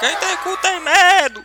Quem 0.00 0.16
tem 0.16 0.36
cu 0.38 0.56
tem 0.56 0.80
medo! 0.80 1.44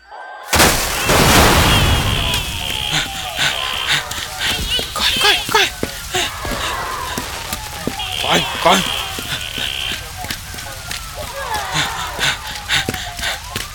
Corre, 4.94 5.20
corre, 5.20 5.39
corre! 5.52 5.70
Corre, 8.21 8.46
corre! 8.63 8.83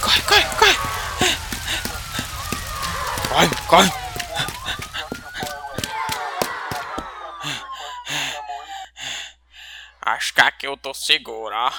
Corre, 0.00 0.22
corre, 0.22 0.44
corre! 0.58 0.76
Corre, 3.28 3.48
corre! 3.68 3.92
Acho 10.00 10.32
que 10.32 10.40
aqui 10.40 10.66
eu 10.66 10.76
tô 10.78 10.94
seguro, 10.94 11.54
ó. 11.54 11.70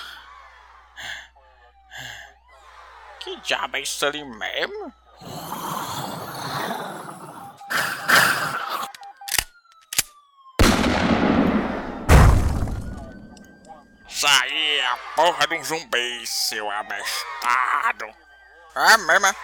Que 3.19 3.30
diabo 3.43 3.77
é 3.77 3.81
isso 3.81 4.05
ali 4.05 4.23
mesmo? 4.23 4.93
Isso 14.07 14.27
aí 14.27 14.77
é 14.77 14.85
a 14.85 14.97
porra 15.15 15.47
de 15.47 15.55
um 15.55 15.63
zumbi, 15.63 16.27
seu 16.27 16.69
abestado. 16.69 18.05
É 18.75 18.97
mesmo? 18.97 19.27
é? 19.27 19.35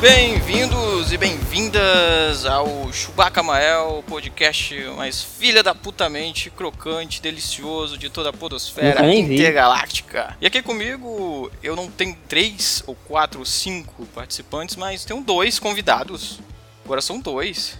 Bem-vindos 0.00 0.89
e 1.12 1.18
bem-vindas 1.18 2.46
ao 2.46 2.92
Chewbacca 2.92 3.42
Mael, 3.42 4.04
podcast 4.06 4.74
mais 4.96 5.20
filha 5.20 5.60
da 5.60 5.74
putamente, 5.74 6.50
crocante, 6.50 7.20
delicioso 7.20 7.98
de 7.98 8.08
toda 8.08 8.30
a 8.30 8.32
podosfera 8.32 9.12
intergaláctica. 9.12 10.36
E 10.40 10.46
aqui 10.46 10.62
comigo 10.62 11.50
eu 11.64 11.74
não 11.74 11.90
tenho 11.90 12.16
três 12.28 12.84
ou 12.86 12.94
quatro 12.94 13.40
ou 13.40 13.44
cinco 13.44 14.06
participantes, 14.14 14.76
mas 14.76 15.04
tenho 15.04 15.20
dois 15.20 15.58
convidados. 15.58 16.38
Agora 16.84 17.00
são 17.00 17.18
dois. 17.18 17.76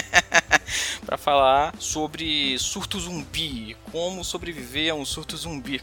Pra 1.06 1.16
falar 1.16 1.74
sobre 1.78 2.58
surto 2.58 3.00
zumbi, 3.00 3.74
como 3.90 4.22
sobreviver 4.22 4.92
a 4.92 4.94
um 4.94 5.04
surto 5.06 5.34
zumbi. 5.36 5.80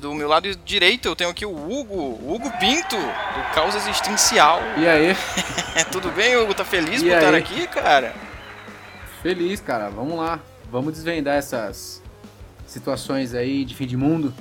Do 0.00 0.14
meu 0.14 0.26
lado 0.28 0.54
direito 0.56 1.08
eu 1.08 1.14
tenho 1.14 1.28
aqui 1.30 1.44
o 1.44 1.50
Hugo, 1.50 2.18
Hugo 2.26 2.50
Pinto, 2.58 2.96
do 2.96 3.54
Causa 3.54 3.76
Existencial. 3.76 4.60
E 4.78 4.88
aí? 4.88 5.14
Tudo 5.92 6.10
bem, 6.10 6.36
Hugo? 6.36 6.54
Tá 6.54 6.64
feliz 6.64 7.02
E 7.02 7.04
por 7.06 7.12
estar 7.12 7.34
aí? 7.34 7.36
aqui, 7.36 7.66
cara? 7.66 8.14
Feliz, 9.22 9.60
cara. 9.60 9.90
Vamos 9.90 10.16
lá. 10.18 10.40
Vamos 10.70 10.94
desvendar 10.94 11.36
essas 11.36 12.02
situações 12.66 13.34
aí 13.34 13.64
de 13.64 13.74
fim 13.74 13.86
de 13.86 13.96
mundo. 13.96 14.32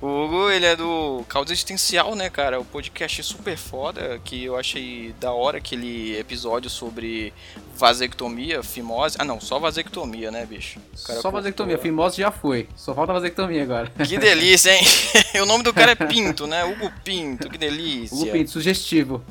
O 0.00 0.06
Hugo, 0.06 0.50
ele 0.50 0.64
é 0.64 0.76
do 0.76 1.24
Causa 1.28 1.52
Existencial, 1.52 2.14
né, 2.14 2.30
cara? 2.30 2.60
O 2.60 2.64
podcast 2.64 3.22
super 3.22 3.56
foda, 3.56 4.20
que 4.24 4.44
eu 4.44 4.56
achei 4.56 5.12
da 5.18 5.32
hora 5.32 5.58
aquele 5.58 6.16
episódio 6.16 6.70
sobre 6.70 7.32
vasectomia, 7.76 8.62
fimose. 8.62 9.16
Ah, 9.18 9.24
não, 9.24 9.40
só 9.40 9.58
vasectomia, 9.58 10.30
né, 10.30 10.46
bicho? 10.46 10.78
Só 10.94 11.30
vasectomia. 11.30 11.78
Fimose 11.78 12.18
já 12.18 12.30
foi. 12.30 12.68
Só 12.76 12.94
falta 12.94 13.12
vasectomia 13.12 13.62
agora. 13.62 13.90
Que 14.06 14.18
delícia, 14.18 14.70
hein? 14.70 14.84
o 15.42 15.46
nome 15.46 15.64
do 15.64 15.72
cara 15.72 15.92
é 15.92 15.94
Pinto, 15.94 16.46
né? 16.46 16.64
Hugo 16.64 16.92
Pinto, 17.04 17.48
que 17.50 17.58
delícia. 17.58 18.16
Hugo 18.16 18.30
Pinto, 18.30 18.50
sugestivo. 18.50 19.22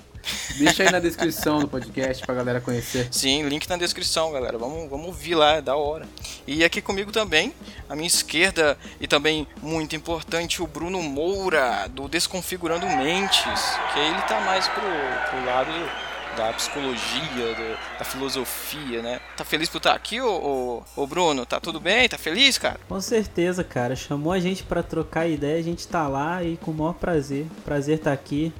Deixa 0.58 0.84
aí 0.84 0.92
na 0.92 1.00
descrição 1.00 1.60
do 1.60 1.68
podcast 1.68 2.26
pra 2.26 2.36
galera 2.36 2.60
conhecer. 2.62 3.08
Sim, 3.12 3.44
link 3.48 3.68
na 3.70 3.78
descrição, 3.78 4.32
galera. 4.32 4.58
Vamos, 4.58 4.90
vamos 4.90 5.08
ouvir 5.08 5.36
lá, 5.36 5.54
é 5.56 5.62
da 5.62 5.76
hora. 5.76 6.08
E 6.46 6.64
aqui 6.64 6.82
comigo 6.82 7.12
também, 7.12 7.54
à 7.90 7.96
minha 7.96 8.08
esquerda, 8.08 8.78
e 9.00 9.08
também 9.08 9.48
muito 9.62 9.96
importante, 9.96 10.62
o 10.62 10.68
Bruno 10.68 11.02
Moura, 11.02 11.88
do 11.90 12.08
Desconfigurando 12.08 12.86
Mentes, 12.88 13.44
que 13.94 14.00
ele 14.00 14.22
tá 14.28 14.40
mais 14.42 14.68
pro, 14.68 14.82
pro 14.82 15.46
lado 15.46 15.72
da 16.36 16.54
psicologia, 16.54 17.56
do- 17.56 17.98
da 18.00 18.06
filosofia, 18.06 19.02
né? 19.02 19.20
Tá 19.36 19.44
feliz 19.44 19.70
por 19.70 19.78
estar 19.78 19.94
aqui, 19.94 20.22
ô, 20.22 20.84
ô, 20.96 21.02
ô 21.02 21.08
Bruno? 21.08 21.46
Tá 21.48 21.60
tudo 21.60 21.80
bem? 21.80 22.08
Tá 22.08 22.18
feliz, 22.18 22.58
cara? 22.60 22.80
Com 22.88 23.02
certeza, 23.02 23.64
cara. 23.64 23.96
Chamou 23.96 24.32
a 24.32 24.40
gente 24.40 24.62
pra 24.64 24.84
trocar 24.84 25.28
ideia, 25.28 25.58
a 25.58 25.64
gente 25.64 25.88
tá 25.88 26.08
lá 26.08 26.44
e 26.44 26.56
com 26.58 26.70
o 26.70 26.74
maior 26.76 26.94
prazer. 26.94 27.48
Prazer 27.66 27.98
tá 28.00 28.12
aqui. 28.14 28.54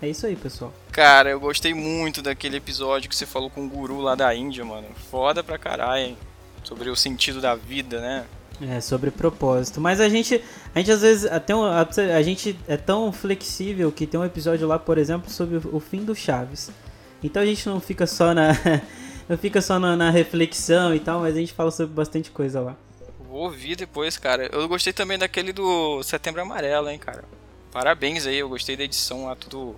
É 0.00 0.08
isso 0.08 0.26
aí, 0.26 0.36
pessoal. 0.36 0.72
Cara, 0.92 1.30
eu 1.30 1.40
gostei 1.40 1.74
muito 1.74 2.22
daquele 2.22 2.56
episódio 2.56 3.08
que 3.08 3.16
você 3.16 3.26
falou 3.26 3.50
com 3.50 3.64
o 3.64 3.68
guru 3.68 4.00
lá 4.00 4.14
da 4.14 4.34
Índia, 4.34 4.64
mano. 4.64 4.86
Foda 5.10 5.42
pra 5.42 5.58
caralho, 5.58 6.02
hein? 6.02 6.18
Sobre 6.62 6.88
o 6.90 6.96
sentido 6.96 7.40
da 7.40 7.54
vida, 7.54 8.00
né? 8.00 8.24
É, 8.60 8.80
sobre 8.80 9.10
propósito. 9.10 9.80
Mas 9.80 10.00
a 10.00 10.08
gente, 10.08 10.42
a 10.74 10.78
gente 10.78 10.90
às 10.92 11.00
vezes, 11.02 11.30
até 11.30 11.54
um- 11.54 11.64
a, 11.64 11.86
a 12.16 12.22
gente 12.22 12.58
é 12.66 12.76
tão 12.76 13.12
flexível 13.12 13.90
que 13.92 14.06
tem 14.06 14.18
um 14.18 14.24
episódio 14.24 14.66
lá, 14.66 14.78
por 14.78 14.98
exemplo, 14.98 15.30
sobre 15.30 15.56
o, 15.56 15.76
o 15.76 15.80
fim 15.80 16.04
do 16.04 16.14
Chaves. 16.14 16.70
Então 17.22 17.42
a 17.42 17.46
gente 17.46 17.66
não 17.68 17.80
fica 17.80 18.06
só 18.06 18.32
na. 18.34 18.52
não 19.28 19.36
fica 19.36 19.60
só 19.60 19.78
na, 19.78 19.96
na 19.96 20.10
reflexão 20.10 20.94
e 20.94 21.00
tal, 21.00 21.20
mas 21.20 21.36
a 21.36 21.40
gente 21.40 21.52
fala 21.52 21.70
sobre 21.70 21.94
bastante 21.94 22.30
coisa 22.30 22.60
lá. 22.60 22.76
Vou 23.28 23.42
ouvir 23.42 23.76
depois, 23.76 24.16
cara. 24.16 24.48
Eu 24.52 24.66
gostei 24.68 24.92
também 24.92 25.18
daquele 25.18 25.52
do 25.52 26.02
Setembro 26.02 26.40
Amarelo, 26.42 26.88
hein, 26.88 26.98
cara. 26.98 27.24
Parabéns 27.70 28.26
aí, 28.26 28.38
eu 28.38 28.48
gostei 28.48 28.76
da 28.76 28.84
edição 28.84 29.26
lá, 29.26 29.36
tudo 29.36 29.76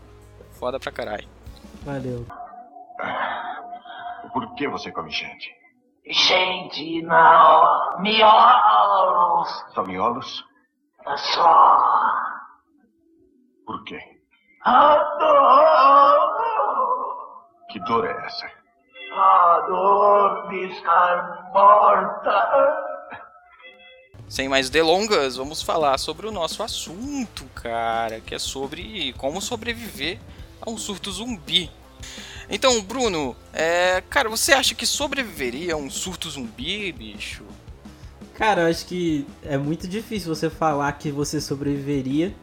foda 0.61 0.79
pra 0.79 0.93
caralho. 0.93 1.27
Valeu. 1.83 2.27
Por 4.35 4.55
que 4.55 4.69
você 4.69 4.93
come 4.93 5.11
gente? 5.11 5.51
Gente, 6.07 7.01
não. 7.03 7.99
Miolos. 8.01 9.65
Só 9.75 9.83
miolos? 9.85 10.45
Só. 11.17 11.79
Por 13.65 13.83
quê? 13.85 13.99
A 14.67 14.97
dor. 15.19 16.31
Que 17.71 17.81
dor 17.81 18.05
é 18.05 18.27
essa? 18.27 18.51
A 19.13 19.61
dor 19.67 20.49
de 20.51 20.67
estar 20.67 21.51
morta. 21.55 22.91
Sem 24.29 24.49
mais 24.49 24.71
delongas, 24.71 25.37
vamos 25.37 25.63
falar 25.63 25.99
sobre 25.99 26.27
o 26.27 26.31
nosso 26.31 26.63
assunto, 26.63 27.47
cara, 27.55 28.21
que 28.21 28.35
é 28.35 28.39
sobre 28.39 29.13
como 29.15 29.41
sobreviver 29.41 30.21
a 30.61 30.71
um 30.71 30.77
surto 30.79 31.11
zumbi. 31.13 31.71
Então, 32.49 32.83
Bruno, 32.83 33.37
é, 33.53 34.03
cara, 34.11 34.29
você 34.29 34.53
acha 34.53 34.75
que 34.75 34.85
sobreviveria 34.87 35.75
a 35.75 35.77
um 35.77 35.89
surto 35.91 36.29
zumbi, 36.29 36.91
bicho? 36.93 37.45
Cara, 38.35 38.63
eu 38.63 38.69
acho 38.69 38.87
que 38.87 39.27
é 39.45 39.57
muito 39.59 39.87
difícil 39.87 40.35
você 40.35 40.49
falar 40.51 40.91
que 40.93 41.11
você 41.11 41.41
sobreviveria. 41.41 42.35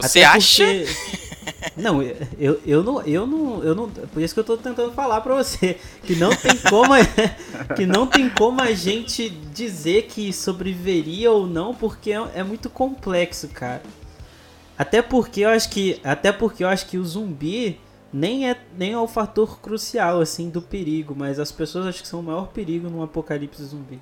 Você 0.00 0.22
Até 0.22 0.36
acha? 0.36 0.64
porque- 0.64 1.22
Não, 1.76 2.02
eu, 2.02 2.60
eu 2.66 2.82
não, 2.82 3.02
eu 3.02 3.26
não, 3.26 3.64
eu 3.64 3.74
não, 3.74 3.88
por 3.88 4.22
isso 4.22 4.34
que 4.34 4.40
eu 4.40 4.44
tô 4.44 4.56
tentando 4.56 4.92
falar 4.92 5.20
pra 5.22 5.34
você 5.34 5.78
que 6.04 6.14
não 6.14 6.30
tem 6.34 6.56
como, 6.68 6.92
que 7.76 7.86
não 7.86 8.06
tem 8.06 8.28
como 8.28 8.60
a 8.60 8.72
gente 8.74 9.28
dizer 9.28 10.02
que 10.02 10.32
sobreviveria 10.32 11.30
ou 11.32 11.46
não, 11.46 11.74
porque 11.74 12.12
é, 12.12 12.30
é 12.34 12.42
muito 12.42 12.68
complexo, 12.68 13.48
cara. 13.48 13.82
Até 14.82 15.00
porque 15.00 15.42
eu 15.42 15.48
acho 15.48 15.70
que, 15.70 16.00
até 16.02 16.32
porque 16.32 16.64
eu 16.64 16.68
acho 16.68 16.86
que 16.86 16.98
o 16.98 17.04
zumbi 17.04 17.78
nem 18.12 18.50
é 18.50 18.60
nem 18.76 18.92
é 18.92 18.98
o 18.98 19.06
fator 19.06 19.60
crucial 19.60 20.20
assim 20.20 20.50
do 20.50 20.60
perigo, 20.60 21.14
mas 21.16 21.38
as 21.38 21.52
pessoas 21.52 21.86
acho 21.86 22.02
que 22.02 22.08
são 22.08 22.18
o 22.18 22.22
maior 22.22 22.48
perigo 22.48 22.90
num 22.90 23.00
apocalipse 23.00 23.62
zumbi. 23.64 24.00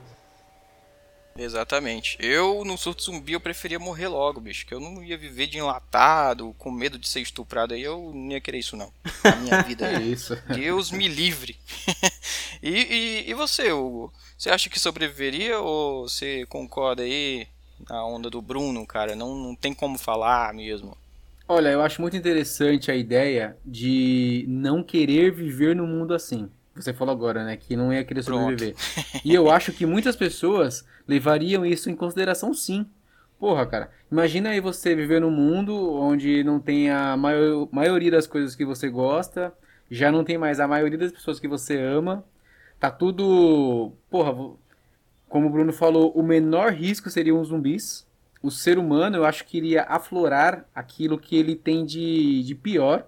Exatamente. 1.37 2.17
Eu, 2.19 2.65
no 2.65 2.79
surto 2.79 3.03
zumbi, 3.03 3.35
eu 3.35 3.41
preferia 3.41 3.79
morrer 3.79 4.09
logo, 4.09 4.41
bicho. 4.41 4.65
Que 4.67 4.73
eu 4.73 4.81
não 4.81 5.05
ia 5.05 5.19
viver 5.19 5.47
de 5.49 5.59
enlatado, 5.59 6.55
com 6.59 6.71
medo 6.71 6.99
de 6.99 7.07
ser 7.09 7.21
estuprado 7.21 7.75
aí. 7.75 7.83
Eu 7.83 8.11
não 8.15 8.33
ia 8.33 8.41
querer 8.41 8.59
isso, 8.59 8.77
não. 8.77 8.91
Na 9.23 9.37
minha 9.37 9.61
vida 9.63 9.87
É 9.87 10.01
isso. 10.01 10.37
Deus 10.55 10.91
me 10.91 11.09
livre. 11.09 11.59
e, 12.63 12.71
e, 12.71 13.31
e 13.31 13.35
você, 13.35 13.71
Hugo? 13.71 14.13
Você 14.37 14.49
acha 14.51 14.71
que 14.71 14.81
sobreviveria 14.81 15.61
ou 15.61 16.09
você 16.09 16.45
concorda 16.47 17.03
aí 17.03 17.47
na 17.91 18.04
onda 18.04 18.31
do 18.31 18.41
Bruno, 18.41 18.87
cara? 18.87 19.16
Não, 19.16 19.34
não 19.34 19.54
tem 19.54 19.75
como 19.75 19.98
falar 19.98 20.54
mesmo. 20.54 20.97
Olha, 21.48 21.69
eu 21.69 21.83
acho 21.83 22.01
muito 22.01 22.16
interessante 22.16 22.91
a 22.91 22.95
ideia 22.95 23.57
de 23.66 24.45
não 24.48 24.83
querer 24.84 25.33
viver 25.33 25.75
num 25.75 25.87
mundo 25.87 26.15
assim. 26.15 26.48
Você 26.77 26.92
falou 26.92 27.13
agora, 27.13 27.45
né? 27.45 27.57
Que 27.57 27.75
não 27.75 27.92
ia 27.92 28.04
querer 28.04 28.25
Pronto. 28.25 28.53
sobreviver. 28.53 28.77
E 29.25 29.34
eu 29.34 29.51
acho 29.51 29.72
que 29.72 29.84
muitas 29.84 30.15
pessoas 30.15 30.87
levariam 31.09 31.66
isso 31.66 31.91
em 31.91 31.97
consideração 31.97 32.54
sim. 32.54 32.87
Porra, 33.39 33.66
cara, 33.66 33.91
imagina 34.13 34.51
aí 34.51 34.60
você 34.60 34.95
viver 34.95 35.21
num 35.21 35.31
mundo 35.31 35.75
onde 35.95 36.45
não 36.45 36.60
tem 36.60 36.91
a 36.91 37.16
maior, 37.16 37.69
maioria 37.72 38.10
das 38.13 38.27
coisas 38.27 38.54
que 38.54 38.65
você 38.65 38.89
gosta, 38.89 39.53
já 39.91 40.13
não 40.13 40.22
tem 40.22 40.39
mais 40.39 40.60
a 40.60 40.69
maioria 40.69 40.98
das 40.98 41.10
pessoas 41.10 41.41
que 41.41 41.48
você 41.48 41.77
ama, 41.81 42.22
tá 42.78 42.91
tudo. 42.91 43.92
Porra, 44.09 44.54
como 45.30 45.47
o 45.47 45.50
Bruno 45.50 45.72
falou, 45.72 46.12
o 46.12 46.22
menor 46.22 46.72
risco 46.72 47.09
seriam 47.09 47.41
os 47.41 47.48
zumbis. 47.48 48.06
O 48.42 48.50
ser 48.50 48.77
humano, 48.78 49.16
eu 49.16 49.24
acho 49.24 49.44
que 49.47 49.56
iria 49.56 49.84
aflorar 49.84 50.66
aquilo 50.74 51.18
que 51.18 51.36
ele 51.36 51.54
tem 51.56 51.86
de, 51.86 52.42
de 52.42 52.54
pior, 52.54 53.06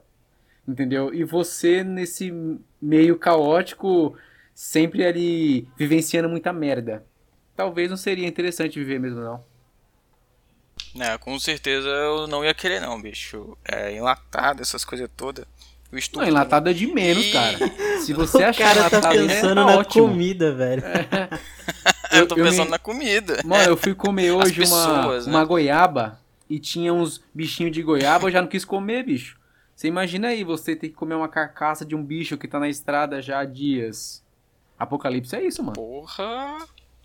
entendeu? 0.66 1.12
E 1.12 1.24
você, 1.24 1.82
nesse 1.84 2.32
meio 2.80 3.19
caótico, 3.19 4.16
sempre 4.54 5.04
ali 5.04 5.69
vivenciando 5.76 6.28
muita 6.28 6.52
merda. 6.52 7.04
talvez 7.56 7.90
não 7.90 7.96
seria 7.96 8.26
interessante 8.28 8.78
viver 8.78 8.98
mesmo, 9.00 9.20
não. 9.20 9.44
É, 11.00 11.16
com 11.19 11.38
certeza 11.38 11.88
eu 11.88 12.26
não 12.26 12.44
ia 12.44 12.52
querer 12.54 12.80
não, 12.80 13.00
bicho. 13.00 13.56
É, 13.64 13.92
enlatado, 13.96 14.60
essas 14.62 14.84
coisas 14.84 15.08
todas. 15.16 15.46
O 15.90 15.96
estupro 15.96 16.22
Não, 16.26 16.30
enlatado 16.30 16.69
é 16.70 16.72
de 16.72 16.86
menos, 16.86 17.26
E- 17.26 17.32
cara. 17.32 17.58
Se 18.00 18.12
você 18.12 18.38
o 18.42 18.48
achar 18.48 18.74
cara 18.74 18.90
tá 18.90 18.96
enlatado, 18.98 19.16
pensando 19.28 19.60
é 19.60 19.64
na 19.64 19.76
ótimo. 19.78 20.08
comida, 20.08 20.54
velho. 20.54 20.82
eu 22.20 22.26
tô 22.29 22.37
eu 22.37 22.44
pensando 22.44 22.64
me- 22.67 22.70
na 22.70 22.79
comida. 22.79 23.41
Mano, 23.44 23.64
eu 23.70 23.76
fui 23.76 23.94
comer 23.94 24.31
hoje 24.32 24.61
uma, 24.64 24.87
pessoas, 25.00 25.26
né? 25.26 25.32
uma 25.32 25.44
goiaba 25.44 26.19
e 26.49 26.59
tinha 26.59 26.93
uns 26.93 27.23
bichinhos 27.35 27.73
de 27.73 27.82
goiaba, 27.82 28.26
eu 28.26 28.31
já 28.31 28.41
não 28.43 28.49
quis 28.49 28.64
comer, 28.64 29.05
bicho. 29.05 29.38
Você 29.75 29.88
imagina 29.88 30.29
aí, 30.29 30.44
você 30.44 30.76
ter 30.76 30.88
que 30.91 30.94
comer 30.94 31.14
uma 31.14 31.29
carcaça 31.29 31.85
de 31.85 31.97
um 31.97 32.05
bicho 32.05 32.37
que 32.37 32.47
tá 32.47 32.61
na 32.61 32.69
estrada 32.69 33.20
já 33.23 33.41
há 33.41 33.44
dias. 33.44 34.23
Apocalipse 34.79 35.35
é 35.35 35.44
isso, 35.44 35.62
mano. 35.62 35.75
Porra. 35.75 36.59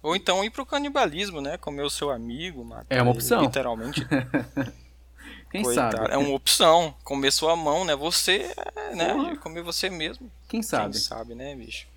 Ou 0.03 0.15
então 0.15 0.43
ir 0.43 0.49
pro 0.51 0.65
canibalismo, 0.65 1.41
né? 1.41 1.57
Comer 1.57 1.83
o 1.83 1.89
seu 1.89 2.09
amigo, 2.11 2.63
matar 2.63 2.85
É 2.89 3.01
uma 3.01 3.11
ele, 3.11 3.17
opção. 3.17 3.41
Literalmente. 3.41 4.05
Quem 5.49 5.63
Coitado. 5.63 5.97
sabe? 5.97 6.13
É 6.13 6.17
uma 6.17 6.35
opção. 6.35 6.93
Comer 7.03 7.31
sua 7.31 7.55
mão, 7.55 7.85
né? 7.85 7.95
Você, 7.95 8.51
é, 8.75 8.95
né? 8.95 9.13
Porra. 9.13 9.37
Comer 9.37 9.63
você 9.63 9.89
mesmo. 9.89 10.29
Quem 10.47 10.61
sabe? 10.61 10.91
Quem 10.93 11.01
sabe, 11.01 11.35
né, 11.35 11.55
bicho? 11.55 11.87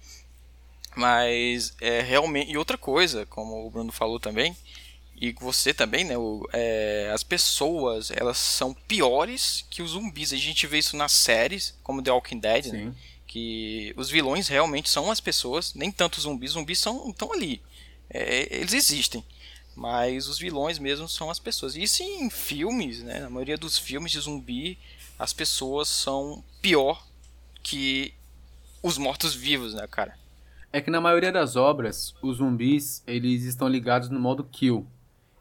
Mas 1.01 1.75
é 1.81 2.01
realmente. 2.03 2.51
E 2.53 2.57
outra 2.59 2.77
coisa, 2.77 3.25
como 3.27 3.67
o 3.67 3.71
Bruno 3.71 3.91
falou 3.91 4.21
também, 4.21 4.57
e 5.21 5.33
você 5.33 5.73
também, 5.75 6.05
né? 6.05 6.17
o- 6.19 6.47
é, 6.53 7.11
as 7.13 7.23
pessoas, 7.23 8.11
elas 8.11 8.39
são 8.39 8.73
piores 8.75 9.65
que 9.71 9.83
os 9.83 9.93
zumbis. 9.93 10.33
A 10.33 10.37
gente 10.37 10.67
vê 10.67 10.79
isso 10.79 10.97
nas 10.97 11.13
séries, 11.13 11.75
como 11.83 12.03
The 12.03 12.11
Walking 12.11 12.39
Dead, 12.39 12.67
né? 12.67 12.79
Sim. 12.85 12.95
Que 13.27 13.95
os 13.97 14.11
vilões 14.11 14.49
realmente 14.49 14.89
são 14.91 15.11
as 15.11 15.21
pessoas, 15.21 15.73
nem 15.75 15.91
tanto 15.91 16.17
os 16.19 16.25
zumbis. 16.25 16.51
Os 16.51 16.55
zumbis 16.55 16.79
são, 16.79 17.09
estão 17.11 17.33
ali. 17.33 17.63
É, 18.09 18.49
eles 18.57 18.73
existem. 18.75 19.25
Mas 19.77 20.27
os 20.27 20.37
vilões 20.39 20.79
mesmo 20.79 21.09
são 21.09 21.31
as 21.31 21.39
pessoas. 21.39 21.77
E 21.77 21.83
Isso 21.83 22.03
em 22.03 22.29
filmes, 22.29 23.03
né? 23.03 23.21
Na 23.21 23.31
maioria 23.31 23.57
dos 23.57 23.79
filmes 23.79 24.11
de 24.13 24.19
zumbi, 24.21 24.77
as 25.19 25.33
pessoas 25.33 25.89
são 25.89 26.43
pior 26.61 27.07
que 27.63 28.13
os 28.83 28.99
mortos-vivos, 28.99 29.75
né, 29.75 29.87
cara? 29.87 30.19
É 30.73 30.81
que 30.81 30.91
na 30.91 31.01
maioria 31.01 31.33
das 31.33 31.57
obras, 31.57 32.15
os 32.23 32.37
zumbis, 32.37 33.03
eles 33.05 33.43
estão 33.43 33.67
ligados 33.67 34.09
no 34.09 34.21
modo 34.21 34.45
kill. 34.45 34.87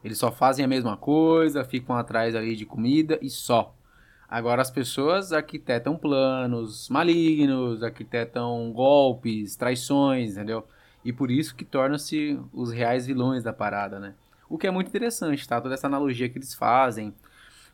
Eles 0.03 0.17
só 0.17 0.31
fazem 0.31 0.65
a 0.65 0.67
mesma 0.67 0.97
coisa, 0.97 1.63
ficam 1.63 1.95
atrás 1.95 2.35
ali 2.35 2.55
de 2.55 2.65
comida 2.65 3.19
e 3.21 3.29
só. 3.29 3.75
Agora 4.27 4.61
as 4.61 4.71
pessoas 4.71 5.31
arquitetam 5.31 5.95
planos 5.95 6.89
malignos, 6.89 7.83
arquitetam 7.83 8.71
golpes, 8.73 9.55
traições, 9.55 10.31
entendeu? 10.31 10.65
E 11.05 11.13
por 11.13 11.29
isso 11.29 11.55
que 11.55 11.63
tornam-se 11.63 12.39
os 12.51 12.71
reais 12.71 13.05
vilões 13.05 13.43
da 13.43 13.53
parada, 13.53 13.99
né? 13.99 14.15
O 14.49 14.57
que 14.57 14.65
é 14.65 14.71
muito 14.71 14.87
interessante, 14.87 15.47
tá? 15.47 15.61
Toda 15.61 15.75
essa 15.75 15.85
analogia 15.85 16.27
que 16.27 16.39
eles 16.39 16.55
fazem. 16.55 17.13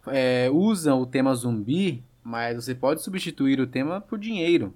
É, 0.07 0.49
usam 0.51 1.01
o 1.01 1.05
tema 1.05 1.33
zumbi, 1.33 2.03
mas 2.21 2.55
você 2.55 2.75
pode 2.75 3.01
substituir 3.01 3.61
o 3.61 3.67
tema 3.67 4.01
por 4.01 4.19
dinheiro. 4.19 4.73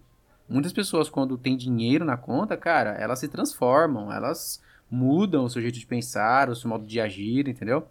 Muitas 0.49 0.73
pessoas, 0.73 1.09
quando 1.09 1.37
tem 1.37 1.55
dinheiro 1.55 2.03
na 2.03 2.17
conta, 2.17 2.57
cara, 2.57 2.95
elas 2.95 3.19
se 3.19 3.27
transformam, 3.27 4.11
elas 4.11 4.59
mudam 4.89 5.45
o 5.45 5.49
seu 5.49 5.61
jeito 5.61 5.77
de 5.77 5.85
pensar, 5.85 6.49
o 6.49 6.55
seu 6.55 6.67
modo 6.67 6.85
de 6.85 6.99
agir, 6.99 7.47
entendeu? 7.47 7.87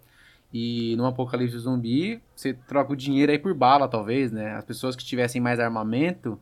E 0.53 0.93
no 0.97 1.05
apocalipse 1.05 1.57
zumbi, 1.57 2.21
você 2.35 2.53
troca 2.53 2.91
o 2.91 2.97
dinheiro 2.97 3.31
aí 3.31 3.39
por 3.39 3.53
bala, 3.53 3.87
talvez, 3.87 4.31
né? 4.31 4.55
As 4.55 4.65
pessoas 4.65 4.95
que 4.95 5.05
tivessem 5.05 5.39
mais 5.39 5.59
armamento 5.59 6.37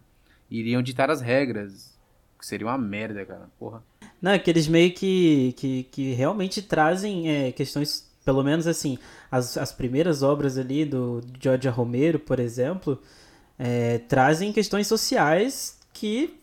iriam 0.49 0.81
ditar 0.81 1.11
as 1.11 1.21
regras. 1.21 1.95
Que 2.39 2.45
seria 2.45 2.67
uma 2.67 2.77
merda, 2.77 3.25
cara. 3.25 3.49
Porra. 3.59 3.83
Não, 4.21 4.31
é 4.31 4.39
que 4.39 4.49
eles 4.49 4.67
meio 4.67 4.93
que, 4.93 5.53
que, 5.53 5.83
que 5.83 6.13
realmente 6.13 6.61
trazem 6.61 7.29
é, 7.29 7.51
questões, 7.51 8.09
pelo 8.25 8.43
menos 8.43 8.65
assim, 8.65 8.97
as, 9.29 9.57
as 9.57 9.71
primeiras 9.71 10.23
obras 10.23 10.57
ali 10.57 10.85
do 10.85 11.21
George 11.39 11.67
Romero, 11.67 12.17
por 12.17 12.39
exemplo, 12.39 12.99
é, 13.59 13.99
trazem 13.99 14.53
questões 14.53 14.87
sociais 14.87 15.76
que 15.99 16.39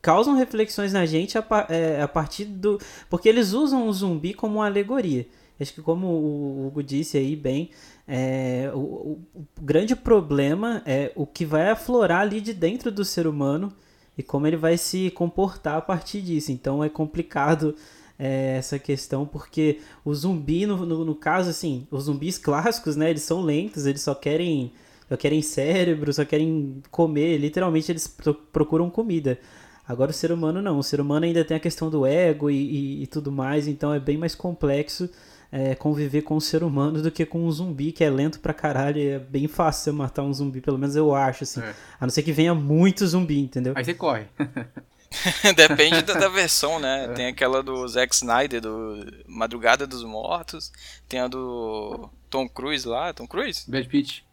causam 0.00 0.34
reflexões 0.36 0.92
na 0.92 1.04
gente 1.06 1.36
a, 1.38 1.44
é, 1.68 2.02
a 2.02 2.08
partir 2.08 2.44
do. 2.44 2.78
Porque 3.10 3.28
eles 3.28 3.52
usam 3.52 3.88
o 3.88 3.92
zumbi 3.92 4.32
como 4.34 4.56
uma 4.56 4.66
alegoria. 4.66 5.26
Acho 5.60 5.74
que 5.74 5.82
como 5.82 6.06
o 6.06 6.66
Hugo 6.68 6.82
disse 6.84 7.18
aí 7.18 7.34
bem, 7.34 7.70
é, 8.06 8.70
o, 8.72 8.78
o- 8.78 9.20
o 9.34 9.44
grande 9.60 9.96
problema 9.96 10.82
é 10.86 11.10
o 11.16 11.26
que 11.26 11.44
vai 11.44 11.68
aflorar 11.70 12.20
ali 12.20 12.40
de 12.40 12.54
dentro 12.54 12.92
do 12.92 13.04
ser 13.04 13.26
humano 13.26 13.72
e 14.16 14.22
como 14.22 14.46
ele 14.46 14.56
vai 14.56 14.76
se 14.78 15.10
comportar 15.10 15.76
a 15.76 15.80
partir 15.80 16.20
disso. 16.22 16.52
Então 16.52 16.82
é 16.84 16.88
complicado 16.88 17.74
é, 18.18 18.56
essa 18.58 18.78
questão, 18.78 19.26
porque 19.26 19.80
o 20.04 20.14
zumbi, 20.14 20.64
no, 20.66 20.76
no, 20.86 21.04
no 21.04 21.14
caso, 21.14 21.50
assim, 21.50 21.86
os 21.90 22.04
zumbis 22.04 22.38
clássicos, 22.38 22.94
né, 22.96 23.10
eles 23.10 23.22
são 23.22 23.42
lentos, 23.42 23.86
eles 23.86 24.02
só 24.02 24.14
querem, 24.14 24.72
só 25.08 25.16
querem 25.16 25.40
cérebro, 25.42 26.12
só 26.12 26.24
querem 26.24 26.82
comer, 26.90 27.38
literalmente 27.38 27.90
eles 27.92 28.06
pro- 28.06 28.34
procuram 28.34 28.90
comida. 28.90 29.38
Agora 29.86 30.10
o 30.10 30.14
ser 30.14 30.30
humano 30.32 30.60
não, 30.60 30.78
o 30.78 30.82
ser 30.82 31.00
humano 31.00 31.24
ainda 31.24 31.44
tem 31.44 31.56
a 31.56 31.60
questão 31.60 31.88
do 31.88 32.04
ego 32.06 32.50
e, 32.50 32.56
e- 32.56 33.02
e 33.04 33.06
tudo 33.06 33.32
mais, 33.32 33.66
então 33.66 33.92
é 33.94 33.98
bem 33.98 34.18
mais 34.18 34.34
complexo 34.34 35.08
é, 35.50 35.74
conviver 35.74 36.20
com 36.20 36.36
o 36.36 36.40
ser 36.42 36.62
humano 36.62 37.00
do 37.00 37.10
que 37.10 37.24
com 37.24 37.46
um 37.46 37.50
zumbi 37.50 37.90
que 37.90 38.04
é 38.04 38.10
lento 38.10 38.38
pra 38.38 38.52
caralho. 38.52 39.00
É 39.00 39.18
bem 39.18 39.48
fácil 39.48 39.84
você 39.84 39.92
matar 39.92 40.22
um 40.22 40.30
zumbi, 40.34 40.60
pelo 40.60 40.76
menos 40.76 40.94
eu 40.94 41.14
acho, 41.14 41.44
assim. 41.44 41.60
É. 41.62 41.74
A 41.98 42.04
não 42.04 42.10
ser 42.10 42.22
que 42.22 42.32
venha 42.32 42.54
muito 42.54 43.06
zumbi, 43.06 43.38
entendeu? 43.40 43.72
Aí 43.74 43.82
você 43.82 43.94
corre. 43.94 44.26
Depende 45.56 46.02
da, 46.02 46.14
da 46.14 46.28
versão, 46.28 46.78
né? 46.78 47.08
Tem 47.14 47.26
aquela 47.28 47.62
do 47.62 47.86
Zack 47.88 48.14
Snyder, 48.14 48.60
do 48.60 49.06
Madrugada 49.26 49.86
dos 49.86 50.04
Mortos. 50.04 50.70
Tem 51.08 51.18
a 51.20 51.28
do 51.28 52.10
Tom 52.28 52.46
Cruise 52.46 52.86
lá, 52.86 53.12
Tom 53.14 53.26
Cruise? 53.26 53.64
Brad 53.70 53.86
Pitt. 53.86 54.24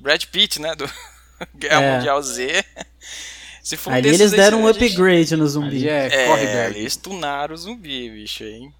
Brad 0.00 0.24
Pitt, 0.26 0.60
né? 0.60 0.74
Do 0.74 0.88
Guerra 1.54 1.82
É. 1.82 1.96
Mundial 1.96 2.22
Z. 2.22 2.64
Se 3.62 3.76
for 3.76 3.90
um 3.92 3.96
Ali 3.96 4.08
eles 4.10 4.30
deram 4.30 4.62
um 4.62 4.66
a 4.68 4.72
gente- 4.72 4.84
upgrade 4.86 5.36
no 5.36 5.46
zumbi. 5.46 5.88
Aí 5.88 5.88
é, 5.88 6.06
É, 6.06 6.26
corre, 6.28 6.46
Berg. 6.46 6.78
eles 6.78 6.96
tunaram 6.96 7.54
o 7.54 7.58
zumbi, 7.58 8.10
bicho, 8.10 8.44
hein? 8.44 8.72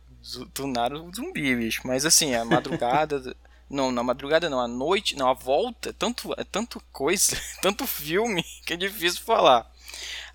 Tunaram 0.55 1.07
o 1.09 1.15
zumbi, 1.15 1.55
bicho. 1.57 1.83
Mas 1.85 2.05
assim, 2.07 2.35
a 2.35 2.45
madrugada. 2.45 3.35
não, 3.69 3.91
na 3.91 4.03
madrugada 4.03 4.49
não, 4.49 4.61
a 4.61 4.69
noite. 4.69 5.17
Não, 5.17 5.29
a 5.29 5.35
volta. 5.35 5.91
É 5.91 5.93
tanto, 5.93 6.33
é 6.39 6.45
tanto 6.45 6.81
coisa, 6.93 7.37
tanto 7.61 7.87
filme 7.87 8.45
que 8.65 8.75
é 8.75 8.77
difícil 8.77 9.23
falar. 9.23 9.71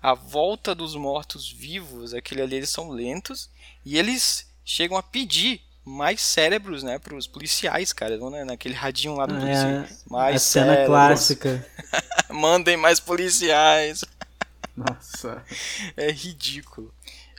A 0.02 0.14
volta 0.14 0.74
dos 0.74 0.94
mortos-vivos, 0.96 2.12
aquele 2.12 2.42
ali, 2.42 2.56
eles 2.56 2.70
são 2.70 2.90
lentos. 2.90 3.48
E 3.84 3.96
eles 3.98 4.46
chegam 4.64 4.96
a 4.96 5.02
pedir 5.02 5.60
mais 5.84 6.20
cérebros, 6.20 6.82
né, 6.82 6.98
pros 6.98 7.26
policiais, 7.26 7.92
cara. 7.92 8.16
Vão 8.18 8.30
né, 8.30 8.44
naquele 8.44 8.74
radinho 8.74 9.14
lá 9.16 9.26
do 9.26 9.34
policial. 9.34 9.68
É, 9.68 9.88
Mais 10.08 10.36
a 10.36 10.38
cena 10.38 10.66
cérebros. 10.66 10.86
clássica. 10.86 11.66
Mandem 12.30 12.76
mais 12.76 13.00
policiais. 13.00 14.04
Nossa. 14.76 15.44
É 15.96 16.10
ridículo. 16.10 16.94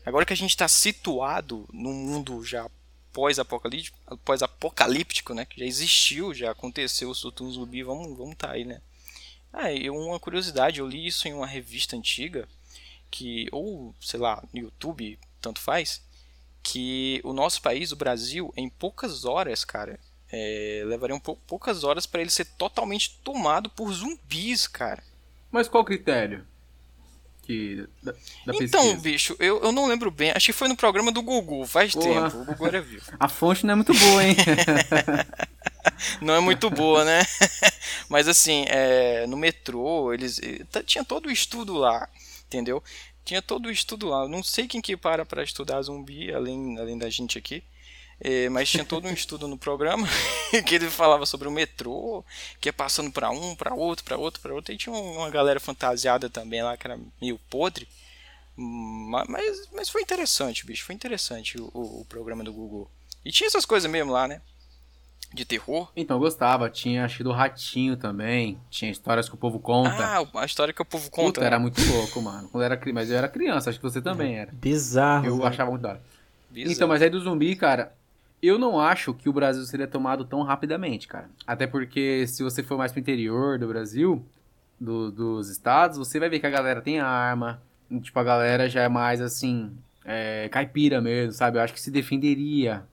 Agora 0.06 0.26
que 0.26 0.34
a 0.34 0.38
gente 0.38 0.52
está 0.52 0.68
situado 0.68 1.68
num 1.72 1.94
mundo 1.94 2.44
já 2.44 2.70
pós-apocalíptico, 3.14 3.98
pós-apocalíptico, 4.26 5.34
né? 5.34 5.46
Que 5.46 5.60
já 5.60 5.66
existiu, 5.66 6.34
já 6.34 6.52
aconteceu 6.52 7.10
o 7.10 7.16
Sotum 7.16 7.52
Zumbi, 7.52 7.84
vamos, 7.84 8.18
vamos 8.18 8.36
tá 8.36 8.52
aí, 8.52 8.66
né? 8.66 8.82
Ah, 9.52 9.72
e 9.72 9.90
uma 9.90 10.20
curiosidade, 10.20 10.80
eu 10.80 10.88
li 10.88 11.06
isso 11.06 11.28
em 11.28 11.34
uma 11.34 11.46
revista 11.46 11.96
antiga, 11.96 12.48
que, 13.12 13.48
ou, 13.52 13.94
sei 14.02 14.20
lá, 14.20 14.44
no 14.52 14.60
YouTube, 14.60 15.20
tanto 15.40 15.62
faz, 15.62 16.02
que 16.64 17.20
o 17.24 17.34
nosso 17.34 17.62
país, 17.62 17.92
o 17.92 17.96
Brasil, 17.98 18.52
em 18.58 18.70
poucas 18.70 19.26
horas, 19.26 19.66
cara, 19.66 20.00
é, 20.32 20.82
levaria 20.86 21.16
um 21.16 21.20
pou- 21.20 21.38
poucas 21.46 21.84
horas 21.84 22.06
para 22.06 22.22
ele 22.22 22.30
ser 22.32 22.46
totalmente 22.46 23.20
tomado 23.24 23.70
por 23.70 23.92
zumbis, 23.94 24.66
cara. 24.66 25.04
Mas 25.52 25.68
qual 25.68 25.84
o 25.84 25.86
critério? 25.86 26.46
Que, 27.44 27.86
da, 28.02 28.14
da 28.14 28.54
então, 28.56 28.98
bicho, 29.02 29.36
eu, 29.38 29.62
eu 29.62 29.74
não 29.74 29.86
lembro 29.86 30.10
bem. 30.10 30.32
Acho 30.32 30.46
que 30.46 30.54
foi 30.54 30.70
no 30.70 30.78
programa 30.78 31.12
do 31.12 31.22
Gugu, 31.22 31.66
faz 31.68 31.94
Porra. 31.94 32.30
tempo. 32.32 32.42
O 32.42 32.46
Gugu 32.46 32.66
era 32.68 32.82
vivo. 32.82 33.04
A 33.20 33.28
fonte 33.28 33.66
não 33.66 33.74
é 33.74 33.76
muito 33.76 33.94
boa, 33.94 34.24
hein? 34.24 34.36
Não 36.22 36.34
é 36.34 36.40
muito 36.40 36.70
boa, 36.70 37.04
né? 37.04 37.22
Mas 38.10 38.28
assim, 38.28 38.66
é, 38.68 39.28
no 39.28 39.38
metrô, 39.38 40.14
eles. 40.14 40.40
eh, 40.42 40.66
Tinha 40.86 41.04
todo 41.04 41.28
o 41.28 41.32
estudo 41.32 41.74
lá, 41.74 42.08
entendeu? 42.46 42.82
Tinha 43.26 43.42
todo 43.42 43.68
o 43.68 43.72
estudo 43.72 44.08
lá. 44.10 44.28
Não 44.28 44.44
sei 44.44 44.68
quem 44.68 44.82
que 44.82 44.98
para 44.98 45.26
pra 45.26 45.44
estudar 45.44 45.82
zumbi, 45.82 46.34
além, 46.34 46.78
além 46.78 46.98
da 46.98 47.10
gente 47.10 47.38
aqui. 47.38 47.64
Eh, 48.20 48.48
mas 48.50 48.70
tinha 48.70 48.86
todo 48.86 49.08
um 49.08 49.12
estudo 49.14 49.48
no 49.48 49.58
programa 49.58 50.08
que 50.66 50.76
ele 50.76 50.90
falava 50.90 51.26
sobre 51.26 51.48
o 51.48 51.52
metrô, 51.52 52.24
que 52.62 52.70
ia 52.70 52.74
passando 52.74 53.12
pra 53.12 53.30
um, 53.32 53.56
pra 53.56 53.74
outro, 53.74 54.06
pra 54.06 54.18
outro, 54.18 54.42
pra 54.42 54.54
outro. 54.54 54.74
E 54.74 54.78
tinha 54.78 54.94
uma 54.96 55.30
galera 55.30 55.60
fantasiada 55.60 56.30
também 56.30 56.62
lá, 56.64 56.78
que 56.78 56.86
era 56.88 57.00
meio 57.22 57.40
podre. 57.50 57.88
Ma- 58.56 59.26
Mas, 59.28 59.68
mas 59.74 59.90
foi 59.90 60.02
interessante, 60.02 60.66
bicho. 60.66 60.86
Foi 60.86 60.94
interessante 60.96 61.60
o, 61.60 61.70
o- 61.74 62.02
o 62.02 62.06
programa 62.06 62.44
do 62.44 62.54
Google. 62.54 62.90
E 63.26 63.32
tinha 63.32 63.48
essas 63.48 63.66
coisas 63.66 63.90
mesmo 63.90 64.12
lá, 64.12 64.28
né? 64.28 64.42
De 65.34 65.46
terror. 65.46 65.92
então, 65.96 66.18
eu 66.18 66.20
gostava. 66.20 66.70
Tinha, 66.70 67.06
acho 67.06 67.18
que 67.18 67.24
do 67.24 67.32
Ratinho 67.32 67.98
também. 67.98 68.58
Tinha 68.70 68.92
histórias 68.92 69.28
que 69.28 69.36
o 69.36 69.38
povo 69.38 69.60
conta. 69.60 69.90
Ah, 70.06 70.26
a 70.42 70.46
história 70.46 70.74
que 70.74 70.82
o 70.82 70.86
povo 70.86 71.10
conta. 71.10 71.26
Puta, 71.28 71.42
né? 71.42 71.48
era 71.48 71.60
muito 71.60 71.82
louco, 71.92 72.22
mano. 72.22 72.48
Quando 72.50 72.64
era, 72.64 72.80
mas 72.94 73.10
eu 73.10 73.18
era 73.18 73.28
criança, 73.28 73.70
acho 73.70 73.80
que 73.80 73.84
você 73.84 74.02
também 74.02 74.36
era. 74.38 74.52
Bizarro. 74.54 75.26
Eu 75.26 75.38
velho. 75.38 75.48
achava 75.48 75.70
muito 75.72 75.82
da 75.82 75.90
hora. 75.90 76.02
Bizarro. 76.52 76.74
Então, 76.76 76.88
mas 76.88 77.02
aí 77.02 77.10
do 77.10 77.20
zumbi, 77.20 77.56
cara, 77.56 77.94
Eu 78.46 78.60
não 78.60 78.78
acho 78.80 79.14
que 79.14 79.30
o 79.30 79.34
Brasil 79.34 79.64
seria 79.64 79.88
tomado 79.88 80.26
tão 80.26 80.42
rapidamente, 80.44 81.08
cara. 81.08 81.30
Até 81.48 81.66
porque 81.66 82.28
se 82.28 82.44
você 82.44 82.62
for 82.62 82.78
mais 82.78 82.92
pro 82.92 83.00
interior 83.00 83.58
do 83.58 83.68
Brasil, 83.70 84.22
do- 84.80 85.10
dos 85.12 85.50
estados, 85.50 85.98
você 85.98 86.20
vai 86.20 86.28
ver 86.30 86.40
que 86.40 86.46
a 86.46 86.50
galera 86.50 86.82
tem 86.82 87.00
arma. 87.00 87.62
Tipo, 88.02 88.20
a 88.20 88.24
galera 88.24 88.68
já 88.70 88.82
é 88.82 88.90
mais 88.90 89.22
assim, 89.22 89.72
é, 90.04 90.50
caipira 90.50 91.00
mesmo, 91.00 91.32
sabe? 91.32 91.58
Eu 91.58 91.62
acho 91.62 91.74
que 91.74 91.80
se 91.80 91.90
defenderia 91.90 92.84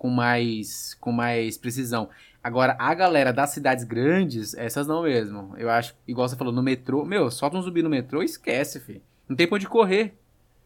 com 0.00 0.08
mais, 0.08 0.96
com 0.98 1.12
mais 1.12 1.58
precisão. 1.58 2.08
Agora, 2.42 2.74
a 2.78 2.94
galera 2.94 3.34
das 3.34 3.50
cidades 3.50 3.84
grandes, 3.84 4.54
essas 4.54 4.86
não 4.86 5.02
mesmo. 5.02 5.52
Eu 5.58 5.68
acho, 5.68 5.94
igual 6.08 6.26
você 6.26 6.36
falou, 6.36 6.54
no 6.54 6.62
metrô, 6.62 7.04
meu, 7.04 7.30
solta 7.30 7.58
um 7.58 7.60
zumbi 7.60 7.82
no 7.82 7.90
metrô 7.90 8.22
e 8.22 8.24
esquece, 8.24 8.80
filho. 8.80 9.02
Não 9.28 9.36
tem 9.36 9.46
pra 9.46 9.56
onde 9.56 9.68
correr. 9.68 10.14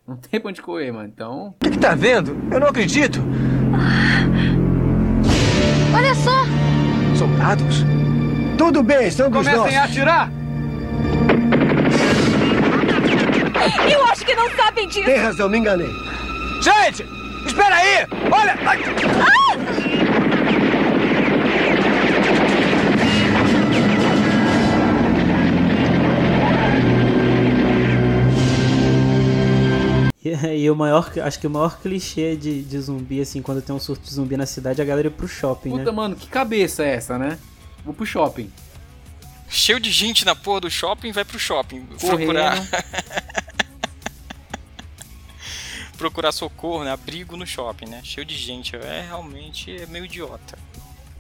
Não 0.07 0.17
tem 0.17 0.41
pra 0.41 0.50
onde 0.50 0.62
correr, 0.62 0.93
mano. 0.93 1.09
Então, 1.12 1.49
O 1.49 1.53
que, 1.64 1.71
que 1.73 1.79
tá 1.79 1.97
vendo? 1.97 2.38
Eu 2.49 2.61
não 2.61 2.69
acredito. 2.69 3.19
Olha 5.93 6.14
só! 6.14 6.45
Soldados? 7.19 7.79
Tudo 8.57 8.85
bem, 8.85 9.11
são 9.11 9.29
dos 9.29 9.45
nossos. 9.45 9.75
atirar! 9.75 10.31
Eu 13.91 14.05
acho 14.05 14.25
que 14.25 14.35
não 14.37 14.49
sabem 14.50 14.87
disso! 14.87 15.07
Tem 15.07 15.17
razão, 15.17 15.49
me 15.49 15.59
enganei. 15.59 15.91
Gente! 16.62 17.24
Espera 17.47 17.75
aí! 17.77 18.07
Olha! 18.31 18.55
Ai! 18.67 19.85
E, 30.25 30.31
e 30.63 30.71
o 30.71 30.75
maior, 30.75 31.13
acho 31.23 31.39
que 31.39 31.47
o 31.47 31.51
maior 31.51 31.79
clichê 31.81 32.35
de, 32.35 32.63
de 32.63 32.81
zumbi, 32.81 33.21
assim, 33.21 33.43
quando 33.43 33.61
tem 33.61 33.75
um 33.75 33.79
surto 33.79 34.05
de 34.05 34.15
zumbi 34.15 34.37
na 34.39 34.47
cidade, 34.47 34.81
é 34.81 34.85
a 34.85 34.87
galera 34.87 35.09
ir 35.09 35.11
pro 35.11 35.29
shopping, 35.29 35.71
Puta, 35.71 35.85
né? 35.85 35.91
mano, 35.91 36.17
que 36.17 36.27
cabeça 36.27 36.83
é 36.83 36.95
essa, 36.95 37.19
né? 37.19 37.39
Vou 37.85 37.93
pro 37.93 38.07
shopping. 38.07 38.51
Cheio 39.49 39.79
de 39.79 39.91
gente 39.91 40.25
na 40.25 40.35
porra 40.35 40.63
do 40.63 40.71
shopping, 40.71 41.13
vai 41.13 41.25
pro 41.25 41.39
shopping. 41.39 41.87
Correndo. 42.01 42.17
Procurar, 42.17 42.57
procurar 46.04 46.32
socorro, 46.32 46.84
né? 46.84 46.92
Abrigo 46.92 47.34
no 47.34 47.46
shopping, 47.46 47.87
né? 47.87 48.02
Cheio 48.04 48.26
de 48.26 48.37
gente. 48.37 48.76
É 48.76 49.06
realmente 49.06 49.75
é 49.75 49.87
meio 49.87 50.04
idiota. 50.04 50.58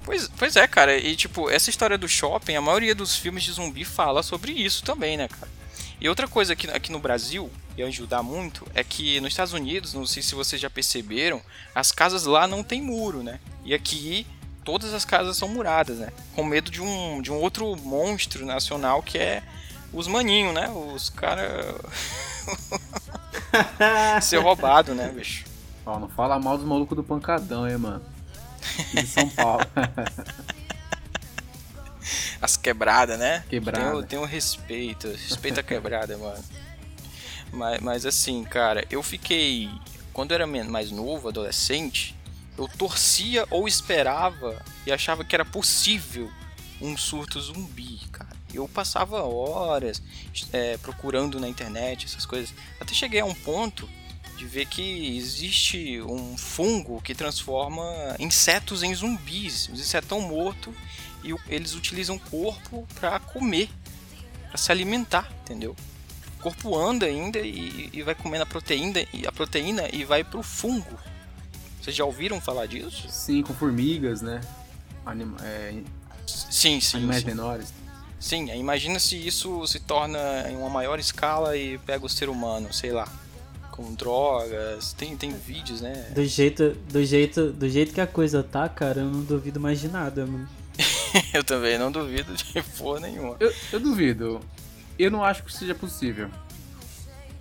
Pois, 0.02 0.28
pois 0.36 0.56
é, 0.56 0.66
cara. 0.66 0.98
E 0.98 1.16
tipo, 1.16 1.48
essa 1.48 1.70
história 1.70 1.96
do 1.96 2.06
shopping, 2.06 2.54
a 2.54 2.60
maioria 2.60 2.94
dos 2.94 3.16
filmes 3.16 3.42
de 3.42 3.52
zumbi 3.52 3.82
fala 3.82 4.22
sobre 4.22 4.52
isso 4.52 4.84
também, 4.84 5.16
né, 5.16 5.26
cara? 5.26 5.50
E 5.98 6.06
outra 6.06 6.28
coisa 6.28 6.52
aqui, 6.52 6.68
aqui 6.70 6.92
no 6.92 6.98
Brasil, 6.98 7.50
ia 7.78 7.86
ajudar 7.86 8.22
muito, 8.22 8.66
é 8.74 8.84
que 8.84 9.18
nos 9.20 9.32
Estados 9.32 9.54
Unidos, 9.54 9.94
não 9.94 10.04
sei 10.04 10.22
se 10.22 10.34
vocês 10.34 10.60
já 10.60 10.68
perceberam, 10.68 11.40
as 11.74 11.90
casas 11.90 12.24
lá 12.24 12.46
não 12.46 12.62
tem 12.62 12.82
muro, 12.82 13.22
né? 13.22 13.40
E 13.64 13.72
aqui 13.72 14.26
todas 14.64 14.92
as 14.92 15.06
casas 15.06 15.38
são 15.38 15.48
muradas, 15.48 15.96
né? 15.96 16.12
Com 16.34 16.44
medo 16.44 16.70
de 16.70 16.82
um, 16.82 17.22
de 17.22 17.32
um 17.32 17.36
outro 17.36 17.74
monstro 17.76 18.44
nacional 18.44 19.02
que 19.02 19.16
é 19.16 19.42
os 19.94 20.06
maninhos, 20.06 20.52
né? 20.52 20.68
Os 20.68 21.08
caras. 21.08 21.74
ser 24.22 24.38
roubado, 24.38 24.94
né, 24.94 25.08
bicho? 25.08 25.44
Ó, 25.86 25.98
não 25.98 26.08
fala 26.08 26.38
mal 26.38 26.56
dos 26.56 26.66
malucos 26.66 26.96
do 26.96 27.02
pancadão, 27.02 27.68
hein, 27.68 27.76
mano. 27.76 28.02
De 28.92 29.06
São 29.06 29.28
Paulo. 29.28 29.64
As 32.40 32.56
quebradas, 32.56 33.18
né? 33.18 33.44
Quebrada. 33.48 33.98
Tem, 33.98 34.06
tem 34.08 34.18
um 34.18 34.24
respeito. 34.24 35.08
Respeita 35.08 35.60
a 35.60 35.62
quebrada, 35.62 36.18
mano. 36.18 36.44
Mas, 37.52 37.80
mas 37.80 38.06
assim, 38.06 38.44
cara, 38.44 38.84
eu 38.90 39.02
fiquei. 39.02 39.70
Quando 40.12 40.32
eu 40.32 40.34
era 40.34 40.46
mais 40.46 40.90
novo, 40.90 41.28
adolescente, 41.28 42.14
eu 42.58 42.68
torcia 42.68 43.46
ou 43.50 43.66
esperava 43.66 44.62
e 44.86 44.92
achava 44.92 45.24
que 45.24 45.34
era 45.34 45.44
possível 45.44 46.30
um 46.80 46.96
surto 46.96 47.40
zumbi, 47.40 48.00
cara. 48.12 48.36
Eu 48.54 48.68
passava 48.68 49.22
horas 49.22 50.02
é, 50.52 50.76
procurando 50.78 51.40
na 51.40 51.48
internet 51.48 52.06
essas 52.06 52.24
coisas. 52.24 52.54
Até 52.80 52.94
cheguei 52.94 53.20
a 53.20 53.24
um 53.24 53.34
ponto 53.34 53.88
de 54.36 54.44
ver 54.46 54.66
que 54.66 55.16
existe 55.16 56.00
um 56.02 56.36
fungo 56.36 57.00
que 57.00 57.14
transforma 57.14 57.84
insetos 58.18 58.82
em 58.82 58.94
zumbis. 58.94 59.68
Os 59.68 59.80
insetos 59.80 60.06
estão 60.06 60.20
mortos 60.20 60.74
e 61.22 61.34
eles 61.48 61.74
utilizam 61.74 62.16
o 62.16 62.20
corpo 62.20 62.86
para 62.94 63.18
comer, 63.20 63.70
para 64.48 64.58
se 64.58 64.70
alimentar, 64.70 65.32
entendeu? 65.42 65.74
O 66.38 66.42
corpo 66.42 66.76
anda 66.78 67.06
ainda 67.06 67.38
e, 67.38 67.90
e 67.92 68.02
vai 68.02 68.14
comendo 68.14 68.42
a 68.42 68.46
proteína, 68.46 69.06
e 69.12 69.26
a 69.26 69.32
proteína 69.32 69.88
e 69.92 70.04
vai 70.04 70.22
pro 70.22 70.42
fungo. 70.42 70.98
Vocês 71.80 71.96
já 71.96 72.04
ouviram 72.04 72.40
falar 72.40 72.66
disso? 72.66 73.06
Sim, 73.08 73.42
com 73.42 73.54
formigas, 73.54 74.20
né? 74.20 74.40
Anima 75.04 75.36
é, 75.42 75.74
Sim, 76.26 76.80
sim. 76.80 76.98
animais 76.98 77.20
sim. 77.20 77.26
menores. 77.26 77.72
Sim, 78.18 78.50
imagina 78.52 78.98
se 78.98 79.16
isso 79.16 79.66
se 79.66 79.80
torna 79.80 80.18
em 80.50 80.56
uma 80.56 80.70
maior 80.70 80.98
escala 80.98 81.56
e 81.56 81.78
pega 81.78 82.06
o 82.06 82.08
ser 82.08 82.28
humano, 82.28 82.72
sei 82.72 82.92
lá, 82.92 83.06
com 83.70 83.92
drogas. 83.94 84.92
Tem, 84.94 85.16
tem 85.16 85.30
vídeos, 85.32 85.80
né? 85.80 86.10
Do 86.14 86.24
jeito, 86.24 86.70
do 86.90 87.04
jeito, 87.04 87.52
do 87.52 87.68
jeito 87.68 87.92
que 87.92 88.00
a 88.00 88.06
coisa 88.06 88.42
tá, 88.42 88.68
cara, 88.68 89.00
eu 89.00 89.06
não 89.06 89.22
duvido 89.22 89.60
mais 89.60 89.80
de 89.80 89.88
nada, 89.88 90.26
mano. 90.26 90.48
Eu 91.32 91.44
também 91.44 91.78
não 91.78 91.92
duvido 91.92 92.34
de 92.34 92.62
porra 92.76 93.00
nenhuma. 93.00 93.36
Eu, 93.38 93.52
eu 93.72 93.78
duvido. 93.78 94.40
Eu 94.98 95.12
não 95.12 95.22
acho 95.22 95.44
que 95.44 95.52
seja 95.52 95.72
possível. 95.72 96.28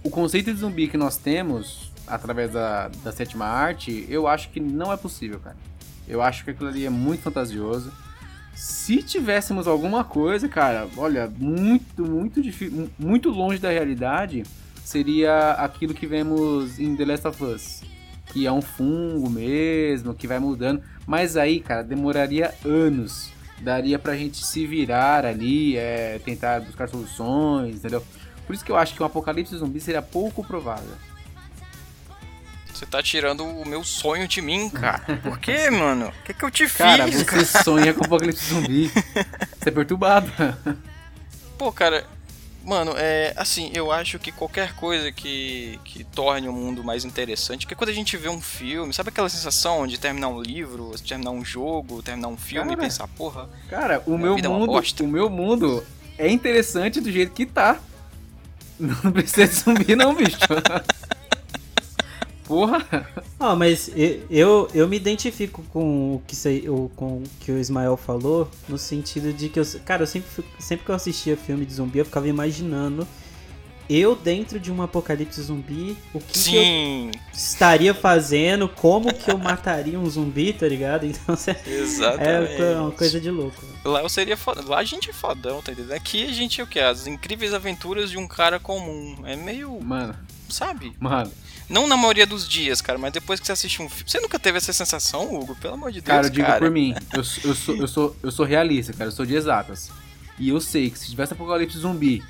O 0.03 0.10
conceito 0.10 0.53
de 0.53 0.60
zumbi 0.60 0.88
que 0.88 0.98
nós 0.98 1.18
temos, 1.18 1.92
através 2.06 2.51
da, 2.51 2.89
da 3.03 3.12
sétima 3.12 3.46
arte, 3.46 4.06
eu 4.10 4.27
acho 4.27 4.50
que 4.50 4.60
não 4.60 4.92
é 4.92 4.98
possível, 4.98 5.39
cara. 5.39 5.58
Eu 6.08 6.22
acho 6.22 6.44
que 6.44 6.51
aquilo 6.51 6.70
ali 6.70 6.86
é 6.86 6.89
muito 6.89 7.24
fantasioso. 7.24 7.92
Se 8.53 9.01
tivéssemos 9.01 9.67
alguma 9.67 10.03
coisa, 10.03 10.48
cara, 10.48 10.88
olha, 10.95 11.31
muito, 11.38 12.05
muito 12.05 12.41
difícil, 12.41 12.89
muito 12.98 13.29
longe 13.29 13.60
da 13.60 13.69
realidade, 13.69 14.43
seria 14.83 15.51
aquilo 15.53 15.93
que 15.93 16.05
vemos 16.05 16.79
em 16.79 16.95
The 16.95 17.05
Last 17.05 17.27
of 17.27 17.43
Us. 17.43 17.81
Que 18.27 18.45
é 18.45 18.51
um 18.51 18.62
fungo 18.62 19.29
mesmo, 19.29 20.13
que 20.13 20.27
vai 20.27 20.39
mudando. 20.39 20.81
Mas 21.05 21.38
aí, 21.38 21.60
cara, 21.60 21.83
demoraria 21.83 22.53
anos. 22.65 23.31
Daria 23.62 24.00
pra 24.00 24.15
gente 24.15 24.45
se 24.45 24.65
virar 24.65 25.25
ali, 25.25 25.77
é, 25.77 26.19
tentar 26.24 26.62
buscar 26.62 26.89
soluções, 26.89 27.75
entendeu? 27.75 28.03
Por 28.45 28.53
isso 28.53 28.65
que 28.65 28.72
eu 28.72 28.75
acho 28.75 28.93
que 28.93 29.01
um 29.01 29.05
apocalipse 29.05 29.55
zumbi 29.55 29.79
seria 29.79 30.01
pouco 30.01 30.43
provável. 30.43 30.95
Você 32.74 32.86
tá 32.86 33.01
tirando 33.03 33.46
o 33.46 33.68
meu 33.68 33.84
sonho 33.84 34.27
de 34.27 34.42
mim, 34.42 34.70
cara. 34.70 35.20
Por 35.22 35.39
quê, 35.39 35.70
mano? 35.72 36.08
O 36.08 36.24
que, 36.24 36.34
que 36.34 36.44
eu 36.44 36.51
te 36.51 36.68
Cara, 36.68 37.08
fiz, 37.08 37.24
você 37.24 37.46
sonha 37.63 37.94
com 37.94 38.03
apocalipse 38.03 38.46
zumbi. 38.46 38.92
Você 39.60 39.70
é 39.70 39.72
perturbado. 39.72 40.30
Pô, 41.58 41.72
cara, 41.72 42.06
mano, 42.65 42.94
é 42.98 43.34
assim, 43.38 43.72
eu 43.74 43.92
acho 43.92 44.20
que 44.20 44.32
qualquer 44.32 44.74
coisa 44.75 45.12
que, 45.12 45.80
que 45.86 46.03
torne 46.03 46.50
o 46.50 46.53
mundo 46.53 46.84
mais 46.84 47.06
interessante, 47.06 47.65
que 47.65 47.75
quando 47.75 47.89
a 47.92 47.94
gente 47.94 48.18
vê 48.18 48.27
um 48.27 48.42
filme, 48.42 48.94
sabe 48.94 49.10
aquela 49.10 49.30
sensação 49.30 49.88
de 49.88 49.98
terminar 49.98 50.27
um 50.27 50.42
livro, 50.42 50.92
terminar 51.08 51.32
um 51.32 51.46
jogo, 51.46 52.03
terminar 52.03 52.27
um 52.27 52.36
filme 52.38 52.72
Cara. 52.72 52.82
e 52.82 52.84
pensar, 52.86 53.08
porra, 53.08 53.48
Cara, 53.70 54.03
o 54.06 54.18
meu 54.18 54.38
é 54.38 54.42
mundo, 54.48 54.65
bosta. 54.68 55.03
o 55.03 55.08
meu 55.08 55.30
mundo 55.30 55.86
é 56.18 56.30
interessante 56.30 57.00
do 57.00 57.12
jeito 57.12 57.32
que 57.32 57.46
tá. 57.46 57.80
Não 58.80 59.12
precisa 59.13 59.48
de 59.48 59.53
zumbi 59.53 59.96
não, 59.96 60.13
bicho. 60.13 60.38
Porra. 62.45 63.07
Ó, 63.39 63.55
mas 63.55 63.89
eu, 64.29 64.67
eu, 64.73 64.88
me 64.88 64.97
identifico 64.97 65.63
com 65.71 66.15
o 66.15 66.21
que, 66.27 66.35
com 66.95 67.05
o 67.05 67.23
que 67.39 67.51
o 67.51 67.57
Ismael 67.57 67.95
falou, 67.95 68.50
no 68.67 68.77
sentido 68.77 69.33
de 69.33 69.50
que 69.50 69.59
eu. 69.59 69.65
Cara, 69.85 70.03
eu 70.03 70.07
sempre, 70.07 70.29
sempre 70.59 70.85
que 70.85 70.91
eu 70.91 70.95
assistia 70.95 71.38
filme 71.38 71.65
de 71.65 71.73
zumbi, 71.73 72.00
eu 72.00 72.05
ficava 72.05 72.27
imaginando 72.27 73.07
eu 73.90 74.16
dentro 74.16 74.60
de 74.60 74.72
um 74.72 74.82
apocalipse 74.82 75.42
zumbi, 75.42 75.98
o 76.13 76.20
que, 76.20 76.40
que 76.52 76.56
eu 76.56 77.12
estaria 77.34 77.94
fazendo, 77.94 78.68
como 78.70 79.13
que 79.13 79.30
eu 79.30 79.38
mataria 79.38 80.00
um 80.00 80.10
zumbi, 80.10 80.54
tá 80.54 80.68
ligado? 80.68 81.06
Então 81.13 81.36
cê- 81.36 81.52
é 81.52 81.70
exatamente. 81.70 82.62
uma 82.80 82.92
coisa 82.92 83.20
de 83.20 83.30
louco. 83.30 83.63
Lá 83.86 84.02
eu 84.02 84.10
seria 84.10 84.38
foda. 84.38 84.63
Lá 84.66 84.80
a 84.80 84.84
gente 84.84 85.10
é 85.10 85.13
fodão, 85.13 85.62
tá 85.62 85.72
entendendo? 85.72 85.92
Aqui 85.94 86.24
a 86.25 86.32
gente 86.32 86.60
é 86.62 86.63
o 86.63 86.68
que? 86.68 86.80
As 86.80 87.06
incríveis 87.08 87.54
aventuras 87.54 88.10
de 88.10 88.18
um 88.18 88.28
cara 88.28 88.60
comum. 88.60 89.18
É 89.25 89.36
meio, 89.36 89.80
Mano, 89.82 90.16
sabe? 90.50 90.94
mano. 91.00 91.32
Não 91.70 91.88
na 91.88 91.96
maioria 91.98 92.28
dos 92.28 92.48
dias, 92.48 92.82
cara, 92.82 93.00
mas 93.00 93.13
depois 93.13 93.40
que 93.40 93.46
você 93.46 93.52
assiste 93.54 93.82
um 93.82 93.90
filme. 93.90 94.04
Você 94.10 94.20
nunca 94.20 94.38
teve 94.38 94.58
essa 94.58 94.74
sensação, 94.74 95.34
Hugo? 95.34 95.56
Pelo 95.56 95.74
amor 95.75 95.92
de 95.92 96.02
Deus, 96.02 96.16
Cara, 96.16 96.28
eu 96.28 96.30
digo 96.30 96.46
cara. 96.46 96.60
por 96.60 96.70
mim. 96.70 96.94
Eu, 97.13 97.24
sou- 97.24 97.44
eu, 97.50 97.56
sou, 97.56 97.75
eu, 97.78 97.88
sou, 97.88 98.16
eu 98.24 98.32
sou 98.32 98.46
realista, 98.46 98.92
cara. 98.94 99.06
Eu 99.08 99.12
sou 99.13 99.25
de 99.25 99.34
exatas. 99.36 99.90
E 100.38 100.50
eu 100.50 100.60
sei 100.60 100.90
que 100.90 101.00
se 101.00 101.10
tivesse 101.10 101.34
apocalipse 101.34 101.78
zumbi 101.78 102.22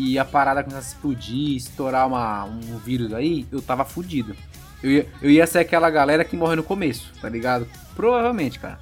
e 0.00 0.18
a 0.18 0.24
parada 0.24 0.62
começasse 0.62 0.88
a 0.88 0.96
explodir, 0.96 1.56
estourar 1.56 2.06
uma, 2.06 2.44
um 2.44 2.78
vírus 2.78 3.12
aí, 3.12 3.46
eu 3.52 3.60
tava 3.60 3.84
fudido. 3.84 4.34
Eu 4.82 4.90
ia, 4.90 5.08
eu 5.20 5.30
ia 5.30 5.46
ser 5.46 5.58
aquela 5.58 5.90
galera 5.90 6.24
que 6.24 6.36
morre 6.36 6.56
no 6.56 6.62
começo, 6.62 7.12
tá 7.20 7.28
ligado? 7.28 7.66
Provavelmente, 7.94 8.58
cara. 8.58 8.78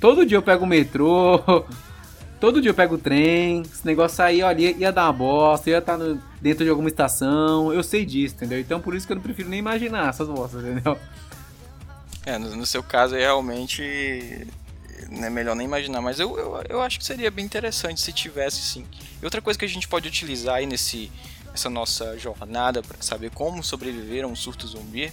Todo 0.00 0.24
dia 0.24 0.36
eu 0.36 0.42
pego 0.42 0.64
o 0.64 0.68
metrô, 0.68 1.42
todo 2.38 2.60
dia 2.60 2.70
eu 2.70 2.74
pego 2.74 2.94
o 2.94 2.98
trem, 2.98 3.62
esse 3.62 3.84
negócio 3.84 4.22
aí, 4.22 4.42
olha, 4.42 4.60
ia, 4.60 4.70
ia 4.76 4.92
dar 4.92 5.04
uma 5.06 5.12
bosta, 5.12 5.68
ia 5.70 5.78
estar 5.78 5.96
no- 5.98 6.20
dentro 6.40 6.62
de 6.64 6.70
alguma 6.70 6.88
estação, 6.88 7.72
eu 7.72 7.82
sei 7.82 8.04
disso, 8.06 8.36
entendeu? 8.36 8.60
Então 8.60 8.80
por 8.80 8.94
isso 8.94 9.04
que 9.06 9.12
eu 9.12 9.16
não 9.16 9.22
prefiro 9.22 9.48
nem 9.48 9.58
imaginar 9.58 10.10
essas 10.10 10.28
bostas, 10.28 10.62
entendeu? 10.62 10.96
É, 12.24 12.38
no, 12.38 12.54
no 12.54 12.66
seu 12.66 12.82
caso 12.82 13.14
aí 13.16 13.22
realmente 13.22 14.46
é 15.10 15.30
melhor 15.30 15.54
nem 15.54 15.66
imaginar, 15.66 16.00
mas 16.00 16.18
eu, 16.20 16.36
eu, 16.38 16.62
eu 16.68 16.82
acho 16.82 16.98
que 16.98 17.04
seria 17.04 17.30
bem 17.30 17.44
interessante 17.44 18.00
se 18.00 18.12
tivesse 18.12 18.60
sim. 18.60 18.86
E 19.20 19.24
outra 19.24 19.40
coisa 19.40 19.58
que 19.58 19.64
a 19.64 19.68
gente 19.68 19.88
pode 19.88 20.08
utilizar 20.08 20.56
aí 20.56 20.66
nesse 20.66 21.10
essa 21.52 21.70
nossa 21.70 22.18
jornada 22.18 22.82
para 22.82 23.00
saber 23.00 23.30
como 23.30 23.64
sobreviver 23.64 24.24
a 24.24 24.26
um 24.26 24.36
surto 24.36 24.66
zumbi 24.66 25.10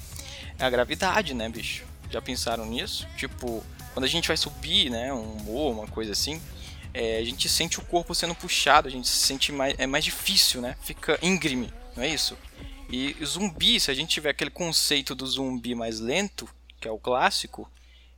é 0.60 0.66
a 0.66 0.70
gravidade, 0.70 1.34
né, 1.34 1.48
bicho? 1.48 1.86
Já 2.10 2.22
pensaram 2.22 2.66
nisso? 2.66 3.08
Tipo, 3.16 3.64
quando 3.94 4.04
a 4.04 4.10
gente 4.10 4.28
vai 4.28 4.36
subir, 4.36 4.90
né, 4.90 5.14
um 5.14 5.38
morro, 5.44 5.80
uma 5.80 5.88
coisa 5.88 6.12
assim, 6.12 6.42
é, 6.94 7.18
a 7.18 7.24
gente 7.24 7.48
sente 7.48 7.80
o 7.80 7.82
corpo 7.82 8.14
sendo 8.14 8.36
puxado, 8.36 8.88
a 8.88 8.92
gente 8.92 9.08
se 9.08 9.26
sente 9.26 9.52
mais 9.52 9.74
é 9.78 9.88
mais 9.88 10.04
difícil, 10.04 10.62
né? 10.62 10.76
Fica 10.82 11.18
íngreme, 11.22 11.74
não 11.96 12.04
é 12.04 12.10
isso? 12.10 12.38
E 12.90 13.16
zumbi, 13.26 13.80
se 13.80 13.90
a 13.90 13.94
gente 13.94 14.10
tiver 14.10 14.30
aquele 14.30 14.52
conceito 14.52 15.16
do 15.16 15.26
zumbi 15.26 15.74
mais 15.74 16.00
lento, 16.00 16.48
que 16.80 16.88
é 16.88 16.92
o 16.92 17.00
clássico, 17.00 17.68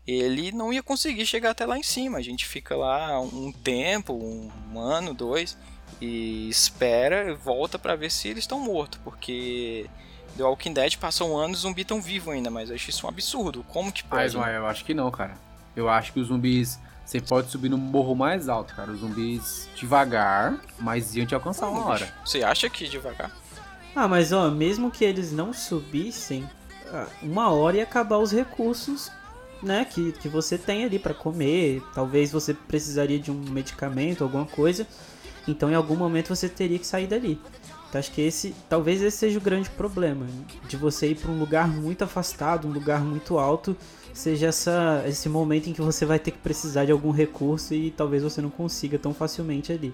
ele 0.07 0.51
não 0.51 0.71
ia 0.71 0.83
conseguir 0.83 1.25
chegar 1.25 1.51
até 1.51 1.65
lá 1.65 1.77
em 1.77 1.83
cima. 1.83 2.17
A 2.17 2.21
gente 2.21 2.45
fica 2.45 2.75
lá 2.75 3.19
um 3.19 3.51
tempo, 3.51 4.13
um 4.13 4.79
ano, 4.79 5.13
dois, 5.13 5.57
e 6.01 6.49
espera 6.49 7.29
e 7.29 7.33
volta 7.33 7.79
para 7.79 7.95
ver 7.95 8.11
se 8.11 8.27
eles 8.27 8.43
estão 8.43 8.59
mortos, 8.59 8.99
porque 9.03 9.89
The 10.37 10.43
Walking 10.43 10.73
Dead 10.73 10.97
passou 10.97 11.31
um 11.31 11.37
ano 11.37 11.53
e 11.53 11.55
os 11.55 11.61
zumbis 11.61 11.83
estão 11.83 12.01
vivos 12.01 12.33
ainda, 12.33 12.49
mas 12.49 12.69
eu 12.69 12.75
acho 12.75 12.89
isso 12.89 13.05
um 13.05 13.09
absurdo. 13.09 13.63
Como 13.69 13.91
que 13.91 14.03
pode? 14.03 14.35
mas 14.37 14.55
eu 14.55 14.65
acho 14.67 14.83
que 14.83 14.93
não, 14.93 15.09
cara. 15.09 15.33
Eu 15.75 15.89
acho 15.89 16.13
que 16.13 16.19
os 16.19 16.27
zumbis. 16.27 16.79
Você 17.05 17.21
pode 17.21 17.51
subir 17.51 17.69
no 17.69 17.77
morro 17.77 18.15
mais 18.15 18.49
alto, 18.49 18.73
cara. 18.73 18.91
Os 18.91 18.99
zumbis 18.99 19.69
devagar, 19.75 20.59
mas 20.79 21.15
iam 21.15 21.25
te 21.25 21.35
alcançar 21.35 21.67
uma 21.69 21.85
hora. 21.85 22.11
Você 22.25 22.41
acha 22.43 22.67
que 22.67 22.87
devagar? 22.87 23.31
Ah, 23.95 24.07
mas 24.07 24.31
ó, 24.31 24.49
mesmo 24.49 24.89
que 24.89 25.05
eles 25.05 25.31
não 25.31 25.53
subissem, 25.53 26.49
ah, 26.91 27.07
uma 27.21 27.51
hora 27.51 27.77
ia 27.77 27.83
acabar 27.83 28.17
os 28.17 28.31
recursos, 28.31 29.11
né, 29.65 29.85
que, 29.85 30.11
que 30.13 30.29
você 30.29 30.57
tem 30.57 30.85
ali 30.85 30.99
pra 30.99 31.13
comer. 31.13 31.81
Talvez 31.93 32.31
você 32.31 32.53
precisaria 32.53 33.19
de 33.19 33.31
um 33.31 33.41
medicamento, 33.49 34.23
alguma 34.23 34.45
coisa. 34.45 34.87
Então 35.47 35.69
em 35.69 35.75
algum 35.75 35.95
momento 35.95 36.29
você 36.29 36.47
teria 36.47 36.79
que 36.79 36.87
sair 36.87 37.07
dali. 37.07 37.39
Então 37.89 37.99
acho 37.99 38.11
que 38.11 38.21
esse, 38.21 38.55
talvez 38.67 39.01
esse 39.01 39.17
seja 39.17 39.37
o 39.37 39.41
grande 39.41 39.69
problema, 39.69 40.25
de 40.67 40.75
você 40.75 41.09
ir 41.09 41.15
pra 41.15 41.31
um 41.31 41.39
lugar 41.39 41.67
muito 41.67 42.03
afastado, 42.03 42.67
um 42.67 42.71
lugar 42.71 43.01
muito 43.01 43.37
alto, 43.37 43.75
seja 44.13 44.47
essa, 44.47 45.03
esse 45.07 45.29
momento 45.29 45.69
em 45.69 45.73
que 45.73 45.81
você 45.81 46.05
vai 46.05 46.19
ter 46.19 46.31
que 46.31 46.37
precisar 46.39 46.85
de 46.85 46.91
algum 46.91 47.11
recurso 47.11 47.73
e 47.73 47.91
talvez 47.91 48.23
você 48.23 48.41
não 48.41 48.49
consiga 48.49 48.97
tão 48.97 49.13
facilmente 49.13 49.71
ali. 49.71 49.93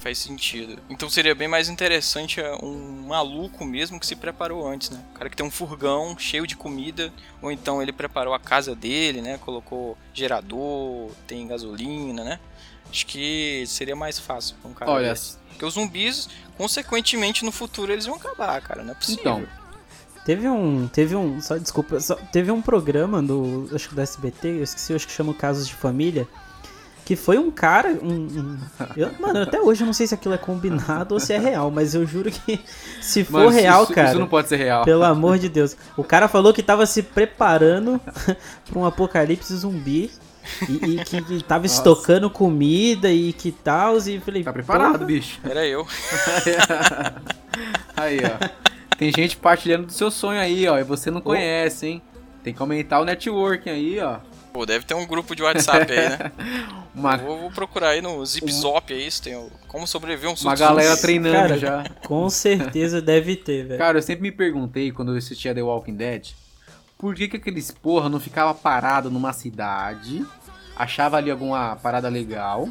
Faz 0.00 0.18
sentido. 0.18 0.80
Então 0.88 1.10
seria 1.10 1.34
bem 1.34 1.46
mais 1.46 1.68
interessante 1.68 2.40
é, 2.40 2.54
um 2.54 3.06
maluco 3.06 3.64
mesmo 3.64 4.00
que 4.00 4.06
se 4.06 4.16
preparou 4.16 4.66
antes, 4.66 4.90
né? 4.90 5.04
O 5.10 5.18
cara 5.18 5.28
que 5.28 5.36
tem 5.36 5.44
um 5.44 5.50
furgão 5.50 6.18
cheio 6.18 6.46
de 6.46 6.56
comida, 6.56 7.12
ou 7.42 7.52
então 7.52 7.82
ele 7.82 7.92
preparou 7.92 8.32
a 8.32 8.40
casa 8.40 8.74
dele, 8.74 9.20
né? 9.20 9.38
Colocou 9.38 9.96
gerador, 10.14 11.10
tem 11.26 11.46
gasolina, 11.46 12.24
né? 12.24 12.40
Acho 12.90 13.06
que 13.06 13.64
seria 13.66 13.94
mais 13.94 14.18
fácil 14.18 14.56
pra 14.60 14.70
um 14.70 14.74
cara 14.74 14.90
Olha, 14.90 15.10
desse. 15.10 15.36
Porque 15.48 15.64
os 15.64 15.74
zumbis, 15.74 16.28
consequentemente, 16.56 17.44
no 17.44 17.52
futuro 17.52 17.92
eles 17.92 18.06
vão 18.06 18.16
acabar, 18.16 18.60
cara. 18.62 18.82
Não 18.82 18.92
é 18.92 18.94
possível. 18.94 19.20
Então, 19.20 19.60
Teve 20.24 20.48
um. 20.48 20.86
Teve 20.88 21.16
um. 21.16 21.40
Só 21.40 21.56
desculpa. 21.56 21.98
Só, 22.00 22.14
teve 22.14 22.50
um 22.50 22.60
programa 22.60 23.22
do. 23.22 23.68
Acho 23.74 23.88
que 23.88 23.94
do 23.94 24.00
SBT, 24.00 24.48
eu 24.48 24.62
esqueci, 24.62 24.94
acho 24.94 25.06
que 25.06 25.12
chama 25.12 25.32
Casos 25.34 25.66
de 25.66 25.74
Família. 25.74 26.28
Que 27.10 27.16
foi 27.16 27.38
um 27.38 27.50
cara. 27.50 27.88
Um, 28.00 28.08
um- 28.08 28.58
eu- 28.96 29.10
mano, 29.18 29.40
até 29.42 29.60
hoje 29.60 29.82
eu 29.82 29.86
não 29.86 29.92
sei 29.92 30.06
se 30.06 30.14
aquilo 30.14 30.32
é 30.32 30.38
combinado 30.38 31.12
ou 31.12 31.18
se 31.18 31.32
é 31.32 31.38
real, 31.40 31.68
mas 31.68 31.92
eu 31.92 32.06
juro 32.06 32.30
que 32.30 32.60
se 33.02 33.24
for 33.24 33.46
mano, 33.46 33.48
real, 33.48 33.82
isso, 33.82 33.92
cara. 33.92 34.10
Isso 34.10 34.18
não 34.20 34.28
pode 34.28 34.46
ser 34.48 34.58
real. 34.58 34.84
Pelo 34.84 35.02
amor 35.02 35.36
de 35.36 35.48
Deus. 35.48 35.76
O 35.96 36.04
cara 36.04 36.28
falou 36.28 36.54
que 36.54 36.62
tava 36.62 36.86
se 36.86 37.02
preparando 37.02 38.00
pra 38.70 38.78
um 38.78 38.84
apocalipse 38.86 39.52
zumbi. 39.56 40.08
E, 40.68 41.00
e 41.00 41.04
que, 41.04 41.20
que 41.20 41.42
tava 41.42 41.66
estocando 41.66 42.30
comida 42.30 43.10
e 43.10 43.32
que 43.32 43.50
tal. 43.50 43.98
E 43.98 44.14
eu 44.14 44.20
falei, 44.20 44.44
Tá 44.44 44.52
preparado, 44.52 44.92
"Porra." 44.92 45.04
bicho. 45.06 45.40
Era 45.42 45.66
eu. 45.66 45.84
aí, 47.96 48.20
ó. 48.24 48.48
Tem 48.96 49.10
gente 49.12 49.36
partilhando 49.36 49.86
do 49.86 49.92
seu 49.92 50.12
sonho 50.12 50.38
aí, 50.40 50.68
ó. 50.68 50.78
E 50.78 50.84
você 50.84 51.10
não 51.10 51.20
conhece, 51.20 51.88
hein? 51.88 52.02
Tem 52.44 52.54
que 52.54 52.62
aumentar 52.62 53.00
o 53.00 53.04
networking 53.04 53.70
aí, 53.70 53.98
ó. 53.98 54.18
Pô, 54.52 54.66
deve 54.66 54.84
ter 54.84 54.94
um 54.94 55.06
grupo 55.06 55.34
de 55.36 55.42
WhatsApp 55.42 55.92
aí, 55.92 56.08
né? 56.08 56.32
Uma, 56.92 57.16
Vou, 57.16 57.38
vou 57.38 57.50
procurar 57.52 57.90
aí 57.90 58.02
no 58.02 58.24
Zipzop, 58.26 58.92
é 58.92 58.96
isso? 58.96 59.22
Tem 59.22 59.36
o, 59.36 59.48
como 59.68 59.86
sobreviver 59.86 60.28
um 60.28 60.34
uma 60.42 60.56
galera 60.56 60.96
treinando 60.96 61.36
Cara, 61.36 61.56
já. 61.56 61.84
Com 62.04 62.28
certeza 62.28 63.00
deve 63.00 63.36
ter, 63.36 63.64
velho. 63.64 63.78
Cara, 63.78 63.98
eu 63.98 64.02
sempre 64.02 64.22
me 64.22 64.32
perguntei 64.32 64.90
quando 64.90 65.12
eu 65.12 65.16
assistia 65.16 65.54
The 65.54 65.62
Walking 65.62 65.94
Dead, 65.94 66.32
por 66.98 67.14
que, 67.14 67.28
que 67.28 67.36
aqueles 67.36 67.70
porra 67.70 68.08
não 68.08 68.18
ficava 68.18 68.52
parado 68.52 69.08
numa 69.08 69.32
cidade, 69.32 70.26
achava 70.76 71.16
ali 71.16 71.30
alguma 71.30 71.76
parada 71.76 72.08
legal 72.08 72.68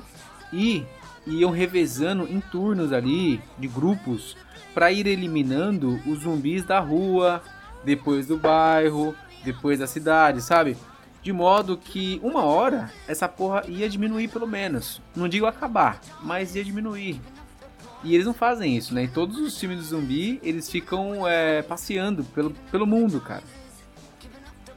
e 0.52 0.86
iam 1.26 1.52
revezando 1.52 2.28
em 2.30 2.42
turnos 2.42 2.92
ali, 2.92 3.42
de 3.58 3.68
grupos, 3.68 4.36
pra 4.74 4.92
ir 4.92 5.08
eliminando 5.08 6.00
os 6.06 6.20
zumbis 6.20 6.64
da 6.64 6.80
rua, 6.80 7.42
depois 7.84 8.28
do 8.28 8.38
bairro, 8.38 9.16
depois 9.44 9.80
da 9.80 9.88
cidade, 9.88 10.42
sabe? 10.42 10.76
De 11.30 11.34
modo 11.34 11.78
que 11.78 12.20
uma 12.24 12.44
hora 12.44 12.92
essa 13.08 13.28
porra 13.28 13.64
ia 13.68 13.88
diminuir 13.88 14.30
pelo 14.30 14.48
menos. 14.48 15.00
Não 15.16 15.30
digo 15.30 15.46
acabar, 15.46 16.02
mas 16.24 16.56
ia 16.56 16.64
diminuir. 16.64 17.22
E 18.04 18.16
eles 18.16 18.26
não 18.26 18.34
fazem 18.34 18.76
isso, 18.76 18.96
né? 18.96 19.04
Em 19.04 19.08
todos 19.08 19.38
os 19.38 19.56
filmes 19.56 19.78
de 19.78 19.86
zumbi, 19.86 20.40
eles 20.42 20.68
ficam 20.72 21.28
é, 21.28 21.62
passeando 21.62 22.24
pelo, 22.24 22.50
pelo 22.72 22.88
mundo, 22.88 23.22
cara. 23.22 23.44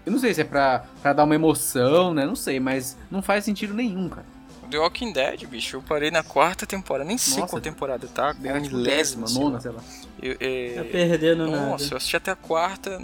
Eu 0.04 0.12
não 0.12 0.18
sei 0.18 0.34
se 0.34 0.42
é 0.42 0.44
pra, 0.44 0.84
pra 1.00 1.14
dar 1.14 1.24
uma 1.24 1.34
emoção, 1.34 2.12
né? 2.12 2.26
Não 2.26 2.36
sei, 2.36 2.60
mas 2.60 2.98
não 3.10 3.22
faz 3.22 3.46
sentido 3.46 3.72
nenhum, 3.72 4.10
cara. 4.10 4.26
The 4.72 4.78
Walking 4.78 5.12
Dead, 5.12 5.46
bicho, 5.46 5.76
eu 5.76 5.82
parei 5.82 6.10
na 6.10 6.22
quarta 6.22 6.66
temporada, 6.66 7.04
nem 7.06 7.18
sei 7.18 7.38
Nossa. 7.40 7.50
qual 7.50 7.60
temporada 7.62 8.08
tá, 8.08 8.34
Era 8.42 8.60
tipo 8.60 8.74
milésima, 8.76 8.96
décima, 8.96 9.26
sei 9.28 9.38
nona, 9.42 9.54
lá. 9.56 9.60
sei 9.60 9.70
lá. 9.70 9.80
Eu, 10.22 10.36
é, 10.40 10.72
Tá 10.76 10.84
perdendo 10.84 11.46
Nossa, 11.46 11.84
nada. 11.84 11.84
eu 11.92 11.96
assisti 11.98 12.16
até 12.16 12.30
a 12.30 12.36
quarta. 12.36 12.98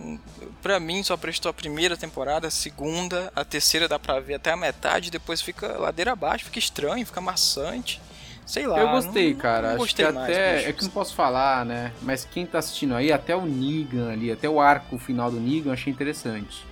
Pra 0.62 0.80
mim, 0.80 1.02
só 1.02 1.16
prestou 1.16 1.50
a 1.50 1.52
primeira 1.52 1.96
temporada, 1.96 2.48
a 2.48 2.50
segunda, 2.50 3.30
a 3.36 3.44
terceira 3.44 3.86
dá 3.86 3.98
pra 3.98 4.18
ver 4.18 4.34
até 4.34 4.50
a 4.50 4.56
metade, 4.56 5.10
depois 5.10 5.40
fica 5.42 5.78
ladeira 5.78 6.12
abaixo, 6.12 6.46
fica 6.46 6.58
estranho, 6.58 7.04
fica 7.06 7.20
maçante. 7.20 8.00
Sei 8.46 8.66
lá. 8.66 8.80
eu 8.80 8.88
gostei, 8.88 9.32
não- 9.34 9.38
cara. 9.40 9.60
Não 9.62 9.68
Acho 9.74 9.78
gostei 9.80 10.06
que 10.06 10.12
mais. 10.12 10.30
até. 10.30 10.56
bicho. 10.56 10.68
é 10.68 10.72
que 10.72 10.82
não 10.84 10.90
posso 10.90 11.14
falar, 11.14 11.66
né? 11.66 11.92
Mas 12.00 12.24
quem 12.24 12.46
tá 12.46 12.58
assistindo 12.60 12.94
aí, 12.94 13.12
até 13.12 13.36
o 13.36 13.44
Negan 13.44 14.10
ali, 14.10 14.32
até 14.32 14.48
o 14.48 14.58
arco 14.58 14.96
final 14.98 15.30
do 15.30 15.38
Negan, 15.38 15.68
eu 15.68 15.72
achei 15.74 15.92
interessante. 15.92 16.64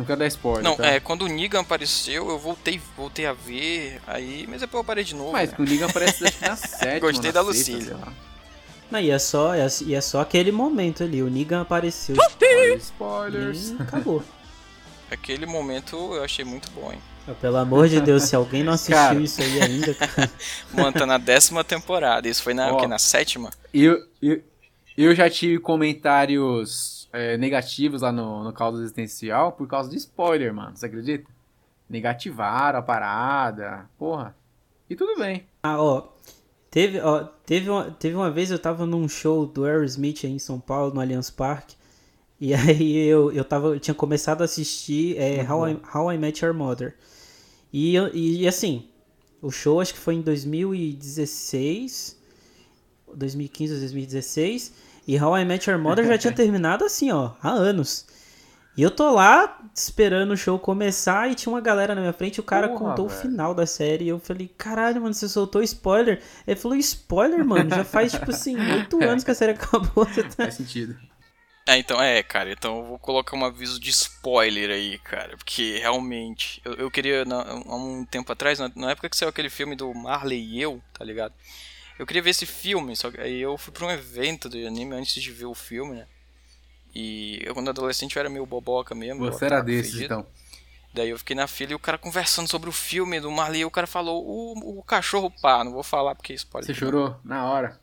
Não 0.00 0.06
quero 0.06 0.18
dar 0.18 0.26
spoiler. 0.28 0.64
Não, 0.64 0.76
tá? 0.76 0.86
é, 0.86 0.98
quando 0.98 1.26
o 1.26 1.28
Negan 1.28 1.60
apareceu, 1.60 2.30
eu 2.30 2.38
voltei, 2.38 2.80
voltei 2.96 3.26
a 3.26 3.34
ver, 3.34 4.00
aí, 4.06 4.46
mas 4.48 4.62
depois 4.62 4.80
eu 4.80 4.84
parei 4.84 5.04
de 5.04 5.14
novo. 5.14 5.32
Mas 5.32 5.50
né? 5.50 5.56
que 5.56 5.62
o 5.62 5.64
Negan 5.66 5.86
aparece 5.86 6.24
acho 6.24 6.38
que 6.38 6.48
na 6.48 6.56
sétima. 6.56 7.00
Gostei 7.00 7.30
da 7.30 7.42
Lucília. 7.42 7.98
Não, 8.90 8.98
e 8.98 9.10
é 9.10 9.18
só, 9.18 9.54
é, 9.54 9.66
e 9.84 9.94
é 9.94 10.00
só 10.00 10.22
aquele 10.22 10.50
momento 10.50 11.04
ali. 11.04 11.22
O 11.22 11.28
Negan 11.28 11.60
apareceu 11.60 12.16
Olha, 12.18 12.76
Spoilers. 12.76 13.70
e 13.70 13.76
acabou. 13.82 14.24
Aquele 15.10 15.44
momento 15.44 15.96
eu 16.14 16.22
achei 16.24 16.44
muito 16.44 16.70
bom, 16.70 16.92
hein? 16.92 16.98
Ah, 17.28 17.34
Pelo 17.34 17.56
amor 17.56 17.88
de 17.88 18.00
Deus, 18.00 18.22
se 18.22 18.34
alguém 18.34 18.62
não 18.62 18.72
assistiu 18.72 18.96
Cara. 18.96 19.20
isso 19.20 19.42
aí 19.42 19.60
ainda, 19.60 19.92
cara. 19.92 20.30
Mano, 20.72 20.92
tá 20.92 21.04
na 21.04 21.18
décima 21.18 21.64
temporada, 21.64 22.28
isso 22.28 22.42
foi 22.42 22.54
na, 22.54 22.72
Ó. 22.72 22.76
o 22.76 22.80
quê? 22.80 22.86
na 22.86 22.98
sétima? 22.98 23.50
Eu, 23.74 23.98
eu, 24.22 24.40
eu 24.96 25.14
já 25.14 25.28
tive 25.28 25.58
comentários 25.58 26.99
é, 27.12 27.36
negativos 27.36 28.02
lá 28.02 28.12
no, 28.12 28.44
no 28.44 28.52
Caldo 28.52 28.78
Existencial 28.80 29.52
por 29.52 29.66
causa 29.66 29.90
de 29.90 29.96
spoiler, 29.96 30.52
mano. 30.54 30.76
Você 30.76 30.86
acredita? 30.86 31.28
Negativaram 31.88 32.78
a 32.78 32.82
parada. 32.82 33.88
Porra. 33.98 34.34
E 34.88 34.94
tudo 34.96 35.18
bem. 35.18 35.44
Ah, 35.62 35.80
ó. 35.82 36.08
Teve, 36.70 37.00
ó, 37.00 37.24
teve, 37.44 37.68
uma, 37.68 37.90
teve 37.90 38.14
uma 38.14 38.30
vez 38.30 38.50
eu 38.50 38.58
tava 38.58 38.86
num 38.86 39.08
show 39.08 39.44
do 39.44 39.64
Aerosmith 39.64 40.20
aí 40.24 40.30
em 40.30 40.38
São 40.38 40.60
Paulo, 40.60 40.94
no 40.94 41.00
Allianz 41.00 41.28
Parque. 41.30 41.74
E 42.40 42.54
aí 42.54 42.96
eu, 43.08 43.32
eu, 43.32 43.44
tava, 43.44 43.68
eu 43.68 43.80
tinha 43.80 43.94
começado 43.94 44.42
a 44.42 44.44
assistir 44.44 45.16
é, 45.18 45.42
How, 45.50 45.68
I, 45.68 45.80
How 45.92 46.12
I 46.12 46.18
Met 46.18 46.44
Your 46.44 46.54
Mother. 46.54 46.94
E, 47.72 47.94
eu- 47.94 48.14
e 48.14 48.46
assim, 48.46 48.88
o 49.42 49.50
show 49.50 49.80
acho 49.80 49.92
que 49.94 49.98
foi 49.98 50.14
em 50.14 50.22
2016, 50.22 52.16
2015 53.14 53.72
ou 53.74 53.78
2016. 53.80 54.72
E 55.10 55.20
How 55.20 55.36
I 55.38 55.44
Met 55.44 55.68
Your 55.68 55.78
Mother 55.78 56.06
já 56.06 56.16
tinha 56.16 56.32
terminado 56.32 56.84
assim, 56.84 57.10
ó, 57.10 57.32
há 57.42 57.50
anos. 57.50 58.06
E 58.76 58.82
eu 58.82 58.90
tô 58.90 59.10
lá 59.10 59.60
esperando 59.74 60.32
o 60.32 60.36
show 60.36 60.58
começar 60.58 61.30
e 61.30 61.34
tinha 61.34 61.52
uma 61.52 61.60
galera 61.60 61.94
na 61.94 62.00
minha 62.00 62.12
frente, 62.12 62.40
o 62.40 62.44
cara 62.44 62.68
Porra, 62.68 62.78
contou 62.78 63.06
o 63.06 63.08
velho. 63.08 63.20
final 63.20 63.54
da 63.54 63.66
série 63.66 64.04
e 64.04 64.08
eu 64.08 64.18
falei, 64.20 64.48
caralho, 64.56 65.00
mano, 65.02 65.12
você 65.14 65.28
soltou 65.28 65.62
spoiler? 65.62 66.22
Ele 66.46 66.56
falou, 66.56 66.76
spoiler, 66.78 67.44
mano, 67.44 67.70
já 67.70 67.84
faz, 67.84 68.12
tipo 68.12 68.30
assim, 68.30 68.56
oito 68.70 69.04
anos 69.04 69.24
que 69.24 69.30
a 69.30 69.34
série 69.34 69.52
acabou. 69.52 70.06
Tá... 70.06 70.22
Faz 70.44 70.54
sentido. 70.54 70.96
É, 71.68 71.76
então, 71.78 72.00
é, 72.02 72.22
cara, 72.22 72.50
então 72.52 72.78
eu 72.78 72.84
vou 72.84 72.98
colocar 72.98 73.36
um 73.36 73.44
aviso 73.44 73.78
de 73.78 73.90
spoiler 73.90 74.70
aí, 74.70 74.98
cara, 74.98 75.36
porque 75.36 75.78
realmente, 75.78 76.60
eu, 76.64 76.74
eu 76.74 76.90
queria, 76.90 77.24
na- 77.24 77.42
há 77.42 77.76
um 77.76 78.04
tempo 78.04 78.32
atrás, 78.32 78.58
na, 78.58 78.70
na 78.74 78.90
época 78.90 79.08
que 79.08 79.16
saiu 79.16 79.28
aquele 79.28 79.50
filme 79.50 79.76
do 79.76 79.92
Marley 79.94 80.40
e 80.42 80.60
eu, 80.60 80.82
tá 80.92 81.04
ligado? 81.04 81.32
Eu 82.00 82.06
queria 82.06 82.22
ver 82.22 82.30
esse 82.30 82.46
filme, 82.46 82.96
só 82.96 83.10
que 83.10 83.20
aí 83.20 83.42
eu 83.42 83.58
fui 83.58 83.74
pra 83.74 83.84
um 83.84 83.90
evento 83.90 84.48
de 84.48 84.66
anime 84.66 84.94
antes 84.94 85.22
de 85.22 85.30
ver 85.30 85.44
o 85.44 85.54
filme, 85.54 85.96
né? 85.96 86.06
E 86.94 87.42
eu, 87.44 87.52
quando 87.52 87.68
adolescente, 87.68 88.16
eu 88.16 88.20
era 88.20 88.30
meio 88.30 88.46
boboca 88.46 88.94
mesmo. 88.94 89.30
Você 89.30 89.44
era 89.44 89.60
desses, 89.60 89.92
fedido. 89.92 90.04
então. 90.06 90.26
Daí 90.94 91.10
eu 91.10 91.18
fiquei 91.18 91.36
na 91.36 91.46
fila 91.46 91.72
e 91.72 91.74
o 91.74 91.78
cara 91.78 91.98
conversando 91.98 92.48
sobre 92.48 92.70
o 92.70 92.72
filme 92.72 93.20
do 93.20 93.30
Marley. 93.30 93.60
E 93.60 93.64
o 93.66 93.70
cara 93.70 93.86
falou: 93.86 94.26
o, 94.26 94.78
o 94.78 94.82
cachorro 94.82 95.30
pá. 95.42 95.62
Não 95.62 95.72
vou 95.72 95.82
falar 95.82 96.14
porque 96.14 96.32
isso 96.32 96.46
pode. 96.46 96.64
Você 96.64 96.72
chorou 96.72 97.20
na 97.22 97.44
hora. 97.44 97.78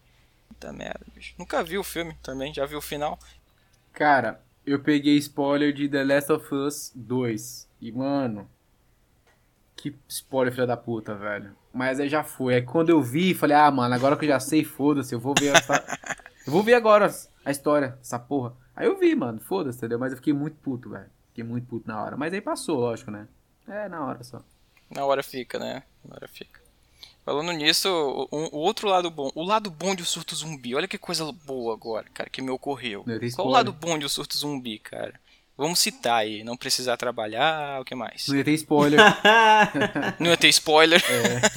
Puta 0.48 0.74
merda, 0.74 1.06
bicho. 1.14 1.36
Nunca 1.38 1.64
vi 1.64 1.78
o 1.78 1.84
filme 1.84 2.18
também, 2.24 2.52
já 2.52 2.66
vi 2.66 2.76
o 2.76 2.82
final. 2.82 3.20
Cara, 3.94 4.42
eu 4.66 4.80
peguei 4.80 5.16
spoiler 5.18 5.72
de 5.72 5.88
The 5.88 6.04
Last 6.04 6.32
of 6.32 6.56
Us 6.56 6.92
2. 6.96 7.70
E, 7.82 7.92
mano. 7.92 8.50
Que 9.76 9.96
spoiler, 10.08 10.52
filha 10.52 10.66
da 10.66 10.76
puta, 10.76 11.14
velho. 11.14 11.56
Mas 11.78 12.00
aí 12.00 12.10
já 12.10 12.24
foi. 12.24 12.56
Aí 12.56 12.62
quando 12.64 12.90
eu 12.90 13.00
vi, 13.02 13.36
falei, 13.36 13.56
ah, 13.56 13.70
mano, 13.70 13.94
agora 13.94 14.18
que 14.18 14.26
eu 14.26 14.30
já 14.30 14.40
sei, 14.40 14.64
foda-se, 14.64 15.14
eu 15.14 15.20
vou 15.20 15.36
ver 15.40 15.56
essa. 15.56 15.76
eu 16.46 16.52
vou 16.52 16.64
ver 16.64 16.74
agora 16.74 17.08
a 17.46 17.52
história, 17.52 17.98
essa 18.02 18.18
porra. 18.18 18.54
Aí 18.76 18.88
eu 18.88 18.98
vi, 18.98 19.14
mano, 19.14 19.40
foda-se, 19.40 19.78
entendeu? 19.78 20.00
Mas 20.00 20.12
eu 20.12 20.18
fiquei 20.18 20.34
muito 20.34 20.58
puto, 20.58 20.90
velho. 20.90 21.06
Fiquei 21.30 21.44
muito 21.44 21.68
puto 21.68 21.88
na 21.88 22.02
hora. 22.02 22.18
Mas 22.18 22.34
aí 22.34 22.42
passou, 22.42 22.80
lógico, 22.80 23.12
né? 23.12 23.28
É, 23.68 23.88
na 23.88 24.04
hora 24.04 24.24
só. 24.24 24.42
Na 24.90 25.06
hora 25.06 25.22
fica, 25.22 25.60
né? 25.60 25.84
Na 26.04 26.16
hora 26.16 26.28
fica. 26.28 26.60
Falando 27.24 27.52
nisso, 27.52 27.90
o, 28.32 28.56
o 28.56 28.58
outro 28.58 28.88
lado 28.88 29.12
bom. 29.12 29.30
O 29.36 29.44
lado 29.44 29.70
bom 29.70 29.94
de 29.94 30.02
o 30.02 30.06
surto 30.06 30.36
zumbi. 30.36 30.74
Olha 30.74 30.88
que 30.88 30.98
coisa 30.98 31.32
boa 31.32 31.76
agora, 31.76 32.08
cara, 32.12 32.30
que 32.30 32.42
me 32.42 32.50
ocorreu. 32.50 33.06
Qual 33.36 33.48
o 33.50 33.52
lado 33.52 33.72
bom 33.72 34.00
de 34.00 34.06
o 34.06 34.10
surto 34.10 34.36
zumbi, 34.36 34.80
cara? 34.80 35.20
Vamos 35.58 35.80
citar 35.80 36.20
aí. 36.20 36.44
Não 36.44 36.56
precisar 36.56 36.98
trabalhar, 36.98 37.82
o 37.82 37.86
que 37.86 37.96
mais? 37.96 38.28
Não 38.28 38.36
ia 38.36 38.44
ter 38.44 38.52
spoiler. 38.52 39.00
Não 40.20 40.30
ia 40.30 40.38
ter 40.38 40.50
spoiler. 40.50 41.02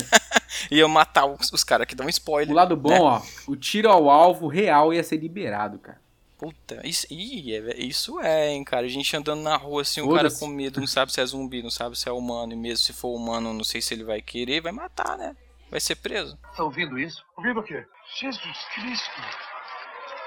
ia 0.71 0.89
matar 0.89 1.27
os, 1.27 1.53
os 1.53 1.63
caras 1.63 1.87
que 1.87 1.95
dão 1.95 2.09
spoiler. 2.09 2.49
É. 2.49 2.53
o 2.53 2.57
lado 2.57 2.77
bom, 2.77 2.89
né? 2.89 2.99
ó, 2.99 3.23
o 3.47 3.55
tiro 3.57 3.91
ao 3.91 4.09
alvo 4.09 4.49
real 4.49 4.95
ia 4.95 5.05
ser 5.05 5.19
liberado, 5.19 5.79
cara. 5.79 6.01
Puta, 6.39 6.81
isso, 6.85 7.07
ih, 7.11 7.55
é- 7.55 7.77
isso 7.77 8.19
é, 8.19 8.49
hein, 8.49 8.65
cara. 8.65 8.87
A 8.87 8.89
gente 8.89 9.15
andando 9.15 9.43
na 9.43 9.57
rua 9.57 9.83
assim, 9.83 10.01
o 10.01 10.15
cara 10.15 10.31
com 10.31 10.47
medo, 10.47 10.81
não 10.81 10.87
sabe 10.87 11.13
se 11.13 11.21
é 11.21 11.27
zumbi, 11.27 11.63
não 11.63 11.71
sabe 11.71 11.99
se 11.99 12.09
é 12.09 12.13
humano. 12.13 12.55
E 12.55 12.57
mesmo 12.57 12.79
se 12.79 12.95
for 12.95 13.15
humano, 13.15 13.53
não 13.53 13.63
sei 13.65 13.83
se 13.83 13.93
ele 13.93 14.05
vai 14.05 14.23
querer, 14.23 14.63
vai 14.63 14.73
matar, 14.73 15.19
né? 15.19 15.37
Vai 15.71 15.79
ser 15.81 15.97
preso. 15.97 16.39
Tá 16.57 16.65
ouvindo 16.65 16.99
isso? 16.99 17.23
Ouvindo 17.37 17.61
o 17.61 17.63
quê? 17.63 17.85
Jesus 18.19 18.59
Cristo! 18.75 19.21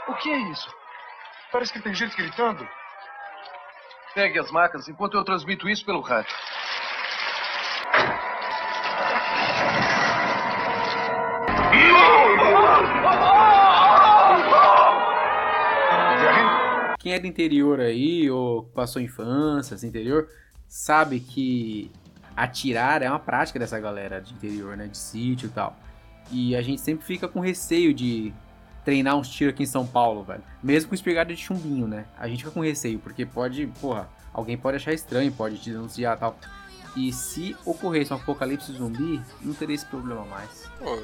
O 0.07 0.13
que 0.15 0.29
é 0.29 0.51
isso? 0.51 0.69
Parece 1.51 1.73
que 1.73 1.81
tem 1.81 1.95
gente 1.95 2.15
gritando. 2.15 2.67
Pegue 4.13 4.37
as 4.37 4.51
máquinas 4.51 4.87
enquanto 4.87 5.17
eu 5.17 5.23
transmito 5.23 5.67
isso 5.67 5.83
pelo 5.83 6.01
rádio. 6.01 6.35
Quem 16.99 17.13
é 17.13 17.19
do 17.19 17.27
interior 17.27 17.79
aí, 17.81 18.29
ou 18.29 18.63
passou 18.63 19.01
infância, 19.01 19.75
assim, 19.75 19.87
interior, 19.87 20.29
sabe 20.67 21.19
que 21.19 21.91
atirar 22.35 23.01
é 23.01 23.09
uma 23.09 23.19
prática 23.19 23.59
dessa 23.59 23.79
galera 23.79 24.21
de 24.21 24.33
interior, 24.33 24.77
né? 24.77 24.87
De 24.87 24.97
sítio 24.97 25.47
e 25.47 25.49
tal. 25.49 25.75
E 26.31 26.55
a 26.55 26.61
gente 26.61 26.79
sempre 26.79 27.05
fica 27.05 27.27
com 27.27 27.39
receio 27.39 27.93
de 27.93 28.33
treinar 28.83 29.15
uns 29.17 29.29
tiros 29.29 29.53
aqui 29.53 29.63
em 29.63 29.67
São 29.67 29.85
Paulo, 29.85 30.23
velho. 30.23 30.43
Mesmo 30.61 30.89
com 30.89 30.95
espingarda 30.95 31.33
de 31.33 31.41
chumbinho, 31.41 31.87
né? 31.87 32.05
A 32.17 32.27
gente 32.27 32.39
fica 32.39 32.51
com 32.51 32.59
receio, 32.61 32.99
porque 32.99 33.25
pode, 33.25 33.67
porra, 33.79 34.09
alguém 34.33 34.57
pode 34.57 34.77
achar 34.77 34.93
estranho, 34.93 35.31
pode 35.31 35.57
te 35.57 35.69
denunciar 35.71 36.15
e 36.17 36.19
tal. 36.19 36.37
E 36.95 37.11
se 37.13 37.55
ocorresse 37.65 38.13
um 38.13 38.17
apocalipse 38.17 38.71
zumbi, 38.73 39.21
não 39.41 39.53
teria 39.53 39.75
esse 39.75 39.85
problema 39.85 40.23
mais. 40.25 40.69
Pô, 40.77 41.01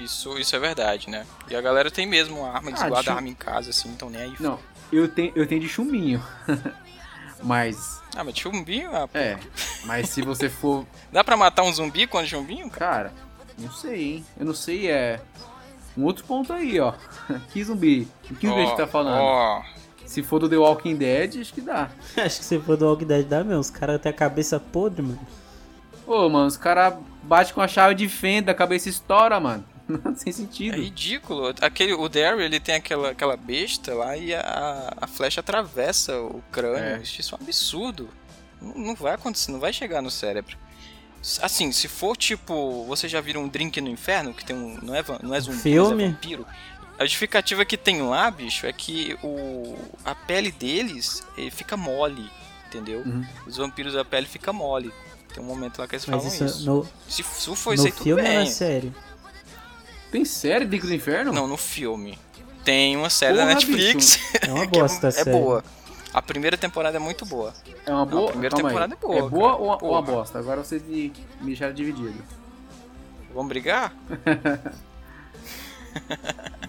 isso, 0.00 0.36
isso 0.38 0.56
é 0.56 0.58
verdade, 0.58 1.08
né? 1.08 1.24
E 1.48 1.54
a 1.54 1.60
galera 1.60 1.90
tem 1.90 2.06
mesmo 2.06 2.44
arma, 2.44 2.70
Ah, 2.74 2.88
guardam 2.88 3.12
chum- 3.12 3.16
arma 3.18 3.28
em 3.28 3.34
casa, 3.34 3.70
assim, 3.70 3.88
então 3.90 4.10
nem 4.10 4.22
aí. 4.22 4.34
Não, 4.40 4.58
eu 4.92 5.06
tenho, 5.08 5.32
eu 5.36 5.46
tenho 5.46 5.60
de 5.60 5.68
chumbinho. 5.68 6.20
mas, 7.42 8.00
Ah, 8.16 8.24
mas 8.24 8.36
chumbinho, 8.36 8.94
ah, 8.94 9.06
pô. 9.06 9.18
é. 9.18 9.38
Mas 9.84 10.08
se 10.10 10.22
você 10.22 10.48
for 10.48 10.86
dá 11.12 11.22
pra 11.22 11.36
matar 11.36 11.62
um 11.62 11.72
zumbi 11.72 12.06
com 12.06 12.24
chumbinho, 12.24 12.68
cara? 12.70 13.10
Cara, 13.10 13.12
não 13.58 13.70
sei, 13.70 14.02
hein? 14.14 14.26
Eu 14.38 14.46
não 14.46 14.54
sei, 14.54 14.90
é. 14.90 15.20
Um 15.96 16.04
outro 16.04 16.24
ponto 16.24 16.52
aí, 16.52 16.78
ó. 16.80 16.92
Que 17.52 17.62
zumbi? 17.62 18.08
O 18.30 18.34
que 18.34 18.46
zumbi 18.46 18.60
a 18.62 18.66
gente 18.66 18.76
tá 18.76 18.86
falando? 18.86 19.20
Ó, 19.20 19.62
Se 20.04 20.22
for 20.22 20.38
do 20.40 20.48
The 20.48 20.56
Walking 20.56 20.96
Dead, 20.96 21.40
acho 21.40 21.52
que 21.54 21.60
dá. 21.60 21.90
Acho 22.16 22.38
que 22.38 22.44
se 22.44 22.58
for 22.58 22.76
do 22.76 22.86
Walking 22.86 23.06
Dead 23.06 23.26
dá 23.26 23.42
mesmo. 23.44 23.60
Os 23.60 23.70
caras 23.70 24.00
têm 24.00 24.10
a 24.10 24.14
cabeça 24.14 24.58
podre, 24.60 25.02
mano. 25.02 25.20
Ô, 26.06 26.28
mano, 26.28 26.46
os 26.46 26.56
caras 26.56 26.94
batem 27.22 27.54
com 27.54 27.60
a 27.60 27.68
chave 27.68 27.94
de 27.94 28.08
fenda, 28.08 28.52
a 28.52 28.54
cabeça 28.54 28.88
estoura, 28.88 29.40
mano. 29.40 29.64
Sem 30.16 30.30
é 30.30 30.32
sentido. 30.32 30.76
ridículo. 30.76 31.54
Aquele, 31.60 31.94
o 31.94 32.08
Daryl, 32.08 32.40
ele 32.40 32.60
tem 32.60 32.74
aquela, 32.74 33.10
aquela 33.10 33.36
besta 33.36 33.94
lá 33.94 34.16
e 34.16 34.34
a, 34.34 34.92
a 35.00 35.06
flecha 35.06 35.40
atravessa 35.40 36.18
o 36.20 36.42
crânio. 36.50 36.96
É. 36.96 37.02
Isso 37.02 37.34
é 37.34 37.38
um 37.38 37.42
absurdo. 37.42 38.08
Não, 38.60 38.74
não 38.74 38.94
vai 38.94 39.14
acontecer, 39.14 39.52
não 39.52 39.60
vai 39.60 39.72
chegar 39.72 40.02
no 40.02 40.10
cérebro. 40.10 40.56
Assim, 41.40 41.72
se 41.72 41.88
for 41.88 42.16
tipo, 42.16 42.84
vocês 42.86 43.10
já 43.10 43.20
viram 43.20 43.42
um 43.44 43.48
Drink 43.48 43.80
no 43.80 43.88
Inferno, 43.88 44.34
que 44.34 44.44
tem 44.44 44.54
um, 44.54 44.78
não 44.82 44.94
é, 44.94 45.02
não 45.22 45.34
é 45.34 45.40
zumbi, 45.40 45.58
Filme? 45.58 45.94
mas 45.94 46.02
é 46.04 46.08
vampiro. 46.08 46.46
A 46.98 47.04
justificativa 47.04 47.64
que 47.64 47.76
tem 47.76 48.02
lá, 48.02 48.30
bicho, 48.30 48.66
é 48.66 48.72
que 48.72 49.16
o, 49.22 49.76
a 50.04 50.14
pele 50.14 50.52
deles 50.52 51.22
eh, 51.36 51.50
fica 51.50 51.76
mole, 51.76 52.30
entendeu? 52.68 53.00
Uhum. 53.00 53.24
Os 53.46 53.56
vampiros 53.56 53.96
a 53.96 54.04
pele 54.04 54.26
fica 54.26 54.52
mole. 54.52 54.92
Tem 55.32 55.42
um 55.42 55.46
momento 55.46 55.78
lá 55.78 55.88
que 55.88 55.96
eles 55.96 56.06
Mas 56.06 56.16
falam 56.22 56.32
isso 56.32 56.44
isso. 56.44 56.66
no, 56.66 56.86
Se, 57.08 57.22
se 57.24 57.56
for 57.56 57.70
no 57.70 57.74
isso 57.74 57.86
aí, 57.86 57.92
tudo 57.92 58.04
filme 58.04 58.22
ou 58.22 58.28
bem. 58.28 58.36
é 58.36 58.46
sério? 58.46 58.94
Tem 60.12 60.24
série 60.24 60.64
Drink 60.64 60.86
do 60.86 60.94
Inferno? 60.94 61.32
Não, 61.32 61.48
no 61.48 61.56
filme. 61.56 62.16
Tem 62.64 62.96
uma 62.96 63.10
série 63.10 63.34
Porra, 63.34 63.46
da 63.48 63.54
Netflix. 63.54 64.18
É 64.40 64.52
uma 64.52 64.66
bosta, 64.66 65.08
é, 65.16 65.20
é 65.20 65.24
boa. 65.24 65.64
A 66.14 66.22
primeira 66.22 66.56
temporada 66.56 66.96
é 66.96 67.00
muito 67.00 67.26
boa. 67.26 67.52
É 67.84 67.90
uma 67.92 68.06
boa? 68.06 68.28
a 68.28 68.32
primeira 68.32 68.54
Calma 68.54 68.68
temporada 68.68 68.94
aí. 68.94 68.98
é 69.02 69.06
boa, 69.06 69.18
É 69.18 69.28
boa 69.28 69.54
ou, 69.56 69.60
ou 69.62 69.68
uma 69.68 69.78
Porra. 69.78 70.02
bosta? 70.02 70.38
Agora 70.38 70.62
vocês 70.62 70.80
me, 70.86 71.12
deixaram 71.42 71.74
dividido. 71.74 72.14
Vamos 73.34 73.48
brigar? 73.48 73.92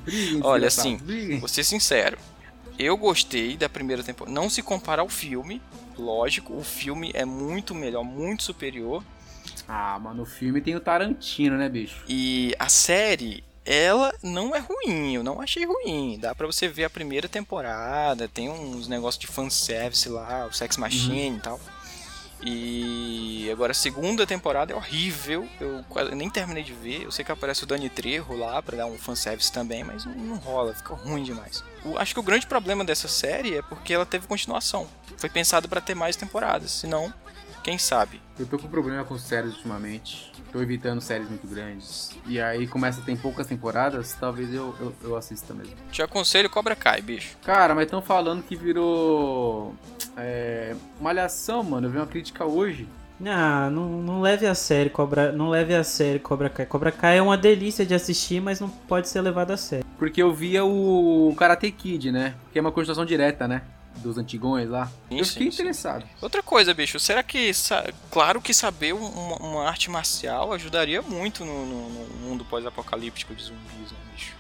Briguem, 0.04 0.42
Olha, 0.44 0.68
assim, 0.68 0.98
briguem. 0.98 1.40
Vou 1.40 1.48
ser 1.50 1.64
sincero. 1.64 2.18
Eu 2.78 2.96
gostei 2.98 3.56
da 3.58 3.68
primeira 3.70 4.04
temporada. 4.04 4.34
Não 4.34 4.50
se 4.50 4.62
compara 4.62 5.02
ao 5.02 5.10
filme, 5.10 5.62
lógico. 5.98 6.54
O 6.56 6.64
filme 6.64 7.12
é 7.14 7.26
muito 7.26 7.74
melhor, 7.74 8.04
muito 8.04 8.44
superior. 8.44 9.04
Ah, 9.68 9.98
mano, 10.00 10.24
o 10.24 10.26
filme 10.26 10.62
tem 10.62 10.76
o 10.76 10.80
Tarantino, 10.80 11.58
né, 11.58 11.70
bicho? 11.70 12.04
E 12.08 12.54
a 12.60 12.70
série, 12.70 13.44
ela 13.66 14.14
não 14.22 14.56
é 14.56 14.60
ruim. 14.60 15.14
Eu 15.16 15.24
não 15.24 15.42
achei 15.42 15.66
ruim. 15.66 16.18
Dá 16.22 16.34
pra 16.36 16.46
você 16.48 16.68
ver 16.68 16.84
a 16.86 16.90
primeira 16.90 17.28
temporada. 17.28 18.28
Tem 18.28 18.50
uns 18.50 18.88
negócios 18.88 19.20
de 19.20 19.28
fanservice 19.28 20.08
lá, 20.10 20.46
o 20.46 20.54
Sex 20.54 20.78
Machine 20.78 21.38
e 21.38 21.40
tal. 21.42 21.60
E 22.48 23.50
agora 23.52 23.72
a 23.72 23.76
segunda 23.76 24.28
temporada 24.28 24.72
é 24.72 24.76
horrível. 24.76 25.48
Eu 25.60 25.84
quase 25.90 26.14
nem 26.14 26.30
terminei 26.30 26.64
de 26.64 26.74
ver. 26.74 27.02
Eu 27.04 27.12
sei 27.12 27.26
que 27.26 27.32
aparece 27.32 27.64
o 27.64 27.68
Dani 27.68 27.90
Trejo 27.90 28.34
lá 28.38 28.62
pra 28.62 28.78
dar 28.78 28.86
um 28.86 28.98
fanservice 28.98 29.52
também, 29.52 29.84
mas 29.84 30.06
não, 30.06 30.36
rola, 30.38 30.74
fica 30.76 30.94
ruim 30.94 31.24
demais. 31.24 31.64
O- 31.84 31.98
acho 31.98 32.14
que 32.14 32.20
o 32.20 32.24
grande 32.24 32.46
problema 32.46 32.84
dessa 32.86 33.08
série 33.08 33.58
é 33.58 33.62
porque 33.64 33.94
ela 33.94 34.06
teve 34.06 34.28
continuação. 34.28 34.88
Foi 35.18 35.30
pensado 35.30 35.68
pra 35.68 35.82
ter 35.82 35.96
mais 35.96 36.16
temporadas, 36.16 36.72
senão, 36.72 37.12
quem 37.66 37.80
sabe. 37.80 38.22
Eu 38.38 38.46
tô 38.46 38.60
com 38.60 38.68
problema 38.68 39.04
com 39.04 39.18
séries 39.18 39.56
ultimamente. 39.56 40.32
Tô 40.52 40.62
evitando 40.62 41.02
séries 41.02 41.28
muito 41.28 41.48
grandes. 41.48 42.16
E 42.28 42.40
aí 42.40 42.68
começa 42.68 43.02
a 43.02 43.04
ter 43.04 43.18
poucas 43.18 43.48
temporadas, 43.48 44.16
talvez 44.20 44.54
eu, 44.54 44.76
eu, 44.80 44.96
eu 45.02 45.16
assista 45.18 45.52
mesmo. 45.52 45.74
Te 45.92 46.04
aconselho 46.04 46.48
Cobra 46.48 46.76
Kai, 46.76 47.02
bicho. 47.02 47.36
Cara, 47.44 47.74
mas 47.74 47.86
estão 47.86 48.04
falando 48.04 48.44
que 48.44 48.56
virou. 48.56 49.74
É. 50.16 50.76
Malhação, 51.02 51.64
mano. 51.64 51.88
Eu 51.88 51.92
vi 51.92 51.98
uma 51.98 52.06
crítica 52.06 52.46
hoje. 52.46 52.88
Ah, 53.26 53.70
não, 53.72 53.90
não 54.02 54.22
leve 54.22 54.46
a 54.46 54.54
sério 54.54 54.92
Cobra, 54.92 55.32
não 55.32 55.50
leve 55.50 55.74
a 55.74 55.84
sério 55.84 56.20
Cobra 56.20 56.50
Kai. 56.50 56.66
Cobra 56.68 56.92
Kai 56.92 57.18
é 57.18 57.22
uma 57.22 57.38
delícia 57.38 57.86
de 57.86 57.96
assistir, 57.96 58.42
mas 58.42 58.60
não 58.60 58.70
pode 58.70 59.08
ser 59.10 59.22
levado 59.22 59.52
a 59.52 59.58
sério. 59.58 59.86
Porque 59.98 60.22
eu 60.22 60.32
via 60.34 60.64
o 60.64 61.34
Karate 61.36 61.72
Kid, 61.72 62.12
né? 62.12 62.36
Que 62.52 62.60
é 62.60 62.62
uma 62.62 62.72
continuação 62.72 63.06
direta, 63.06 63.48
né? 63.48 63.64
Dos 63.98 64.18
antigões 64.18 64.70
lá. 64.70 64.86
Sim, 65.10 65.18
eu 65.20 65.26
sim, 65.26 65.32
fiquei 65.34 65.52
sim. 65.52 65.56
interessado. 65.62 66.06
Outra 66.22 66.44
coisa, 66.44 66.74
bicho, 66.74 67.00
será 67.00 67.24
que. 67.24 67.52
Claro 68.12 68.42
que 68.42 68.54
saber 68.54 68.94
um- 68.94 69.06
uma, 69.08 69.36
uma 69.38 69.68
arte 69.68 69.90
marcial 69.90 70.54
ajudaria 70.54 71.02
muito 71.02 71.44
no, 71.46 71.66
no- 71.66 71.90
no 71.90 72.28
mundo 72.30 72.46
pós-apocalíptico 72.46 73.34
de 73.34 73.44
zumbis, 73.44 73.92
né, 73.92 73.98
bicho? 74.14 74.34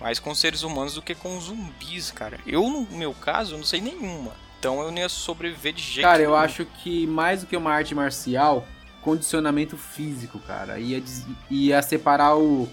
Mais 0.00 0.18
com 0.18 0.34
seres 0.34 0.62
humanos 0.62 0.94
do 0.94 1.02
que 1.02 1.14
com 1.14 1.38
zumbis, 1.40 2.10
cara. 2.10 2.38
Eu, 2.46 2.62
no 2.70 2.82
meu 2.96 3.12
caso, 3.12 3.56
não 3.56 3.64
sei 3.64 3.80
nenhuma. 3.80 4.32
Então 4.58 4.80
eu 4.80 4.90
não 4.90 4.98
ia 4.98 5.08
sobreviver 5.08 5.72
de 5.72 5.82
jeito 5.82 6.06
Cara, 6.06 6.22
eu 6.22 6.30
nenhum. 6.30 6.42
acho 6.42 6.64
que 6.64 7.06
mais 7.06 7.40
do 7.42 7.46
que 7.46 7.56
uma 7.56 7.72
arte 7.72 7.94
marcial, 7.94 8.66
condicionamento 9.02 9.76
físico, 9.76 10.38
cara. 10.40 10.78
Ia, 10.78 11.02
ia 11.50 11.82
separar 11.82 12.36
o, 12.36 12.68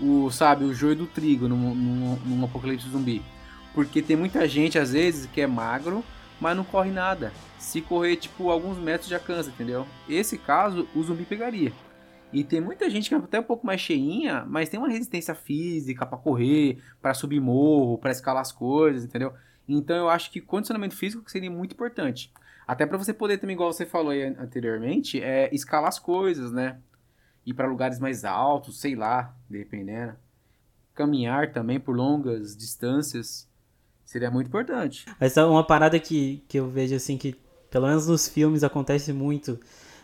o, 0.00 0.30
sabe, 0.30 0.64
o 0.64 0.72
joio 0.74 0.96
do 0.96 1.06
trigo 1.06 1.46
num, 1.48 1.74
num, 1.74 2.16
num 2.24 2.44
apocalipse 2.44 2.88
zumbi. 2.88 3.22
Porque 3.78 4.02
tem 4.02 4.16
muita 4.16 4.48
gente, 4.48 4.76
às 4.76 4.90
vezes, 4.90 5.26
que 5.26 5.40
é 5.40 5.46
magro, 5.46 6.04
mas 6.40 6.56
não 6.56 6.64
corre 6.64 6.90
nada. 6.90 7.32
Se 7.60 7.80
correr, 7.80 8.16
tipo, 8.16 8.50
alguns 8.50 8.76
metros 8.76 9.08
já 9.08 9.20
cansa, 9.20 9.50
entendeu? 9.50 9.86
Esse 10.08 10.36
caso, 10.36 10.88
o 10.96 11.02
zumbi 11.04 11.24
pegaria. 11.24 11.72
E 12.32 12.42
tem 12.42 12.60
muita 12.60 12.90
gente 12.90 13.08
que 13.08 13.14
é 13.14 13.18
até 13.18 13.38
um 13.38 13.44
pouco 13.44 13.64
mais 13.64 13.80
cheinha, 13.80 14.44
mas 14.48 14.68
tem 14.68 14.80
uma 14.80 14.88
resistência 14.88 15.32
física 15.32 16.04
pra 16.04 16.18
correr, 16.18 16.82
pra 17.00 17.14
subir 17.14 17.38
morro, 17.38 17.98
pra 17.98 18.10
escalar 18.10 18.40
as 18.40 18.50
coisas, 18.50 19.04
entendeu? 19.04 19.32
Então 19.68 19.96
eu 19.96 20.08
acho 20.08 20.32
que 20.32 20.40
condicionamento 20.40 20.96
físico 20.96 21.30
seria 21.30 21.48
muito 21.48 21.74
importante. 21.74 22.32
Até 22.66 22.84
pra 22.84 22.98
você 22.98 23.14
poder 23.14 23.38
também, 23.38 23.54
igual 23.54 23.72
você 23.72 23.86
falou 23.86 24.10
aí 24.10 24.24
anteriormente, 24.24 25.22
é 25.22 25.54
escalar 25.54 25.86
as 25.86 26.00
coisas, 26.00 26.50
né? 26.50 26.80
Ir 27.46 27.54
pra 27.54 27.68
lugares 27.68 28.00
mais 28.00 28.24
altos, 28.24 28.80
sei 28.80 28.96
lá, 28.96 29.36
dependendo. 29.48 30.16
Caminhar 30.96 31.52
também 31.52 31.78
por 31.78 31.94
longas 31.94 32.56
distâncias 32.56 33.47
seria 34.08 34.30
muito 34.30 34.46
importante. 34.46 35.04
Mas 35.20 35.36
é 35.36 35.44
uma 35.44 35.62
parada 35.62 36.00
que, 36.00 36.42
que 36.48 36.58
eu 36.58 36.66
vejo 36.66 36.94
assim 36.94 37.18
que, 37.18 37.36
pelo 37.70 37.86
menos 37.86 38.06
nos 38.06 38.26
filmes, 38.26 38.64
acontece 38.64 39.12
muito. 39.12 39.60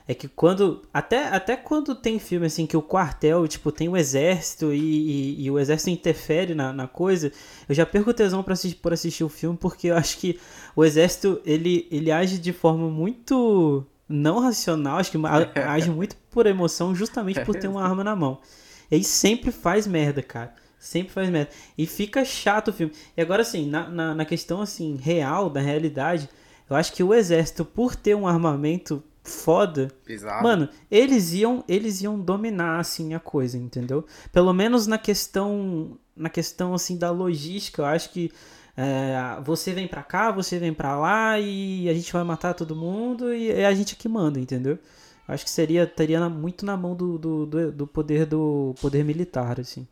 É 0.06 0.12
que 0.12 0.28
quando. 0.28 0.82
Até, 0.92 1.28
até 1.28 1.56
quando 1.56 1.94
tem 1.94 2.18
filme 2.18 2.44
assim 2.44 2.66
que 2.66 2.76
o 2.76 2.82
quartel, 2.82 3.48
tipo, 3.48 3.72
tem 3.72 3.88
o 3.88 3.96
exército 3.96 4.74
e, 4.74 4.78
e, 4.78 5.44
e 5.46 5.50
o 5.50 5.58
exército 5.58 5.88
interfere 5.88 6.54
na, 6.54 6.70
na 6.70 6.86
coisa, 6.86 7.32
eu 7.66 7.74
já 7.74 7.86
perco 7.86 8.12
tesão 8.12 8.42
pra 8.42 8.52
assistir, 8.52 8.76
por 8.76 8.92
assistir 8.92 9.24
o 9.24 9.28
filme, 9.30 9.56
porque 9.56 9.86
eu 9.88 9.96
acho 9.96 10.18
que 10.18 10.38
o 10.76 10.84
exército 10.84 11.40
ele, 11.46 11.88
ele 11.90 12.12
age 12.12 12.36
de 12.36 12.52
forma 12.52 12.90
muito 12.90 13.86
não 14.06 14.38
racional, 14.38 14.98
acho 14.98 15.10
que 15.10 15.16
age 15.66 15.90
muito 15.90 16.14
por 16.30 16.44
emoção, 16.44 16.94
justamente 16.94 17.40
por 17.40 17.56
ter 17.56 17.68
uma 17.68 17.82
arma 17.82 18.04
na 18.04 18.14
mão. 18.14 18.38
E 18.90 18.96
aí 18.96 19.02
sempre 19.02 19.50
faz 19.50 19.86
merda, 19.86 20.22
cara. 20.22 20.54
Sempre 20.84 21.12
faz 21.14 21.30
merda. 21.30 21.50
E 21.78 21.86
fica 21.86 22.24
chato 22.24 22.68
o 22.68 22.72
filme. 22.72 22.92
E 23.16 23.22
agora, 23.22 23.40
assim, 23.42 23.68
na, 23.68 23.88
na, 23.88 24.14
na 24.14 24.24
questão 24.24 24.60
assim, 24.60 24.96
real, 24.96 25.48
da 25.48 25.60
realidade, 25.60 26.28
eu 26.68 26.76
acho 26.76 26.92
que 26.92 27.02
o 27.02 27.14
exército, 27.14 27.64
por 27.64 27.96
ter 27.96 28.14
um 28.14 28.26
armamento 28.28 29.02
foda, 29.22 29.90
Pesado. 30.04 30.42
Mano, 30.42 30.68
eles 30.90 31.32
iam, 31.32 31.64
eles 31.66 32.02
iam 32.02 32.20
dominar 32.20 32.78
assim 32.80 33.14
a 33.14 33.18
coisa, 33.20 33.56
entendeu? 33.56 34.04
Pelo 34.30 34.52
menos 34.52 34.86
na 34.86 34.98
questão, 34.98 35.96
na 36.14 36.28
questão 36.28 36.74
assim 36.74 36.98
da 36.98 37.10
logística, 37.10 37.80
eu 37.80 37.86
acho 37.86 38.10
que 38.10 38.30
é, 38.76 39.40
você 39.42 39.72
vem 39.72 39.88
pra 39.88 40.02
cá, 40.02 40.30
você 40.30 40.58
vem 40.58 40.74
pra 40.74 40.98
lá 40.98 41.40
e 41.40 41.88
a 41.88 41.94
gente 41.94 42.12
vai 42.12 42.22
matar 42.24 42.52
todo 42.52 42.76
mundo 42.76 43.32
e 43.32 43.50
é 43.50 43.64
a 43.64 43.72
gente 43.74 43.96
que 43.96 44.06
manda, 44.08 44.38
entendeu? 44.38 44.74
Eu 45.26 45.34
acho 45.34 45.44
que 45.44 45.50
seria 45.50 45.84
estaria 45.84 46.20
na- 46.20 46.28
muito 46.28 46.66
na 46.66 46.76
mão 46.76 46.94
do, 46.94 47.16
do, 47.16 47.46
do, 47.46 47.72
do 47.72 47.86
poder 47.86 48.26
do 48.26 48.74
poder 48.82 49.02
militar, 49.04 49.58
assim. 49.58 49.86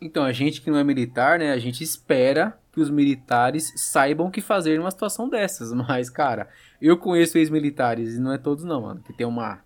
Então, 0.00 0.24
a 0.24 0.32
gente 0.32 0.62
que 0.62 0.70
não 0.70 0.78
é 0.78 0.84
militar, 0.84 1.38
né? 1.38 1.52
A 1.52 1.58
gente 1.58 1.84
espera 1.84 2.58
que 2.72 2.80
os 2.80 2.88
militares 2.88 3.72
saibam 3.76 4.28
o 4.28 4.30
que 4.30 4.40
fazer 4.40 4.78
numa 4.78 4.90
situação 4.90 5.28
dessas. 5.28 5.72
Mas, 5.74 6.08
cara, 6.08 6.48
eu 6.80 6.96
conheço 6.96 7.36
ex-militares, 7.36 8.14
e 8.14 8.20
não 8.20 8.32
é 8.32 8.38
todos 8.38 8.64
não, 8.64 8.82
mano, 8.82 9.02
que 9.02 9.12
tem 9.12 9.26
uma, 9.26 9.60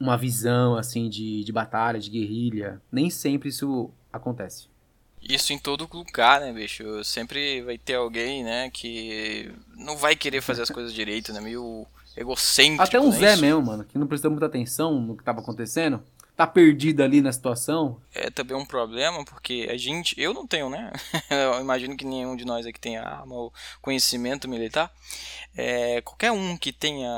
uma 0.00 0.16
visão, 0.16 0.76
assim, 0.76 1.08
de, 1.08 1.44
de 1.44 1.52
batalha, 1.52 2.00
de 2.00 2.10
guerrilha. 2.10 2.80
Nem 2.90 3.10
sempre 3.10 3.50
isso 3.50 3.90
acontece. 4.12 4.68
Isso 5.20 5.52
em 5.52 5.58
todo 5.58 5.88
lugar, 5.92 6.40
né, 6.40 6.52
bicho? 6.52 7.04
Sempre 7.04 7.60
vai 7.62 7.76
ter 7.76 7.94
alguém, 7.94 8.44
né, 8.44 8.70
que 8.70 9.52
não 9.76 9.96
vai 9.96 10.14
querer 10.14 10.40
fazer 10.40 10.62
as 10.62 10.70
coisas 10.70 10.94
direito, 10.94 11.32
né? 11.32 11.40
Meio 11.40 11.86
egocêntrico. 12.16 12.82
Até 12.82 13.00
um 13.00 13.10
né? 13.10 13.18
Zé 13.18 13.32
Isso 13.34 13.42
mesmo, 13.42 13.62
mano, 13.62 13.84
que 13.84 13.98
não 13.98 14.06
prestou 14.06 14.30
muita 14.30 14.46
atenção 14.46 15.00
no 15.00 15.16
que 15.16 15.24
tava 15.24 15.40
acontecendo. 15.40 16.02
Tá 16.38 16.46
perdido 16.46 17.02
ali 17.02 17.20
na 17.20 17.32
situação. 17.32 18.00
É 18.14 18.30
também 18.30 18.56
um 18.56 18.64
problema, 18.64 19.24
porque 19.24 19.66
a 19.68 19.76
gente. 19.76 20.14
Eu 20.16 20.32
não 20.32 20.46
tenho, 20.46 20.70
né? 20.70 20.92
eu 21.28 21.60
imagino 21.60 21.96
que 21.96 22.04
nenhum 22.04 22.36
de 22.36 22.44
nós 22.44 22.64
aqui 22.64 22.78
tenha 22.78 23.02
arma 23.02 23.34
ou 23.34 23.52
conhecimento 23.82 24.48
militar. 24.48 24.88
É, 25.56 26.00
qualquer 26.00 26.30
um 26.30 26.56
que 26.56 26.72
tenha 26.72 27.10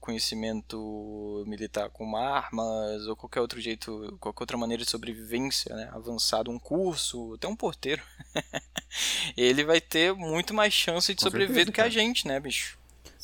conhecimento 0.00 1.44
militar 1.46 1.90
com 1.90 2.16
armas 2.16 3.06
ou 3.06 3.14
qualquer 3.14 3.42
outro 3.42 3.60
jeito, 3.60 4.16
qualquer 4.18 4.44
outra 4.44 4.56
maneira 4.56 4.82
de 4.82 4.90
sobrevivência, 4.90 5.76
né? 5.76 5.90
Avançado, 5.92 6.50
um 6.50 6.58
curso, 6.58 7.34
até 7.34 7.46
um 7.46 7.54
porteiro, 7.54 8.02
ele 9.36 9.64
vai 9.64 9.82
ter 9.82 10.14
muito 10.14 10.54
mais 10.54 10.72
chance 10.72 11.12
de 11.12 11.18
Com 11.18 11.26
sobreviver 11.26 11.66
certeza, 11.66 11.72
do 11.72 11.74
que 11.74 11.80
a 11.82 11.90
gente, 11.90 12.26
né, 12.26 12.40
bicho? 12.40 12.78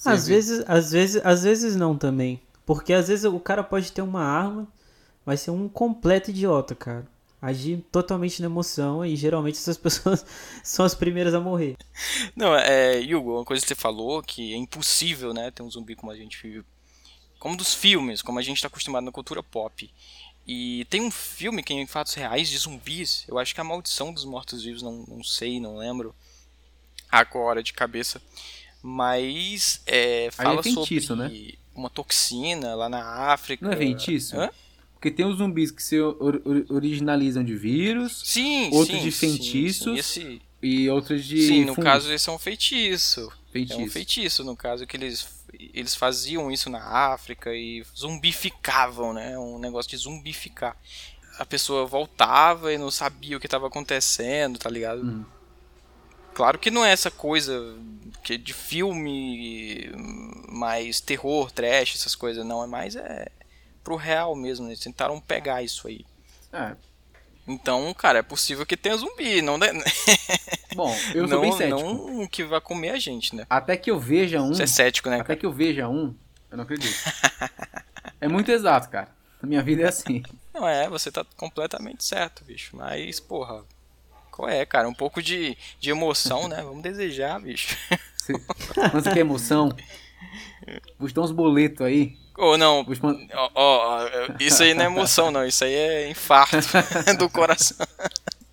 Às 0.04 0.26
vezes, 0.26 0.62
às 0.68 0.92
vezes, 0.92 1.22
às 1.24 1.42
vezes 1.42 1.74
não 1.74 1.96
também. 1.96 2.42
Porque 2.66 2.92
às 2.92 3.08
vezes 3.08 3.24
o 3.24 3.40
cara 3.40 3.64
pode 3.64 3.90
ter 3.92 4.02
uma 4.02 4.22
arma, 4.22 4.68
mas 5.26 5.40
ser 5.40 5.50
um 5.50 5.68
completo 5.68 6.30
idiota, 6.30 6.74
cara. 6.76 7.06
Agir 7.42 7.84
totalmente 7.92 8.40
na 8.40 8.46
emoção 8.46 9.04
e 9.04 9.14
geralmente 9.16 9.58
essas 9.58 9.76
pessoas 9.76 10.24
são 10.62 10.86
as 10.86 10.94
primeiras 10.94 11.34
a 11.34 11.40
morrer. 11.40 11.76
Não, 12.34 12.54
é, 12.54 13.00
Hugo, 13.00 13.34
uma 13.34 13.44
coisa 13.44 13.60
que 13.60 13.68
você 13.68 13.74
falou 13.74 14.22
que 14.22 14.54
é 14.54 14.56
impossível, 14.56 15.34
né, 15.34 15.50
ter 15.50 15.62
um 15.62 15.70
zumbi 15.70 15.96
como 15.96 16.12
a 16.12 16.16
gente 16.16 16.40
vive, 16.40 16.64
como 17.40 17.56
dos 17.56 17.74
filmes, 17.74 18.22
como 18.22 18.38
a 18.38 18.42
gente 18.42 18.56
está 18.56 18.68
acostumado 18.68 19.04
na 19.04 19.12
cultura 19.12 19.42
pop. 19.42 19.90
E 20.46 20.86
tem 20.88 21.02
um 21.02 21.10
filme 21.10 21.60
que 21.60 21.72
é 21.72 21.76
em 21.76 21.86
fatos 21.88 22.14
reais 22.14 22.48
de 22.48 22.56
zumbis, 22.56 23.24
eu 23.26 23.36
acho 23.36 23.52
que 23.52 23.60
é 23.60 23.62
a 23.62 23.64
Maldição 23.64 24.12
dos 24.12 24.24
Mortos-Vivos, 24.24 24.80
não, 24.80 25.04
não 25.08 25.24
sei, 25.24 25.58
não 25.58 25.76
lembro 25.76 26.14
agora 27.10 27.62
de 27.62 27.72
cabeça, 27.72 28.22
mas 28.80 29.82
é, 29.86 30.30
fala 30.30 30.62
feitiço, 30.62 31.08
sobre 31.08 31.58
uma 31.74 31.90
toxina 31.90 32.76
lá 32.76 32.88
na 32.88 33.32
África. 33.32 33.64
Não 33.64 33.72
é 33.72 33.76
feitiço? 33.76 34.36
Hã? 34.36 34.50
Porque 34.96 35.10
tem 35.10 35.24
os 35.26 35.36
zumbis 35.38 35.70
que 35.70 35.82
se 35.82 36.00
or- 36.00 36.16
or- 36.44 36.64
originalizam 36.70 37.44
de 37.44 37.54
vírus 37.54 38.22
Sim, 38.24 38.70
Outros 38.72 38.98
sim, 38.98 39.04
de 39.04 39.12
sim, 39.12 39.30
feitiços 39.30 39.84
sim, 40.06 40.22
esse- 40.22 40.42
e 40.62 40.88
outros 40.88 41.24
de. 41.24 41.46
Sim, 41.46 41.64
no 41.66 41.76
caso 41.76 42.12
esse 42.12 42.28
é 42.28 42.32
um 42.32 42.38
feitiço. 42.38 43.30
Feitiço. 43.52 43.80
É 43.80 43.84
um 43.84 43.88
feitiço, 43.90 44.42
no 44.44 44.56
caso, 44.56 44.86
que 44.86 44.96
eles, 44.96 45.28
eles 45.74 45.94
faziam 45.94 46.50
isso 46.50 46.68
na 46.70 46.82
África 46.82 47.54
e 47.54 47.84
zumbificavam, 47.96 49.12
né? 49.12 49.38
Um 49.38 49.58
negócio 49.58 49.90
de 49.90 49.96
zumbificar. 49.98 50.76
A 51.38 51.44
pessoa 51.44 51.86
voltava 51.86 52.72
e 52.72 52.78
não 52.78 52.90
sabia 52.90 53.36
o 53.36 53.40
que 53.40 53.46
estava 53.46 53.66
acontecendo, 53.66 54.58
tá 54.58 54.68
ligado? 54.70 55.02
Uhum. 55.02 55.24
Claro 56.34 56.58
que 56.58 56.70
não 56.70 56.84
é 56.84 56.90
essa 56.92 57.10
coisa 57.10 57.76
que 58.24 58.34
é 58.34 58.36
de 58.38 58.52
filme 58.52 59.90
mais 60.48 61.00
terror, 61.00 61.50
trash, 61.50 61.94
essas 61.94 62.14
coisas, 62.14 62.44
não. 62.44 62.62
É 62.62 62.66
mais 62.66 62.96
é 62.96 63.28
pro 63.86 63.94
real 63.94 64.34
mesmo? 64.34 64.66
Eles 64.66 64.80
tentaram 64.80 65.20
pegar 65.20 65.62
isso 65.62 65.86
aí. 65.86 66.04
É. 66.52 66.72
Então, 67.46 67.94
cara, 67.94 68.18
é 68.18 68.22
possível 68.22 68.66
que 68.66 68.76
tenha 68.76 68.96
zumbi, 68.96 69.40
não... 69.40 69.56
de- 69.60 69.70
Bom, 70.74 70.92
eu 71.14 71.22
não, 71.22 71.28
sou 71.28 71.40
bem 71.40 71.52
cético. 71.52 71.80
não 71.80 72.26
que 72.26 72.42
vai 72.42 72.60
comer 72.60 72.90
a 72.90 72.98
gente, 72.98 73.36
né? 73.36 73.46
Até 73.48 73.76
que 73.76 73.88
eu 73.88 74.00
veja 74.00 74.42
um. 74.42 74.48
Você 74.48 74.64
é 74.64 74.66
cético, 74.66 75.08
né, 75.08 75.16
Até 75.16 75.24
cara? 75.28 75.38
que 75.38 75.46
eu 75.46 75.52
veja 75.52 75.88
um, 75.88 76.12
eu 76.50 76.56
não 76.56 76.64
acredito. 76.64 76.92
é 78.20 78.26
muito 78.26 78.50
exato, 78.50 78.90
cara. 78.90 79.08
A 79.40 79.46
minha 79.46 79.62
vida 79.62 79.82
é 79.82 79.86
assim. 79.86 80.24
Não 80.52 80.66
é, 80.66 80.88
você 80.88 81.12
tá 81.12 81.24
completamente 81.36 82.04
certo, 82.04 82.42
bicho. 82.44 82.76
Mas, 82.76 83.20
porra, 83.20 83.62
qual 84.32 84.48
é, 84.48 84.66
cara? 84.66 84.88
Um 84.88 84.94
pouco 84.94 85.22
de, 85.22 85.56
de 85.78 85.90
emoção, 85.90 86.48
né? 86.48 86.60
Vamos 86.62 86.82
desejar, 86.82 87.40
bicho. 87.40 87.76
Você 88.92 89.10
quer 89.14 89.18
emoção, 89.18 89.68
dar 91.14 91.20
uns 91.20 91.30
boletos 91.30 91.86
aí. 91.86 92.18
Ou 92.38 92.58
não, 92.58 92.84
ó, 93.34 93.50
ó, 93.54 94.00
isso 94.38 94.62
aí 94.62 94.74
não 94.74 94.82
é 94.82 94.86
emoção, 94.86 95.30
não. 95.30 95.46
Isso 95.46 95.64
aí 95.64 95.72
é 95.74 96.08
infarto 96.10 96.56
do 97.18 97.30
coração. 97.30 97.86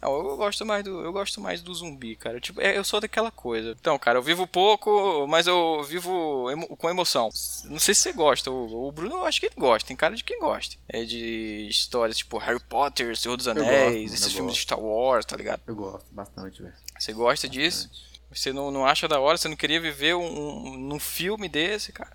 Não, 0.02 0.12
eu 0.18 0.36
gosto 0.36 0.66
mais 0.66 0.84
do, 0.84 1.02
eu 1.02 1.14
gosto 1.14 1.40
mais 1.40 1.62
do 1.62 1.74
zumbi, 1.74 2.16
cara. 2.18 2.40
Tipo, 2.40 2.60
é, 2.60 2.78
eu 2.78 2.84
sou 2.84 3.00
daquela 3.00 3.32
coisa. 3.32 3.72
Então, 3.80 3.98
cara, 3.98 4.18
eu 4.20 4.22
vivo 4.24 4.46
pouco, 4.46 5.26
mas 5.30 5.48
eu 5.48 5.82
vivo 5.84 6.52
emo- 6.52 6.76
com 6.76 6.90
emoção. 6.90 7.30
Não 7.66 7.80
sei 7.80 7.94
se 7.96 8.02
você 8.02 8.12
gosta. 8.12 8.52
O, 8.52 8.88
o 8.88 8.92
Bruno, 8.92 9.16
eu 9.16 9.26
acho 9.26 9.40
que 9.40 9.46
ele 9.46 9.56
gosta. 9.58 9.88
Tem 9.88 9.96
cara 9.96 10.14
de 10.14 10.24
quem 10.24 10.40
gosta. 10.40 10.76
É 10.90 11.06
de 11.06 11.68
histórias 11.70 12.18
tipo 12.18 12.38
Harry 12.38 12.60
Potter, 12.60 13.16
Senhor 13.16 13.38
dos 13.38 13.48
gosto, 13.48 13.58
Anéis, 13.60 13.94
mano, 13.94 14.04
esses 14.04 14.34
filmes 14.34 14.54
de 14.56 14.60
gosto. 14.60 14.62
Star 14.64 14.80
Wars, 14.80 15.26
tá 15.26 15.38
ligado? 15.38 15.62
Eu 15.66 15.76
gosto 15.76 16.06
bastante, 16.12 16.62
velho. 16.62 16.74
Você 17.00 17.14
gosta 17.14 17.48
disso? 17.48 17.90
Você 18.30 18.52
não, 18.52 18.72
não 18.72 18.86
acha 18.86 19.08
da 19.08 19.22
hora? 19.22 19.38
Você 19.38 19.48
não 19.48 19.56
queria 19.56 19.80
viver 19.80 20.16
um, 20.16 20.26
um, 20.68 20.78
num 20.78 21.00
filme 21.00 21.48
desse, 21.48 21.94
cara? 21.94 22.12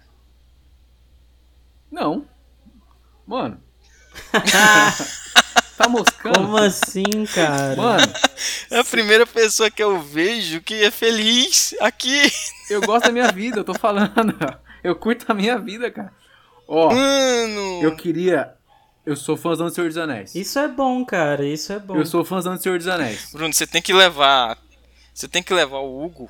Não. 1.90 2.26
Mano. 3.26 3.60
tá 5.76 5.88
moscando? 5.88 6.38
Como 6.38 6.56
assim, 6.56 7.24
cara? 7.34 7.76
Mano, 7.76 8.12
É 8.70 8.78
a 8.78 8.84
primeira 8.84 9.26
pessoa 9.26 9.70
que 9.70 9.82
eu 9.82 10.00
vejo 10.00 10.60
que 10.60 10.82
é 10.82 10.90
feliz 10.90 11.74
aqui. 11.80 12.30
eu 12.70 12.80
gosto 12.82 13.06
da 13.06 13.12
minha 13.12 13.30
vida, 13.30 13.58
eu 13.60 13.64
tô 13.64 13.74
falando. 13.74 14.34
Eu 14.82 14.94
curto 14.96 15.24
a 15.28 15.34
minha 15.34 15.58
vida, 15.58 15.90
cara. 15.90 16.12
Ó, 16.66 16.92
Mano! 16.92 17.82
eu 17.82 17.96
queria. 17.96 18.54
Eu 19.04 19.16
sou 19.16 19.36
fãzão 19.36 19.66
do 19.66 19.74
Senhor 19.74 19.88
dos 19.88 19.96
Anéis. 19.96 20.34
Isso 20.34 20.58
é 20.58 20.68
bom, 20.68 21.02
cara. 21.04 21.44
Isso 21.46 21.72
é 21.72 21.78
bom. 21.78 21.96
Eu 21.96 22.04
sou 22.04 22.24
fãzão 22.24 22.54
do 22.56 22.62
Senhor 22.62 22.76
dos 22.78 22.86
Anéis. 22.86 23.30
Bruno, 23.32 23.52
você 23.54 23.66
tem 23.66 23.80
que 23.80 23.92
levar. 23.92 24.58
Você 25.14 25.26
tem 25.26 25.42
que 25.42 25.52
levar 25.54 25.78
o 25.78 26.04
Hugo 26.04 26.28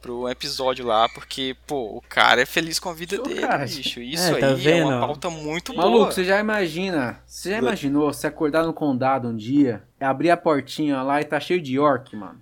pro 0.00 0.28
episódio 0.28 0.84
lá, 0.86 1.08
porque, 1.08 1.56
pô, 1.66 1.96
o 1.96 2.02
cara 2.08 2.40
é 2.42 2.46
feliz 2.46 2.78
com 2.78 2.88
a 2.88 2.94
vida 2.94 3.18
dele, 3.22 3.40
cara. 3.40 3.64
bicho. 3.64 4.00
Isso 4.00 4.30
É, 4.32 4.34
aí 4.34 4.40
tá 4.40 4.46
é 4.48 4.54
vendo? 4.54 4.88
uma 4.88 5.00
pauta 5.00 5.28
muito 5.30 5.74
Maluco, 5.74 5.98
boa. 5.98 6.12
você 6.12 6.24
já 6.24 6.38
imagina? 6.38 7.20
Você 7.26 7.50
já 7.50 7.58
imaginou 7.58 8.12
se 8.12 8.26
acordar 8.26 8.64
no 8.64 8.72
condado 8.72 9.28
um 9.28 9.36
dia, 9.36 9.82
abrir 10.00 10.30
a 10.30 10.36
portinha 10.36 11.02
lá 11.02 11.20
e 11.20 11.24
tá 11.24 11.40
cheio 11.40 11.60
de 11.60 11.78
orc, 11.78 12.14
mano? 12.14 12.40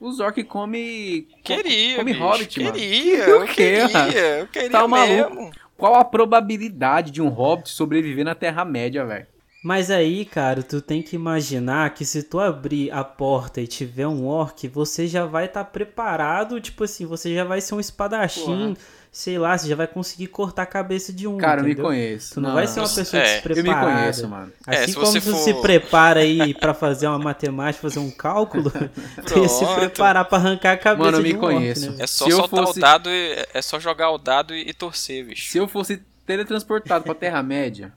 Os 0.00 0.20
orc 0.20 0.42
come. 0.44 1.26
Queria, 1.42 1.96
come 1.96 2.12
bicho, 2.12 2.24
hobbit, 2.24 2.60
mano. 2.60 2.72
queria, 2.72 3.24
O 3.28 3.28
eu 3.42 3.46
queria, 3.46 4.38
eu 4.40 4.46
queria 4.48 4.70
Tá 4.70 4.86
maluco? 4.86 5.34
mesmo. 5.34 5.50
Qual 5.76 5.94
a 5.94 6.04
probabilidade 6.04 7.10
de 7.10 7.20
um 7.20 7.28
hobbit 7.28 7.68
sobreviver 7.68 8.24
na 8.24 8.34
Terra-média, 8.34 9.04
velho? 9.04 9.26
Mas 9.66 9.90
aí, 9.90 10.24
cara, 10.24 10.62
tu 10.62 10.80
tem 10.80 11.02
que 11.02 11.16
imaginar 11.16 11.90
que 11.92 12.04
se 12.04 12.22
tu 12.22 12.38
abrir 12.38 12.88
a 12.92 13.02
porta 13.02 13.60
e 13.60 13.66
tiver 13.66 14.06
um 14.06 14.24
orc, 14.24 14.68
você 14.68 15.08
já 15.08 15.26
vai 15.26 15.46
estar 15.46 15.64
preparado, 15.64 16.60
tipo 16.60 16.84
assim, 16.84 17.04
você 17.04 17.34
já 17.34 17.42
vai 17.42 17.60
ser 17.60 17.74
um 17.74 17.80
espadachim, 17.80 18.74
Porra. 18.74 18.76
sei 19.10 19.36
lá, 19.38 19.58
você 19.58 19.66
já 19.68 19.74
vai 19.74 19.88
conseguir 19.88 20.28
cortar 20.28 20.62
a 20.62 20.66
cabeça 20.66 21.12
de 21.12 21.26
um, 21.26 21.36
Cara, 21.36 21.62
eu 21.62 21.64
me 21.64 21.70
entendeu? 21.72 21.86
conheço. 21.90 22.34
Tu 22.34 22.40
não, 22.40 22.54
vai 22.54 22.68
ser 22.68 22.78
uma 22.78 22.88
pessoa 22.88 23.20
É, 23.20 23.24
despreparada. 23.34 23.68
Eu 23.88 23.94
me 23.96 24.00
conheço, 24.00 24.28
mano. 24.28 24.52
É, 24.68 24.76
Assim 24.76 24.92
se 24.92 24.94
como 24.94 25.06
você 25.06 25.20
tu 25.20 25.30
for- 25.32 25.36
se 25.38 25.54
prepara 25.54 26.20
aí 26.20 26.54
pra 26.54 26.72
fazer 26.72 27.08
uma 27.08 27.18
matemática, 27.18 27.82
fazer 27.82 27.98
um 27.98 28.10
cálculo, 28.12 28.70
tu 29.26 29.38
ia 29.40 29.48
se 29.48 29.66
preparar 29.74 30.26
pra 30.26 30.38
arrancar 30.38 30.72
a 30.74 30.76
cabeça 30.76 31.04
Mano, 31.10 31.18
eu 31.18 31.22
de 31.24 31.32
me 31.32 31.34
um 31.38 31.42
orc, 31.42 31.54
conheço. 31.56 31.90
né? 31.90 31.96
É 31.98 32.06
só 32.06 32.24
Se 32.26 32.30
eu 32.30 32.36
soltar 32.36 32.66
fosse- 32.66 32.78
o 32.78 32.82
dado 32.82 33.10
e 33.10 33.44
é 33.52 33.60
só 33.60 33.80
jogar 33.80 34.10
o 34.12 34.18
dado 34.18 34.54
e, 34.54 34.68
e 34.68 34.72
torcer, 34.72 35.24
bicho. 35.26 35.50
Se 35.50 35.58
eu 35.58 35.66
fosse 35.66 36.00
teletransportado 36.24 37.04
pra 37.04 37.14
Terra-média, 37.16 37.92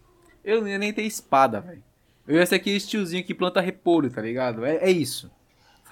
eu 0.49 0.62
não 0.62 0.67
ia 0.67 0.77
nem 0.77 0.91
ter 0.91 1.03
espada, 1.03 1.62
velho. 1.62 1.83
Eu 2.27 2.35
ia 2.35 2.45
ser 2.45 2.55
aquele 2.55 2.79
tiozinho 2.79 3.23
que 3.23 3.33
planta 3.33 3.59
repolho, 3.62 4.09
tá 4.09 4.21
ligado? 4.21 4.65
É, 4.65 4.77
é 4.77 4.91
isso. 4.91 5.31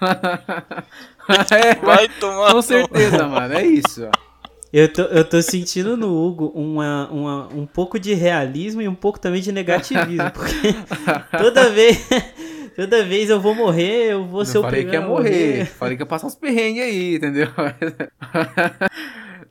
é, 0.00 1.74
Vai 1.84 2.08
tomar. 2.20 2.52
com 2.52 2.62
certeza, 2.62 3.26
mano. 3.26 3.54
É 3.54 3.66
isso. 3.66 4.06
ó. 4.06 4.28
Eu 4.72 4.92
tô, 4.92 5.02
eu 5.02 5.24
tô 5.24 5.40
sentindo 5.40 5.96
no 5.96 6.14
Hugo 6.14 6.52
uma, 6.54 7.08
uma, 7.10 7.48
um 7.54 7.66
pouco 7.66 7.98
de 7.98 8.12
realismo 8.12 8.82
e 8.82 8.88
um 8.88 8.94
pouco 8.94 9.18
também 9.18 9.40
de 9.40 9.50
negativismo. 9.50 10.30
Porque 10.30 10.74
toda 11.38 11.70
vez, 11.70 12.06
toda 12.76 13.02
vez 13.02 13.30
eu 13.30 13.40
vou 13.40 13.54
morrer, 13.54 14.12
eu 14.12 14.26
vou 14.26 14.44
ser 14.44 14.54
Não 14.54 14.60
o 14.60 14.64
falei 14.64 14.84
que 14.84 14.90
primeiro 14.90 15.06
ia 15.06 15.12
a 15.12 15.16
morrer. 15.16 15.66
Falei 15.66 15.96
que 15.96 16.02
ia 16.02 16.06
passar 16.06 16.26
uns 16.26 16.34
perrengues 16.34 16.82
aí, 16.82 17.16
entendeu? 17.16 17.48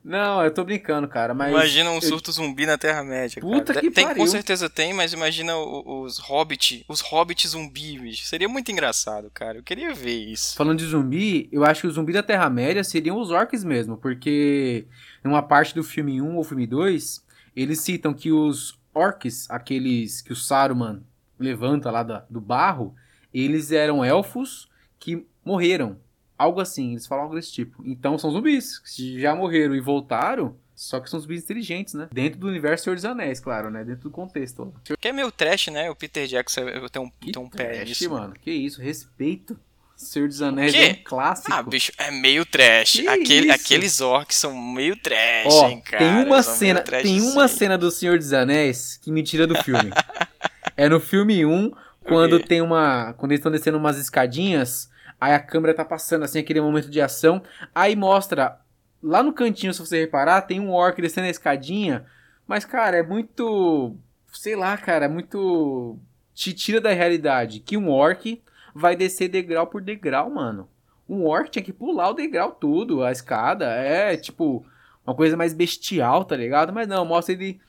Não, 0.08 0.42
eu 0.42 0.50
tô 0.50 0.64
brincando, 0.64 1.06
cara. 1.06 1.34
Mas 1.34 1.50
Imagina 1.50 1.90
um 1.90 1.96
eu- 1.96 2.00
surto 2.02 2.32
zumbi 2.32 2.64
na 2.64 2.78
Terra-média. 2.78 3.42
Puta 3.42 3.74
cara. 3.74 3.80
que 3.84 3.90
tem, 3.90 4.04
pariu. 4.06 4.22
Com 4.22 4.26
certeza 4.26 4.70
tem, 4.70 4.94
mas 4.94 5.12
imagina 5.12 5.54
o- 5.54 6.00
os 6.02 6.16
hobbit, 6.18 6.82
os 6.88 7.00
hobbit 7.02 7.46
zumbi, 7.46 7.98
bicho. 7.98 8.24
Seria 8.24 8.48
muito 8.48 8.72
engraçado, 8.72 9.30
cara. 9.34 9.58
Eu 9.58 9.62
queria 9.62 9.92
ver 9.92 10.16
isso. 10.16 10.56
Falando 10.56 10.78
de 10.78 10.86
zumbi, 10.86 11.46
eu 11.52 11.62
acho 11.62 11.82
que 11.82 11.86
os 11.88 11.94
zumbis 11.94 12.14
da 12.14 12.22
Terra-média 12.22 12.82
seriam 12.82 13.20
os 13.20 13.30
orcs 13.30 13.62
mesmo, 13.62 13.98
porque 13.98 14.86
numa 15.22 15.42
parte 15.42 15.74
do 15.74 15.84
filme 15.84 16.22
1 16.22 16.36
ou 16.36 16.42
filme 16.42 16.66
2, 16.66 17.22
eles 17.54 17.80
citam 17.82 18.14
que 18.14 18.32
os 18.32 18.78
orcs, 18.94 19.46
aqueles 19.50 20.22
que 20.22 20.32
o 20.32 20.36
Saruman 20.36 21.02
levanta 21.38 21.90
lá 21.90 22.02
da- 22.02 22.24
do 22.30 22.40
barro, 22.40 22.94
eles 23.32 23.72
eram 23.72 24.02
elfos 24.02 24.70
que 24.98 25.26
morreram. 25.44 25.98
Algo 26.38 26.60
assim, 26.60 26.92
eles 26.92 27.06
falam 27.06 27.24
algo 27.24 27.34
desse 27.34 27.52
tipo. 27.52 27.82
Então 27.84 28.16
são 28.16 28.30
zumbis, 28.30 28.78
que 28.78 29.20
já 29.20 29.34
morreram 29.34 29.74
e 29.74 29.80
voltaram, 29.80 30.54
só 30.74 31.00
que 31.00 31.10
são 31.10 31.18
zumbis 31.18 31.42
inteligentes, 31.42 31.94
né? 31.94 32.08
Dentro 32.12 32.38
do 32.38 32.46
universo 32.46 32.84
Senhor 32.84 32.94
dos 32.94 33.04
Anéis, 33.04 33.40
claro, 33.40 33.70
né? 33.70 33.84
Dentro 33.84 34.04
do 34.04 34.10
contexto. 34.10 34.72
Que 35.00 35.08
é 35.08 35.12
meio 35.12 35.32
trash, 35.32 35.66
né? 35.68 35.90
O 35.90 35.96
Peter 35.96 36.26
Jackson 36.28 36.60
tem 36.92 37.02
um, 37.02 37.10
tem 37.10 37.42
um 37.42 37.48
pé 37.48 37.74
trash, 37.74 37.88
nisso. 37.88 38.10
mano. 38.10 38.34
Que 38.40 38.52
isso, 38.52 38.80
respeito. 38.80 39.58
Senhor 39.96 40.28
dos 40.28 40.40
Anéis 40.40 40.72
é 40.74 40.90
um 40.92 41.02
clássico. 41.02 41.52
Ah, 41.52 41.60
bicho, 41.60 41.90
é 41.98 42.12
meio 42.12 42.46
trash. 42.46 42.92
Que 42.92 43.08
Aquele, 43.08 43.50
aqueles 43.50 44.00
orcs 44.00 44.36
são 44.36 44.56
meio 44.56 44.94
trash, 44.94 45.52
Ó, 45.52 45.68
hein, 45.68 45.80
cara. 45.84 45.98
tem 45.98 46.24
uma 46.24 46.40
cena, 46.40 46.80
tem 46.82 47.20
uma 47.20 47.48
cena 47.48 47.76
do 47.76 47.90
Senhor 47.90 48.16
dos 48.16 48.32
Anéis 48.32 48.96
que 49.02 49.10
me 49.10 49.24
tira 49.24 49.44
do 49.44 49.60
filme. 49.64 49.90
é 50.76 50.88
no 50.88 51.00
filme 51.00 51.44
1, 51.44 51.72
quando 52.04 52.38
tem 52.38 52.62
uma, 52.62 53.12
quando 53.14 53.32
eles 53.32 53.40
estão 53.40 53.50
descendo 53.50 53.76
umas 53.76 53.98
escadinhas, 53.98 54.88
aí 55.20 55.34
a 55.34 55.40
câmera 55.40 55.74
tá 55.74 55.84
passando 55.84 56.24
assim 56.24 56.38
aquele 56.38 56.60
momento 56.60 56.90
de 56.90 57.00
ação, 57.00 57.42
aí 57.74 57.96
mostra 57.96 58.60
lá 59.02 59.22
no 59.22 59.32
cantinho, 59.32 59.72
se 59.72 59.80
você 59.80 60.00
reparar, 60.00 60.42
tem 60.42 60.60
um 60.60 60.72
orc 60.72 61.00
descendo 61.00 61.26
a 61.26 61.30
escadinha, 61.30 62.06
mas 62.46 62.64
cara, 62.64 62.98
é 62.98 63.02
muito, 63.02 63.96
sei 64.32 64.56
lá, 64.56 64.76
cara, 64.76 65.04
é 65.04 65.08
muito 65.08 65.98
te 66.34 66.52
tira 66.52 66.80
da 66.80 66.92
realidade 66.92 67.60
que 67.60 67.76
um 67.76 67.90
orc 67.90 68.42
vai 68.74 68.94
descer 68.94 69.28
degrau 69.28 69.66
por 69.66 69.82
degrau, 69.82 70.30
mano. 70.30 70.68
Um 71.08 71.24
orc 71.24 71.50
tinha 71.50 71.64
que 71.64 71.72
pular 71.72 72.10
o 72.10 72.14
degrau 72.14 72.52
tudo, 72.52 73.02
a 73.02 73.10
escada, 73.10 73.66
é 73.66 74.16
tipo 74.16 74.64
uma 75.08 75.14
coisa 75.14 75.36
mais 75.38 75.54
bestial, 75.54 76.24
tá 76.24 76.36
ligado? 76.36 76.72
Mas 76.72 76.86
não, 76.86 77.04
mostra 77.04 77.32
ele. 77.34 77.60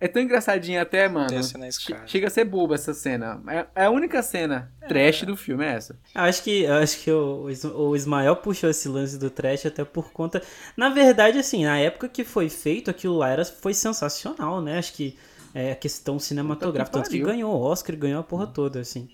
É 0.00 0.08
tão 0.08 0.22
engraçadinho 0.22 0.80
até, 0.80 1.08
mano. 1.08 1.26
Desce 1.28 1.58
na 1.58 1.64
Che- 1.64 1.68
escada. 1.68 2.06
Chega 2.06 2.26
a 2.26 2.30
ser 2.30 2.44
boba 2.44 2.74
essa 2.74 2.94
cena. 2.94 3.42
É 3.48 3.66
é 3.82 3.84
a 3.84 3.90
única 3.90 4.22
cena 4.22 4.72
trash 4.88 5.22
do 5.24 5.36
filme, 5.36 5.64
é 5.64 5.74
essa. 5.74 5.98
Acho 6.14 6.42
que, 6.42 6.66
acho 6.66 7.00
que 7.00 7.10
o, 7.12 7.42
o 7.42 7.50
Is- 7.50 7.64
o 7.64 7.94
Ismael 7.94 8.34
puxou 8.36 8.70
esse 8.70 8.88
lance 8.88 9.18
do 9.18 9.28
trash 9.28 9.66
até 9.66 9.84
por 9.84 10.10
conta. 10.10 10.42
Na 10.76 10.88
verdade, 10.88 11.38
assim, 11.38 11.64
na 11.64 11.78
época 11.78 12.08
que 12.08 12.24
foi 12.24 12.48
feito, 12.48 12.90
aquilo 12.90 13.18
lá 13.18 13.28
era, 13.28 13.44
foi 13.44 13.74
sensacional, 13.74 14.62
né? 14.62 14.78
Acho 14.78 14.94
que 14.94 15.18
é 15.54 15.72
a 15.72 15.76
questão 15.76 16.18
cinematográfica, 16.18 16.98
tanto 16.98 17.10
que 17.10 17.18
ganhou 17.18 17.52
o 17.54 17.60
Oscar, 17.60 17.94
ganhou 17.96 18.20
a 18.20 18.24
porra 18.24 18.46
toda, 18.46 18.80
assim. 18.80 19.08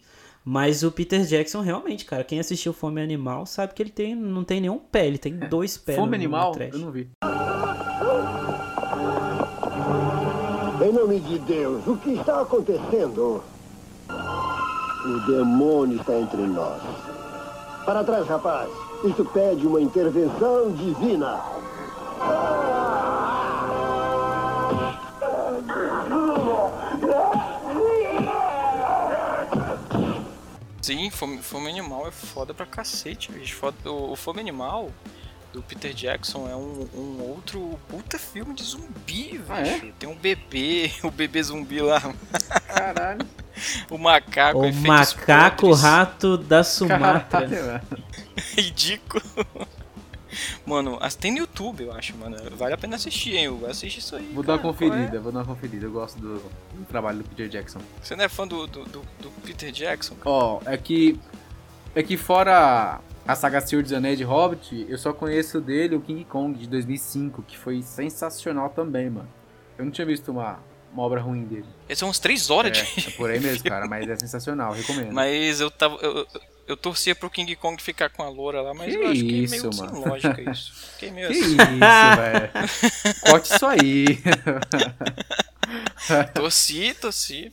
Mas 0.49 0.85
o 0.85 0.93
Peter 0.93 1.23
Jackson, 1.25 1.61
realmente, 1.61 2.05
cara, 2.05 2.23
quem 2.23 2.39
assistiu 2.39 2.73
Fome 2.73 3.03
Animal 3.03 3.47
sabe 3.47 3.75
que 3.75 3.83
ele 3.83 3.91
tem, 3.91 4.15
não 4.15 4.45
tem 4.45 4.61
nenhum 4.61 4.79
pé, 4.79 5.05
ele 5.09 5.19
tem 5.19 5.37
dois 5.37 5.77
pés. 5.77 5.97
Fome 5.97 6.07
no- 6.07 6.11
no 6.11 6.15
animal? 6.37 6.53
trash. 6.53 6.73
Eu 6.75 6.79
não 6.79 6.93
vi. 6.93 7.09
Em 10.87 10.93
nome 10.93 11.19
de 11.19 11.41
Deus, 11.41 11.85
o 11.85 11.97
que 11.97 12.11
está 12.13 12.43
acontecendo? 12.43 13.43
O 14.09 15.21
demônio 15.27 15.99
está 16.01 16.15
entre 16.17 16.43
nós. 16.47 16.81
Para 17.85 18.05
trás, 18.05 18.25
rapaz. 18.29 18.71
Isso 19.03 19.25
pede 19.25 19.67
uma 19.67 19.81
intervenção 19.81 20.71
divina. 20.71 21.41
Sim, 30.81 31.11
fome, 31.11 31.43
fome 31.43 31.69
Animal 31.69 32.07
é 32.07 32.11
foda 32.13 32.55
pra 32.55 32.65
cacete, 32.65 33.33
bicho. 33.33 33.57
Foda- 33.57 33.91
o, 33.91 34.13
o 34.13 34.17
Fome 34.17 34.39
Animal 34.41 34.91
do 35.57 35.63
Peter 35.63 35.95
Jackson 35.95 36.47
é 36.51 36.55
um, 36.55 36.87
um 36.95 37.23
outro 37.31 37.79
puta 37.89 38.19
filme 38.19 38.53
de 38.55 38.63
zumbi. 38.63 39.41
Ah, 39.49 39.61
é? 39.61 39.91
Tem 39.99 40.07
um 40.07 40.15
bebê, 40.15 40.93
o 41.03 41.11
bebê 41.11 41.43
zumbi 41.43 41.81
lá, 41.81 41.99
Caralho. 42.69 43.27
o 43.91 43.97
macaco, 43.97 44.59
O 44.61 44.75
macaco 44.75 45.63
podres. 45.69 45.83
rato 45.83 46.37
da 46.37 46.63
Sumatra. 46.63 47.83
Ridículo. 48.55 49.25
Mano, 50.67 50.99
as- 51.01 51.15
tem 51.15 51.33
no 51.33 51.39
YouTube, 51.39 51.85
eu 51.85 51.93
acho, 51.93 52.15
mano. 52.19 52.37
Vale 52.57 52.75
a 52.75 52.77
pena 52.77 52.97
assistir, 52.97 53.37
hein, 53.37 53.49
Hugo? 53.49 53.65
Assiste 53.65 53.99
isso 54.01 54.15
aí. 54.15 54.31
Vou 54.35 54.43
dar 54.45 54.55
uma 54.55 54.59
cara. 54.59 54.75
Qual 54.75 54.89
é? 54.91 54.93
conferida, 54.93 55.21
vou 55.21 55.33
dar 55.33 55.39
uma 55.39 55.47
conferida. 55.47 55.87
Eu 55.87 55.93
gosto 55.93 56.19
do, 56.21 56.35
do 56.35 56.85
trabalho 56.87 57.19
do 57.23 57.25
Peter 57.31 57.49
Jackson. 57.49 57.79
Você 58.03 58.15
não 58.15 58.25
é 58.25 58.29
fã 58.29 58.47
do, 58.47 58.67
do, 58.67 58.85
do- 58.85 59.03
do 59.23 59.31
Peter 59.43 59.73
Jackson? 59.73 60.15
cara? 60.17 60.31
Ó, 60.31 60.61
é 60.67 60.77
que. 60.77 61.19
É 61.95 62.03
que 62.03 62.19
fora 62.19 63.01
a 63.27 63.35
saga 63.35 63.61
Senhor 63.61 63.83
dos 63.83 63.93
Anéis 63.93 64.19
de 64.19 64.25
Hobbit, 64.25 64.87
eu 64.89 64.99
só 64.99 65.13
conheço 65.13 65.61
dele 65.61 65.97
o 65.97 66.01
King 66.01 66.25
Kong 66.25 66.59
de 66.59 66.69
2005, 66.69 67.43
que 67.43 67.57
foi 67.59 67.83
sensacional 67.83 68.69
também, 68.71 69.11
mano. 69.11 69.29
Eu 69.79 69.85
não 69.85 69.93
tinha 69.93 70.07
visto 70.07 70.31
uma, 70.31 70.59
uma 70.93 71.03
obra 71.03 71.21
ruim 71.21 71.45
dele. 71.45 71.67
São 71.95 72.09
uns 72.09 72.19
três 72.19 72.51
horas 72.51 72.79
É, 72.79 72.83
de. 73.01 73.09
é 73.09 73.11
por 73.13 73.29
aí 73.31 73.41
mesmo, 73.41 73.65
cara, 73.69 73.87
mas 73.87 74.09
é 74.09 74.17
sensacional, 74.17 74.73
recomendo. 74.73 75.13
Mas 75.13 75.61
eu 75.61 75.71
tava. 75.71 75.97
Eu, 75.97 76.27
eu- 76.67 76.77
torcia 76.77 77.15
pro 77.15 77.31
King 77.31 77.55
Kong 77.57 77.81
ficar 77.83 78.11
com 78.11 78.23
a 78.23 78.29
loura 78.29 78.61
lá, 78.63 78.75
mas 78.75 78.95
Que 78.95 79.01
eu 79.01 79.09
acho 79.09 79.21
que 79.25 79.35
é 79.35 79.39
isso, 79.39 79.51
meio 79.71 79.77
mano. 79.77 79.95
sem 79.95 80.05
lógica 80.09 80.51
isso. 80.51 80.75
Fiquei 80.95 81.11
meio 81.11 81.29
Que 81.33 81.39
assim. 81.39 81.57
isso, 81.57 81.57
velho. 82.17 83.21
Corte 83.31 83.55
isso 83.55 83.67
aí. 83.67 84.07
Torci, 86.35 86.95
torci. 87.01 87.53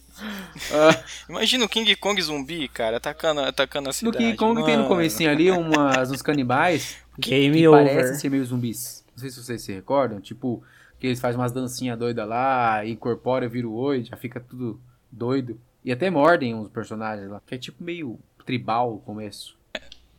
Ah, 0.72 1.04
Imagina 1.30 1.66
o 1.66 1.70
King 1.70 1.96
Kong 1.96 2.22
zumbi, 2.22 2.68
cara, 2.68 2.98
atacando, 2.98 3.42
atacando 3.42 3.88
a 3.88 3.90
no 3.90 3.94
cidade. 3.94 4.18
King 4.18 4.38
Kong 4.38 4.64
tem 4.64 4.74
no 4.76 4.84
mano. 4.84 4.88
comecinho 4.88 5.30
ali 5.32 5.50
umas, 5.50 6.12
uns 6.12 6.22
canibais 6.22 6.98
Game 7.18 7.58
que 7.58 7.68
over. 7.68 7.86
parecem 7.88 8.16
ser 8.18 8.30
meio 8.30 8.46
zumbis. 8.46 9.04
Não 9.12 9.18
sei 9.20 9.30
se 9.32 9.44
vocês 9.44 9.62
se 9.62 9.74
recordam. 9.74 10.20
Tipo, 10.22 10.64
que 11.00 11.08
eles 11.08 11.20
fazem 11.20 11.40
umas 11.40 11.52
dancinhas 11.52 11.98
doidas 11.98 12.28
lá, 12.28 12.86
incorpora, 12.86 13.48
vira 13.50 13.68
o 13.68 13.74
oi, 13.74 14.04
já 14.04 14.16
fica 14.16 14.40
tudo 14.40 14.80
doido. 15.12 15.60
E 15.84 15.92
até 15.92 16.10
mordem 16.10 16.54
uns 16.56 16.70
personagens 16.70 17.30
lá. 17.30 17.42
Que 17.46 17.56
é 17.56 17.58
tipo 17.58 17.84
meio 17.84 18.20
tribal 18.46 18.96
o 18.96 19.00
começo. 19.00 19.58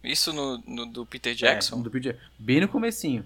Isso 0.03 0.33
no, 0.33 0.59
no- 0.67 0.87
do 0.87 1.07
Peter 1.07 1.33
É, 1.33 1.35
Jackson? 1.35 1.81
do 1.81 1.91
Peter- 1.91 2.19
bem 2.39 2.61
no 2.61 2.69
comecinho. 2.69 3.25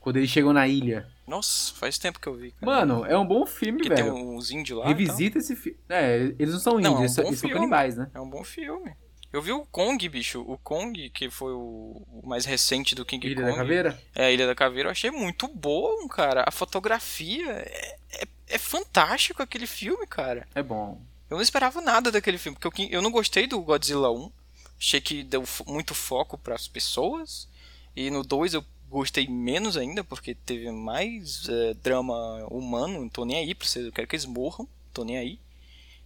Quando 0.00 0.16
eles 0.16 0.30
chegam 0.30 0.52
na 0.52 0.66
ilha. 0.66 1.08
Nossa, 1.26 1.72
faz 1.74 1.96
tempo 1.98 2.18
que 2.20 2.26
eu 2.28 2.34
vi, 2.34 2.50
cara. 2.52 2.66
Mano, 2.66 3.04
é 3.06 3.16
um 3.16 3.24
bom 3.26 3.46
filme, 3.46 3.80
que 3.80 3.88
tem 3.88 4.04
velho. 4.04 4.14
uns 4.14 4.50
índios 4.50 4.78
lá. 4.78 4.86
Revisita 4.88 5.38
esse 5.38 5.54
filme. 5.54 5.78
É, 5.88 6.34
eles 6.38 6.52
não 6.54 6.60
são 6.60 6.78
Não, 6.80 6.92
índios, 6.96 7.16
é 7.18 7.22
um 7.22 7.26
eles, 7.26 7.28
eles 7.28 7.38
são 7.40 7.50
canibais, 7.50 7.96
né? 7.96 8.10
É 8.12 8.20
um 8.20 8.28
bom 8.28 8.42
filme. 8.42 8.92
Eu 9.32 9.40
vi 9.40 9.50
o 9.52 9.64
Kong, 9.66 10.08
bicho. 10.08 10.42
O 10.42 10.58
Kong, 10.58 11.08
que 11.10 11.30
foi 11.30 11.52
o, 11.54 12.02
mais 12.24 12.44
recente 12.44 12.94
do 12.94 13.04
King 13.04 13.26
Ilha 13.28 13.36
Kong. 13.36 13.50
da 13.50 13.56
Caveira? 13.56 14.02
É, 14.14 14.32
Ilha 14.32 14.46
da 14.46 14.54
Caveira. 14.54 14.88
Eu 14.88 14.92
achei 14.92 15.10
muito 15.10 15.48
bom, 15.48 16.06
cara. 16.08 16.44
A 16.46 16.50
fotografia 16.50 17.50
é, 17.50 17.96
é, 18.20 18.24
é 18.48 18.58
fantástico 18.58 19.42
aquele 19.42 19.66
filme, 19.66 20.06
cara. 20.06 20.46
É 20.54 20.62
bom. 20.62 21.00
Eu 21.32 21.36
não 21.36 21.42
esperava 21.42 21.80
nada 21.80 22.12
daquele 22.12 22.36
filme, 22.36 22.58
porque 22.60 22.76
King- 22.82 22.92
eu 22.94 23.00
não 23.00 23.10
gostei 23.10 23.46
do 23.46 23.58
Godzilla 23.62 24.10
1. 24.12 24.30
Achei 24.78 25.00
que 25.00 25.22
deu 25.22 25.42
muito 25.66 25.94
foco 25.94 26.36
para 26.36 26.54
as 26.54 26.68
pessoas. 26.68 27.48
E 27.96 28.10
no 28.10 28.22
2 28.22 28.52
eu 28.52 28.62
gostei 28.90 29.26
menos 29.26 29.78
ainda, 29.78 30.04
porque 30.04 30.34
teve 30.34 30.70
mais 30.70 31.48
é, 31.48 31.72
drama 31.72 32.46
humano. 32.50 33.00
Não 33.00 33.08
tô 33.08 33.24
nem 33.24 33.38
aí 33.38 33.54
pra 33.54 33.66
vocês, 33.66 33.86
eu 33.86 33.92
quero 33.92 34.06
que 34.06 34.14
eles 34.14 34.26
morram. 34.26 34.68
Tô 34.92 35.04
nem 35.04 35.16
aí. 35.16 35.38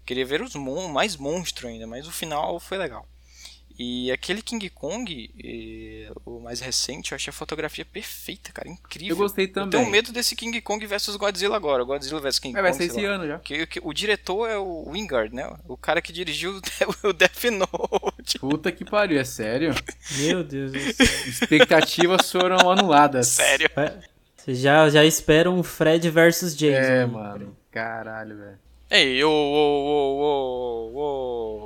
Queria 0.04 0.24
ver 0.24 0.42
os 0.42 0.54
mon 0.54 0.86
mais 0.92 1.16
monstro 1.16 1.66
ainda, 1.66 1.88
mas 1.88 2.06
o 2.06 2.12
final 2.12 2.60
foi 2.60 2.78
legal. 2.78 3.04
E 3.78 4.10
aquele 4.10 4.40
King 4.40 4.70
Kong, 4.70 5.30
eh, 5.44 6.10
o 6.24 6.40
mais 6.40 6.60
recente, 6.60 7.12
eu 7.12 7.16
achei 7.16 7.30
a 7.30 7.34
fotografia 7.34 7.84
perfeita, 7.84 8.50
cara, 8.50 8.68
incrível. 8.70 9.10
Eu 9.10 9.16
gostei 9.18 9.44
Eu 9.44 9.52
também. 9.52 9.78
tenho 9.80 9.90
medo 9.90 10.12
desse 10.12 10.34
King 10.34 10.58
Kong 10.62 10.86
versus 10.86 11.14
Godzilla 11.16 11.56
agora, 11.56 11.84
Godzilla 11.84 12.18
versus 12.18 12.38
King 12.38 12.58
É, 12.58 12.62
vai 12.62 12.70
Kong. 12.70 12.82
ser 12.82 12.90
sei 12.90 13.00
esse 13.02 13.06
lá. 13.08 13.14
ano 13.16 13.26
já. 13.26 13.38
Que, 13.40 13.66
que- 13.66 13.80
o 13.82 13.92
diretor 13.92 14.48
é 14.48 14.56
o 14.56 14.88
Wingard, 14.90 15.34
né? 15.34 15.52
O 15.68 15.76
cara 15.76 16.00
que 16.00 16.10
dirigiu 16.12 16.58
o 17.04 17.12
Death 17.12 17.44
Note. 17.52 18.38
Puta 18.38 18.72
que 18.72 18.82
pariu, 18.84 19.20
é 19.20 19.24
sério? 19.24 19.74
Meu 20.20 20.42
Deus 20.42 20.72
do 20.72 20.78
céu. 20.80 21.06
Expectativas 21.26 22.32
foram 22.32 22.70
anuladas. 22.70 23.26
Sério. 23.28 23.68
Você 24.36 24.54
já, 24.54 24.88
já 24.88 25.04
espera 25.04 25.50
um 25.50 25.62
Fred 25.62 26.08
versus 26.08 26.56
Jason. 26.56 26.80
É, 26.80 27.04
mano. 27.04 27.54
Caralho, 27.70 28.36
velho. 28.38 28.58
Ei, 28.88 29.22
ô, 29.24 29.28
ô, 29.28 29.32
ô, 29.32 30.94
ô, 30.94 31.65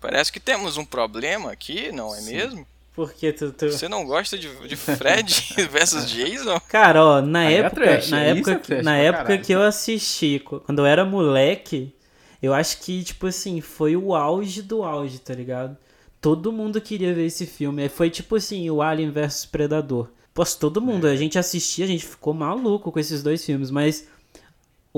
Parece 0.00 0.30
que 0.32 0.40
temos 0.40 0.76
um 0.76 0.84
problema 0.84 1.50
aqui, 1.52 1.90
não 1.92 2.14
é 2.14 2.20
mesmo? 2.22 2.66
Porque 2.94 3.32
tu, 3.32 3.52
tu... 3.52 3.70
Você 3.70 3.88
não 3.88 4.04
gosta 4.04 4.36
de, 4.36 4.48
de 4.66 4.74
Fred 4.76 5.54
versus 5.70 6.10
Jason? 6.10 6.58
Cara, 6.68 7.04
ó, 7.04 7.20
na 7.22 7.40
Aí 7.40 7.54
é 7.54 7.58
época, 7.58 7.82
trash, 7.84 8.10
na 8.10 8.20
época, 8.22 8.50
é 8.52 8.54
trash 8.58 8.84
na 8.84 8.96
época 8.96 9.24
caralho. 9.24 9.44
que 9.44 9.52
eu 9.52 9.62
assisti, 9.62 10.40
qu- 10.40 10.60
quando 10.60 10.80
eu 10.80 10.86
era 10.86 11.04
moleque, 11.04 11.94
eu 12.42 12.52
acho 12.52 12.78
que, 12.80 13.02
tipo 13.04 13.26
assim, 13.28 13.60
foi 13.60 13.96
o 13.96 14.14
auge 14.16 14.62
do 14.62 14.82
auge, 14.82 15.18
tá 15.20 15.32
ligado? 15.34 15.76
Todo 16.20 16.50
mundo 16.52 16.80
queria 16.80 17.14
ver 17.14 17.26
esse 17.26 17.46
filme. 17.46 17.88
Foi 17.88 18.10
tipo 18.10 18.34
assim, 18.34 18.68
o 18.68 18.82
Alien 18.82 19.10
vs 19.12 19.46
Predador. 19.46 20.08
Poxa, 20.34 20.56
todo 20.58 20.80
mundo, 20.80 21.06
É. 21.06 21.12
a 21.12 21.16
gente 21.16 21.38
assistia, 21.38 21.84
a 21.84 21.88
gente 21.88 22.04
ficou 22.04 22.34
maluco 22.34 22.90
com 22.90 22.98
esses 22.98 23.22
dois 23.22 23.44
filmes, 23.44 23.70
mas 23.70 24.08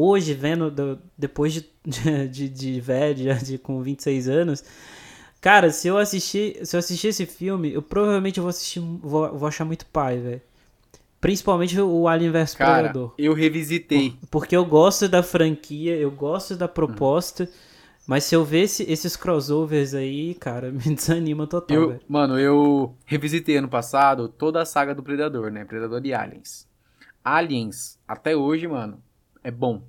hoje, 0.00 0.34
vendo, 0.34 0.70
do- 0.70 0.98
depois 1.18 1.52
de, 1.52 1.66
de, 2.30 2.48
de 2.48 2.80
velho, 2.80 3.24
já 3.24 3.34
de, 3.34 3.58
com 3.58 3.82
26 3.82 4.28
anos, 4.28 4.64
cara, 5.40 5.70
se 5.70 5.88
eu 5.88 5.98
assistir, 5.98 6.64
se 6.66 6.76
eu 6.76 6.78
assistir 6.78 7.08
esse 7.08 7.26
filme, 7.26 7.72
eu 7.72 7.82
provavelmente 7.82 8.40
vou 8.40 8.48
assistir, 8.50 8.80
vou, 8.80 9.36
vou 9.38 9.48
achar 9.48 9.64
muito 9.64 9.86
pai, 9.86 10.18
velho. 10.18 10.42
Principalmente 11.20 11.78
o 11.78 12.08
Alien 12.08 12.30
vs 12.32 12.54
Predador. 12.54 13.14
eu 13.18 13.34
revisitei. 13.34 14.14
Porque 14.30 14.56
eu 14.56 14.64
gosto 14.64 15.06
da 15.06 15.22
franquia, 15.22 15.94
eu 15.96 16.10
gosto 16.10 16.56
da 16.56 16.66
proposta, 16.66 17.46
mas 18.06 18.24
se 18.24 18.34
eu 18.34 18.42
ver 18.42 18.62
esse- 18.62 18.90
esses 18.90 19.16
crossovers 19.16 19.92
aí, 19.92 20.34
cara, 20.34 20.70
me 20.72 20.94
desanima 20.94 21.46
total, 21.46 21.76
Eu, 21.76 22.00
mano, 22.08 22.38
eu 22.40 22.94
revisitei 23.04 23.56
ano 23.58 23.68
passado 23.68 24.28
toda 24.30 24.62
a 24.62 24.64
saga 24.64 24.94
do 24.94 25.02
Predador, 25.02 25.50
né? 25.50 25.62
Predador 25.66 26.00
e 26.06 26.14
Aliens. 26.14 26.66
Aliens, 27.22 27.98
até 28.08 28.34
hoje, 28.34 28.66
mano, 28.66 29.02
é 29.42 29.50
bom. 29.50 29.82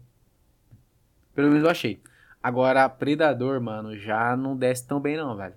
Pelo 1.34 1.50
menos 1.50 1.64
eu 1.64 1.70
achei. 1.70 2.02
Agora, 2.42 2.88
Predador, 2.90 3.62
mano, 3.62 3.96
já 3.96 4.36
não 4.36 4.56
desce 4.56 4.86
tão 4.86 5.00
bem 5.00 5.18
não, 5.18 5.36
velho. 5.36 5.56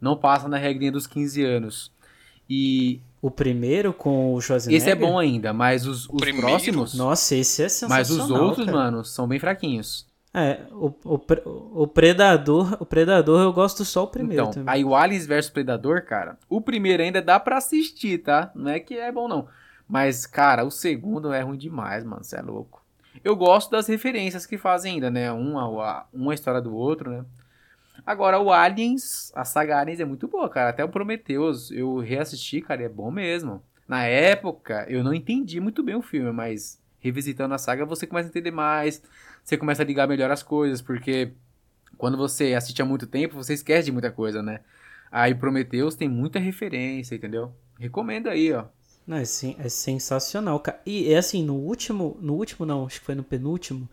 Não 0.00 0.16
passa 0.16 0.48
na 0.48 0.56
regrinha 0.56 0.92
dos 0.92 1.06
15 1.06 1.44
anos. 1.44 1.92
E 2.48 3.00
O 3.22 3.30
primeiro 3.30 3.92
com 3.92 4.34
o 4.34 4.40
Schwarzenegger. 4.40 4.80
esse 4.80 4.90
é 4.90 4.94
bom 4.94 5.18
ainda, 5.18 5.52
mas 5.52 5.86
os, 5.86 6.08
os 6.08 6.30
próximos... 6.40 6.94
Nossa, 6.94 7.34
esse 7.34 7.62
é 7.62 7.66
mas 7.88 8.08
sensacional. 8.08 8.24
os 8.24 8.30
outros, 8.30 8.66
cara. 8.66 8.76
mano, 8.76 9.04
são 9.04 9.26
bem 9.26 9.38
fraquinhos. 9.38 10.06
É, 10.34 10.60
o, 10.70 10.92
o, 11.02 11.82
o 11.82 11.86
Predador, 11.86 12.76
o 12.78 12.84
Predador 12.84 13.40
eu 13.40 13.52
gosto 13.52 13.86
só 13.86 14.04
o 14.04 14.08
primeiro 14.08 14.42
então, 14.42 14.52
também. 14.52 14.74
aí 14.74 14.84
o 14.84 14.94
Aliens 14.94 15.26
vs 15.26 15.48
Predador, 15.48 16.02
cara, 16.04 16.36
o 16.46 16.60
primeiro 16.60 17.02
ainda 17.02 17.22
dá 17.22 17.40
pra 17.40 17.56
assistir, 17.56 18.18
tá? 18.18 18.50
Não 18.54 18.70
é 18.70 18.78
que 18.78 18.94
é 18.94 19.10
bom, 19.10 19.26
não. 19.26 19.48
Mas, 19.88 20.26
cara, 20.26 20.64
o 20.64 20.70
segundo 20.70 21.32
é 21.32 21.40
ruim 21.40 21.56
demais, 21.56 22.04
mano. 22.04 22.22
Você 22.22 22.36
é 22.36 22.42
louco. 22.42 22.84
Eu 23.24 23.36
gosto 23.36 23.70
das 23.70 23.86
referências 23.86 24.46
que 24.46 24.58
fazem 24.58 24.94
ainda, 24.94 25.10
né? 25.10 25.32
Um 25.32 25.58
a, 25.58 26.06
uma 26.12 26.34
história 26.34 26.60
do 26.60 26.74
outro, 26.74 27.10
né? 27.10 27.24
Agora, 28.04 28.38
o 28.38 28.52
Aliens, 28.52 29.32
a 29.34 29.44
saga 29.44 29.78
Aliens 29.78 30.00
é 30.00 30.04
muito 30.04 30.28
boa, 30.28 30.48
cara. 30.48 30.70
Até 30.70 30.84
o 30.84 30.88
Prometheus, 30.88 31.70
eu 31.70 31.98
reassisti, 31.98 32.60
cara, 32.60 32.82
é 32.82 32.88
bom 32.88 33.10
mesmo. 33.10 33.62
Na 33.88 34.04
época, 34.04 34.86
eu 34.88 35.02
não 35.02 35.14
entendi 35.14 35.60
muito 35.60 35.82
bem 35.82 35.96
o 35.96 36.02
filme, 36.02 36.30
mas 36.32 36.80
revisitando 37.00 37.54
a 37.54 37.58
saga, 37.58 37.84
você 37.84 38.06
começa 38.06 38.28
a 38.28 38.30
entender 38.30 38.50
mais. 38.50 39.02
Você 39.42 39.56
começa 39.56 39.82
a 39.82 39.86
ligar 39.86 40.08
melhor 40.08 40.30
as 40.30 40.42
coisas, 40.42 40.82
porque 40.82 41.32
quando 41.96 42.16
você 42.16 42.54
assiste 42.54 42.82
há 42.82 42.84
muito 42.84 43.06
tempo, 43.06 43.34
você 43.34 43.54
esquece 43.54 43.86
de 43.86 43.92
muita 43.92 44.10
coisa, 44.10 44.42
né? 44.42 44.60
Aí 45.10 45.34
Prometheus 45.34 45.94
tem 45.94 46.08
muita 46.08 46.38
referência, 46.38 47.14
entendeu? 47.14 47.54
Recomendo 47.78 48.28
aí, 48.28 48.52
ó. 48.52 48.66
Não, 49.06 49.16
é, 49.18 49.24
sen- 49.24 49.56
é 49.58 49.68
sensacional, 49.68 50.58
cara. 50.60 50.80
E 50.84 51.12
é 51.12 51.18
assim, 51.18 51.42
no 51.44 51.54
último, 51.54 52.16
no 52.20 52.34
último 52.34 52.66
não, 52.66 52.86
acho 52.86 52.98
que 53.00 53.06
foi 53.06 53.14
no 53.14 53.22
penúltimo, 53.22 53.88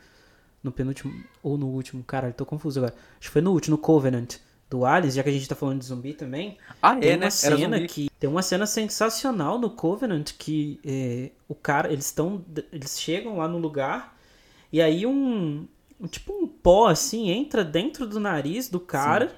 no 0.63 0.71
penúltimo 0.71 1.13
ou 1.41 1.57
no 1.57 1.67
último, 1.67 2.03
cara, 2.03 2.29
eu 2.29 2.33
tô 2.33 2.45
confuso 2.45 2.79
agora. 2.79 2.95
Acho 3.19 3.27
que 3.27 3.29
foi 3.29 3.41
no 3.41 3.51
último, 3.51 3.75
no 3.75 3.81
Covenant 3.81 4.35
do 4.69 4.85
Aliens, 4.85 5.13
já 5.13 5.21
que 5.21 5.29
a 5.29 5.31
gente 5.31 5.47
tá 5.47 5.55
falando 5.55 5.79
de 5.79 5.85
zumbi 5.85 6.13
também. 6.13 6.57
Ah, 6.81 6.95
Tem 6.95 7.11
é, 7.11 7.15
uma 7.15 7.19
né? 7.25 7.29
Cena 7.29 7.79
que 7.87 8.09
tem 8.19 8.29
uma 8.29 8.41
cena 8.41 8.65
sensacional 8.65 9.59
no 9.59 9.69
Covenant 9.69 10.31
que 10.37 10.79
é, 10.83 11.29
o 11.47 11.53
cara 11.53 11.91
eles 11.93 12.05
estão 12.05 12.43
eles 12.71 12.99
chegam 12.99 13.37
lá 13.37 13.47
no 13.47 13.57
lugar 13.59 14.17
e 14.71 14.81
aí 14.81 15.05
um, 15.05 15.67
um 15.99 16.07
tipo 16.07 16.33
um 16.33 16.47
pó 16.47 16.87
assim 16.87 17.29
entra 17.29 17.63
dentro 17.63 18.07
do 18.07 18.19
nariz 18.19 18.69
do 18.69 18.79
cara 18.79 19.35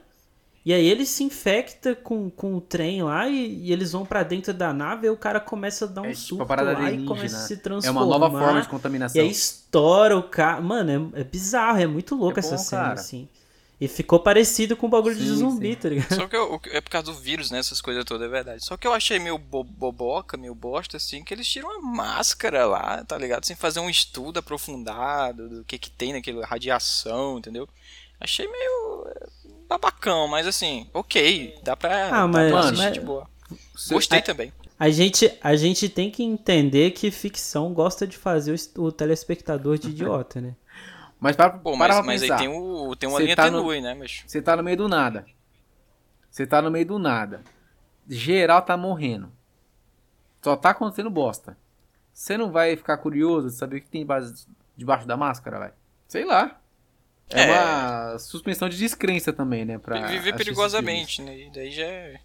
e 0.65 0.73
aí 0.73 0.85
ele 0.87 1.05
se 1.05 1.23
infecta 1.23 1.95
com, 1.95 2.29
com 2.29 2.55
o 2.55 2.61
trem 2.61 3.03
lá 3.03 3.27
e, 3.29 3.65
e 3.67 3.71
eles 3.71 3.91
vão 3.91 4.05
pra 4.05 4.23
dentro 4.23 4.53
da 4.53 4.73
nave 4.73 5.07
e 5.07 5.09
o 5.09 5.17
cara 5.17 5.39
começa 5.39 5.85
a 5.85 5.87
dar 5.87 6.01
um 6.01 6.05
É 6.05 6.13
tipo 6.15 6.19
surto 6.27 6.43
a 6.43 6.45
parada 6.45 6.73
lá 6.73 6.91
e 6.91 7.05
começa 7.05 7.37
a 7.37 7.39
se 7.39 7.53
É 7.53 7.57
transformar. 7.57 8.01
uma 8.01 8.05
nova 8.19 8.29
forma 8.31 8.61
de 8.61 8.67
E 8.67 8.69
contaminação. 8.69 9.21
aí 9.21 9.29
estoura 9.29 10.17
o 10.17 10.23
cara. 10.23 10.61
Mano, 10.61 11.13
é, 11.15 11.21
é 11.21 11.23
bizarro, 11.23 11.79
é 11.79 11.87
muito 11.87 12.15
louco 12.15 12.39
É 12.39 12.41
essa 12.41 12.57
bom, 12.57 12.63
cena, 12.63 12.81
cara. 12.83 12.93
assim. 12.93 13.29
E 13.79 13.87
ficou 13.89 14.19
parecido 14.21 14.75
com 14.77 14.87
o 14.87 14.89
bagulho 14.89 15.15
de 15.15 15.27
Sim, 15.27 15.35
zumbi, 15.35 15.73
sim. 15.73 15.75
tá 15.75 15.89
ligado? 15.89 16.13
Só 16.13 16.27
que 16.27 16.35
eu- 16.35 16.61
é 16.71 16.79
por 16.81 16.89
causa 16.89 17.11
do 17.11 17.13
vírus, 17.19 17.51
né? 17.51 17.59
Essas 17.59 17.81
coisas 17.81 18.05
todas, 18.05 18.25
é 18.25 18.29
verdade. 18.31 18.63
Só 18.63 18.77
que 18.77 18.87
eu 18.87 18.93
achei 18.93 19.19
meio 19.19 19.37
bo- 19.37 19.63
boboca, 19.65 20.37
meio 20.37 20.55
bosta, 20.55 20.95
assim, 20.97 21.23
que 21.23 21.33
eles 21.33 21.47
tiram 21.47 21.69
a 21.77 21.81
máscara 21.81 22.65
lá, 22.65 23.03
tá 23.03 23.17
ligado? 23.17 23.45
Sem 23.45 23.55
fazer 23.55 23.81
um 23.81 23.89
estudo 23.89 24.39
aprofundado 24.39 25.49
do 25.49 25.63
que 25.65 25.77
que 25.77 25.89
tem 25.91 26.13
naquela 26.13 26.45
radiação, 26.45 27.37
entendeu? 27.37 27.67
Achei 28.19 28.47
meio 28.47 29.07
é, 29.09 29.27
babacão, 29.67 30.27
mas 30.27 30.45
assim, 30.47 30.87
ok, 30.93 31.59
dá 31.63 31.75
pra, 31.75 32.07
Ah, 32.07 32.11
dá 32.21 32.27
mas- 32.27 32.51
pra 32.51 32.59
assistir 32.61 32.77
mas- 32.83 32.93
de 32.93 32.99
boa. 33.01 33.29
Cê- 33.75 33.93
Gostei 33.93 34.19
é- 34.19 34.21
também. 34.21 34.53
A 34.77 34.89
gente, 34.89 35.31
a 35.41 35.55
gente 35.55 35.87
tem 35.87 36.11
que 36.11 36.21
entender 36.23 36.91
que 36.91 37.09
ficção 37.09 37.73
gosta 37.73 38.05
de 38.05 38.17
fazer 38.17 38.53
o, 38.77 38.81
o 38.83 38.91
telespectador 38.91 39.77
de 39.77 39.89
idiota, 39.89 40.41
né? 40.41 40.55
Mas 41.19 41.35
para, 41.35 41.51
Pô, 41.51 41.71
para 41.71 41.77
mas, 41.77 41.95
pra 41.95 42.03
mas 42.03 42.23
aí 42.23 42.37
tem, 42.37 42.47
o, 42.49 42.93
tem 42.95 43.07
uma 43.07 43.17
Cê 43.19 43.23
linha 43.23 43.35
tá 43.37 43.49
no- 43.49 43.59
tenue, 43.61 43.79
né, 43.81 43.93
mas... 43.93 44.23
Você 44.27 44.41
tá 44.41 44.55
no 44.57 44.61
meio 44.63 44.75
do 44.75 44.89
nada. 44.89 45.25
Você 46.29 46.45
tá 46.45 46.61
no 46.61 46.69
meio 46.69 46.85
do 46.85 46.99
nada. 46.99 47.41
Geral 48.07 48.61
tá 48.61 48.75
morrendo. 48.75 49.31
Só 50.43 50.55
tá 50.57 50.71
acontecendo 50.71 51.09
bosta. 51.09 51.57
Você 52.13 52.37
não 52.37 52.51
vai 52.51 52.75
ficar 52.75 52.97
curioso 52.97 53.47
de 53.47 53.55
saber 53.55 53.77
o 53.77 53.81
que 53.81 53.89
tem 53.89 54.05
base- 54.05 54.45
debaixo 54.75 55.07
da 55.07 55.15
máscara, 55.15 55.57
vai? 55.57 55.71
Sei 56.07 56.25
lá. 56.25 56.59
É, 57.29 57.41
É. 57.41 57.51
uma 57.51 58.19
suspensão 58.19 58.69
de 58.69 58.77
descrença 58.77 59.33
também, 59.33 59.65
né? 59.65 59.77
Pra 59.77 60.07
Viver 60.07 60.35
perigosamente, 60.35 61.21
né? 61.21 61.37
E 61.37 61.49
daí 61.51 61.71
já 61.71 61.85
é... 61.85 62.19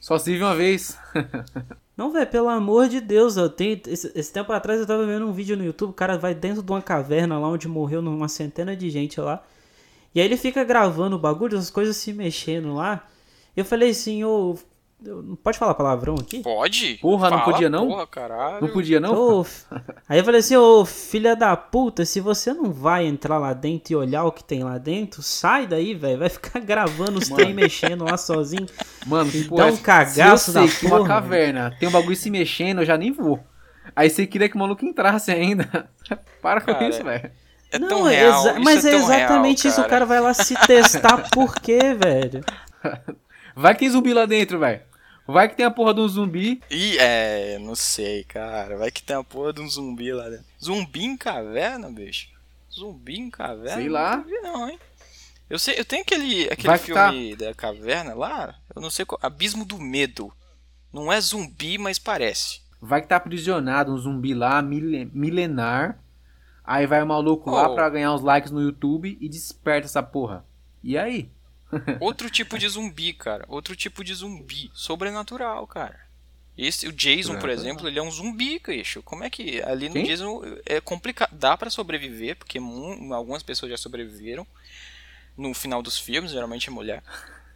Só 0.00 0.18
se 0.18 0.30
vive 0.30 0.44
uma 0.44 0.54
vez. 0.54 0.96
Não, 1.96 2.12
velho, 2.12 2.26
pelo 2.26 2.48
amor 2.48 2.88
de 2.88 3.00
Deus, 3.00 3.36
eu 3.36 3.48
tenho, 3.48 3.80
esse, 3.86 4.12
esse 4.14 4.32
tempo 4.32 4.52
atrás 4.52 4.78
eu 4.78 4.86
tava 4.86 5.06
vendo 5.06 5.26
um 5.26 5.32
vídeo 5.32 5.56
no 5.56 5.64
YouTube, 5.64 5.90
o 5.90 5.94
cara 5.94 6.18
vai 6.18 6.34
dentro 6.34 6.62
de 6.62 6.70
uma 6.70 6.82
caverna 6.82 7.38
lá 7.38 7.48
onde 7.48 7.66
morreu 7.66 8.00
uma 8.00 8.28
centena 8.28 8.76
de 8.76 8.90
gente 8.90 9.18
lá. 9.20 9.42
E 10.14 10.20
aí 10.20 10.26
ele 10.26 10.36
fica 10.36 10.62
gravando 10.62 11.16
o 11.16 11.18
bagulho, 11.18 11.58
as 11.58 11.70
coisas 11.70 11.96
se 11.96 12.12
mexendo 12.12 12.74
lá. 12.74 13.06
Eu 13.56 13.64
falei 13.64 13.90
assim, 13.90 14.24
ô. 14.24 14.56
Pode 15.42 15.58
falar 15.58 15.74
palavrão 15.74 16.14
aqui? 16.14 16.42
Pode? 16.42 16.98
Porra, 17.02 17.30
não 17.30 17.38
Fala, 17.38 17.52
podia 17.52 17.68
não? 17.70 17.86
Porra, 17.88 18.06
caralho. 18.06 18.60
Não 18.62 18.68
podia, 18.68 18.98
não? 18.98 19.44
F- 19.44 19.66
Aí 20.08 20.18
eu 20.18 20.24
falei 20.24 20.40
assim, 20.40 20.56
ô 20.56 20.84
filha 20.84 21.36
da 21.36 21.56
puta, 21.56 22.04
se 22.04 22.20
você 22.20 22.52
não 22.54 22.72
vai 22.72 23.06
entrar 23.06 23.38
lá 23.38 23.52
dentro 23.52 23.92
e 23.92 23.96
olhar 23.96 24.24
o 24.24 24.32
que 24.32 24.42
tem 24.42 24.64
lá 24.64 24.78
dentro, 24.78 25.22
sai 25.22 25.66
daí, 25.66 25.94
velho. 25.94 26.18
Vai 26.20 26.28
ficar 26.28 26.60
gravando 26.60 27.18
os 27.18 27.28
trem 27.28 27.52
mexendo 27.52 28.04
lá 28.04 28.16
sozinho. 28.16 28.66
Mano, 29.06 29.30
que 29.30 29.44
porra 29.44 29.64
Dá 29.64 29.68
é 29.68 29.72
um 29.72 29.76
cagaço 29.76 30.50
Se 30.52 30.58
eu 30.58 30.66
sei 30.68 30.74
da 30.74 30.80
que 30.80 30.86
uma 30.86 30.96
porra, 30.98 31.08
caverna 31.08 31.76
tem 31.78 31.88
um 31.88 31.92
bagulho 31.92 32.16
se 32.16 32.30
mexendo, 32.30 32.80
eu 32.80 32.86
já 32.86 32.96
nem 32.96 33.12
vou. 33.12 33.38
Aí 33.94 34.10
você 34.10 34.26
queria 34.26 34.48
que 34.48 34.56
o 34.56 34.58
maluco 34.58 34.84
entrasse 34.84 35.30
ainda. 35.30 35.88
Para 36.42 36.60
com 36.60 36.72
Cara, 36.72 36.88
isso, 36.88 37.04
velho. 37.04 37.30
É 37.70 37.78
não, 37.78 37.88
tão 37.88 38.08
é 38.08 38.16
real, 38.16 38.60
mas 38.62 38.84
é, 38.84 38.90
tão 38.90 39.00
exatamente 39.00 39.64
real, 39.64 39.72
isso. 39.72 39.80
O 39.82 39.88
cara 39.88 40.06
vai 40.06 40.20
lá 40.20 40.32
se 40.32 40.54
testar 40.66 41.28
por 41.30 41.54
quê, 41.56 41.94
velho? 41.94 42.44
Vai 43.56 43.72
que 43.74 43.80
tem 43.80 43.90
zumbi 43.90 44.12
lá 44.12 44.26
dentro, 44.26 44.58
velho. 44.58 44.82
Vai 45.26 45.48
que 45.48 45.56
tem 45.56 45.66
a 45.66 45.70
porra 45.70 45.92
de 45.94 46.00
um 46.00 46.08
zumbi. 46.08 46.62
Ih, 46.70 46.98
é, 46.98 47.58
não 47.58 47.74
sei, 47.74 48.22
cara. 48.24 48.76
Vai 48.76 48.90
que 48.90 49.02
tem 49.02 49.16
a 49.16 49.24
porra 49.24 49.52
de 49.52 49.60
um 49.60 49.68
zumbi 49.68 50.12
lá 50.12 50.28
dentro. 50.28 50.44
Zumbi 50.62 51.04
em 51.04 51.16
caverna, 51.16 51.90
bicho? 51.90 52.28
Zumbi 52.72 53.16
em 53.18 53.30
caverna? 53.30 53.80
Sei 53.80 53.88
lá. 53.88 54.18
Não 54.18 54.24
vi 54.24 54.38
não, 54.40 54.68
hein? 54.68 54.78
Eu 55.48 55.58
sei, 55.58 55.78
eu 55.78 55.84
tenho 55.84 56.02
aquele, 56.02 56.44
aquele 56.44 56.68
tá. 56.68 56.78
filme 56.78 57.34
da 57.36 57.54
caverna 57.54 58.14
lá, 58.14 58.54
eu 58.74 58.82
não 58.82 58.90
sei 58.90 59.04
qual, 59.04 59.18
Abismo 59.22 59.64
do 59.64 59.78
Medo. 59.78 60.32
Não 60.92 61.12
é 61.12 61.20
zumbi, 61.20 61.78
mas 61.78 61.98
parece. 61.98 62.60
Vai 62.80 63.00
que 63.00 63.08
tá 63.08 63.16
aprisionado 63.16 63.92
um 63.92 63.96
zumbi 63.98 64.34
lá, 64.34 64.60
mile- 64.60 65.08
milenar. 65.14 65.98
Aí 66.64 66.84
vai 66.86 67.00
o 67.02 67.06
maluco 67.06 67.48
lá 67.50 67.68
Oh. 67.70 67.74
pra 67.76 67.88
ganhar 67.88 68.12
uns 68.12 68.22
likes 68.22 68.50
no 68.50 68.60
YouTube 68.60 69.16
e 69.20 69.28
desperta 69.28 69.86
essa 69.86 70.02
porra. 70.02 70.44
E 70.82 70.98
aí? 70.98 71.30
Outro 72.00 72.30
tipo 72.30 72.58
de 72.58 72.68
zumbi, 72.68 73.12
cara. 73.12 73.44
Outro 73.48 73.74
tipo 73.76 74.02
de 74.04 74.14
zumbi. 74.14 74.70
Sobrenatural, 74.74 75.66
cara. 75.66 76.06
Esse, 76.56 76.88
o 76.88 76.92
Jason, 76.92 77.38
por 77.38 77.50
exemplo, 77.50 77.86
ele 77.86 77.98
é 77.98 78.02
um 78.02 78.10
zumbi, 78.10 78.58
bicho. 78.58 79.02
Como 79.02 79.22
é 79.22 79.28
que 79.28 79.62
ali 79.62 79.88
no 79.88 79.94
Quem? 79.94 80.04
Jason 80.06 80.42
é 80.64 80.80
complicado. 80.80 81.30
Dá 81.32 81.56
pra 81.56 81.68
sobreviver, 81.68 82.36
porque 82.36 82.58
algumas 83.12 83.42
pessoas 83.42 83.70
já 83.70 83.76
sobreviveram 83.76 84.46
no 85.36 85.52
final 85.52 85.82
dos 85.82 85.98
filmes, 85.98 86.30
geralmente 86.30 86.68
é 86.68 86.72
mulher. 86.72 87.02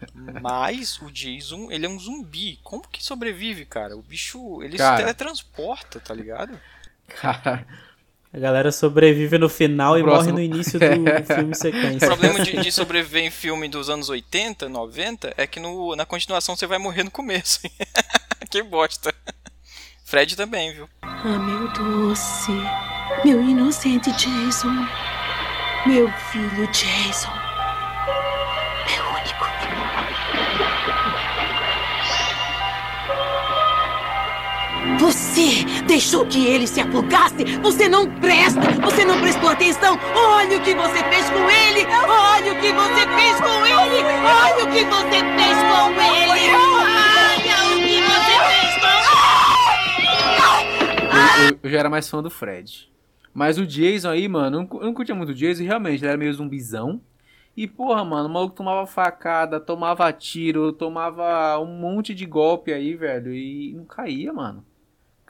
Mas 0.43 1.01
o 1.01 1.11
Jason, 1.11 1.71
ele 1.71 1.87
é 1.87 1.89
um 1.89 1.99
zumbi. 1.99 2.59
Como 2.63 2.87
que 2.87 3.03
sobrevive, 3.03 3.65
cara? 3.65 3.97
O 3.97 4.03
bicho, 4.03 4.63
ele 4.63 4.77
Cara. 4.77 4.97
se 4.97 5.03
teletransporta, 5.03 5.99
tá 5.99 6.15
ligado? 6.15 6.61
Cara, 7.09 7.67
A 8.33 8.39
galera 8.39 8.71
sobrevive 8.71 9.39
no 9.39 9.49
final 9.49 9.99
e 9.99 10.03
Próximo. 10.03 10.33
morre 10.33 10.33
no 10.33 10.55
início 10.55 10.79
do 10.79 10.87
filme 11.27 11.51
O 11.51 11.55
sequência. 11.55 12.07
problema 12.07 12.41
de, 12.41 12.57
de 12.61 12.71
sobreviver 12.71 13.25
em 13.25 13.31
filme 13.31 13.69
dos 13.69 13.91
anos 13.91 14.09
80, 14.09 14.69
90 14.69 15.35
é 15.37 15.47
que 15.49 15.59
no, 15.59 15.97
na 15.97 16.07
continuação 16.07 16.55
você 16.55 16.67
vai 16.67 16.79
morrer 16.79 17.03
no 17.03 17.11
começo. 17.11 17.61
que 18.49 18.63
bosta. 18.63 19.13
Fred 20.05 20.37
também, 20.37 20.73
viu? 20.73 20.89
Ah, 21.03 21.39
meu 21.39 21.69
doce, 21.73 22.53
meu 23.25 23.43
inocente 23.43 24.11
Jason, 24.13 24.87
meu 25.87 26.11
filho 26.31 26.67
Jason, 26.73 27.33
Você 34.99 35.65
deixou 35.87 36.27
que 36.27 36.45
ele 36.47 36.67
se 36.67 36.81
afogasse? 36.81 37.45
Você 37.63 37.89
não 37.89 38.07
presta! 38.21 38.61
Você 38.83 39.05
não 39.05 39.21
prestou 39.21 39.49
atenção! 39.51 39.99
Olha 40.15 40.59
o 40.59 40.63
que 40.63 40.75
você 40.75 41.03
fez 41.05 41.29
com 41.31 41.51
ele! 41.51 41.87
Olha 42.09 42.53
o 42.53 42.61
que 42.61 42.73
você 42.73 43.07
fez 43.17 43.41
com 43.41 43.67
ele! 43.67 44.05
Olha 44.25 44.65
o 44.65 44.69
que 44.71 44.85
você 44.85 45.21
fez 45.21 45.57
com 45.71 46.01
ele! 46.01 46.51
Olha 46.55 47.75
o 47.75 47.83
que 47.83 48.01
você 48.03 48.35
fez 48.47 48.75
com 48.81 48.91
eu, 51.41 51.51
eu- 51.51 51.59
eu 51.63 51.71
já 51.71 51.79
era 51.79 51.91
mais 51.91 52.09
fã 52.09 52.23
do 52.23 52.31
Fred. 52.31 52.91
Mas 53.33 53.59
o 53.59 53.67
Jason 53.67 54.11
aí, 54.11 54.29
mano, 54.29 54.69
eu 54.73 54.81
não, 54.85 54.95
curtia 54.95 55.15
muito 55.15 55.31
o 55.31 55.35
Jason 55.35 55.63
realmente 55.65 56.01
ele 56.03 56.09
era 56.09 56.19
meio 56.19 56.33
zumbizão. 56.33 57.01
E 57.57 57.67
porra, 57.67 58.05
mano, 58.05 58.29
o 58.29 58.33
maluco 58.33 58.55
tomava 58.55 58.87
facada, 58.87 59.59
tomava 59.61 60.11
tiro, 60.13 60.73
tomava 60.73 61.59
um 61.59 61.67
monte 61.67 62.15
de 62.15 62.25
golpe 62.25 62.73
aí, 62.73 62.95
velho, 62.95 63.35
e 63.35 63.73
não 63.75 63.85
caía, 63.85 64.33
mano. 64.33 64.65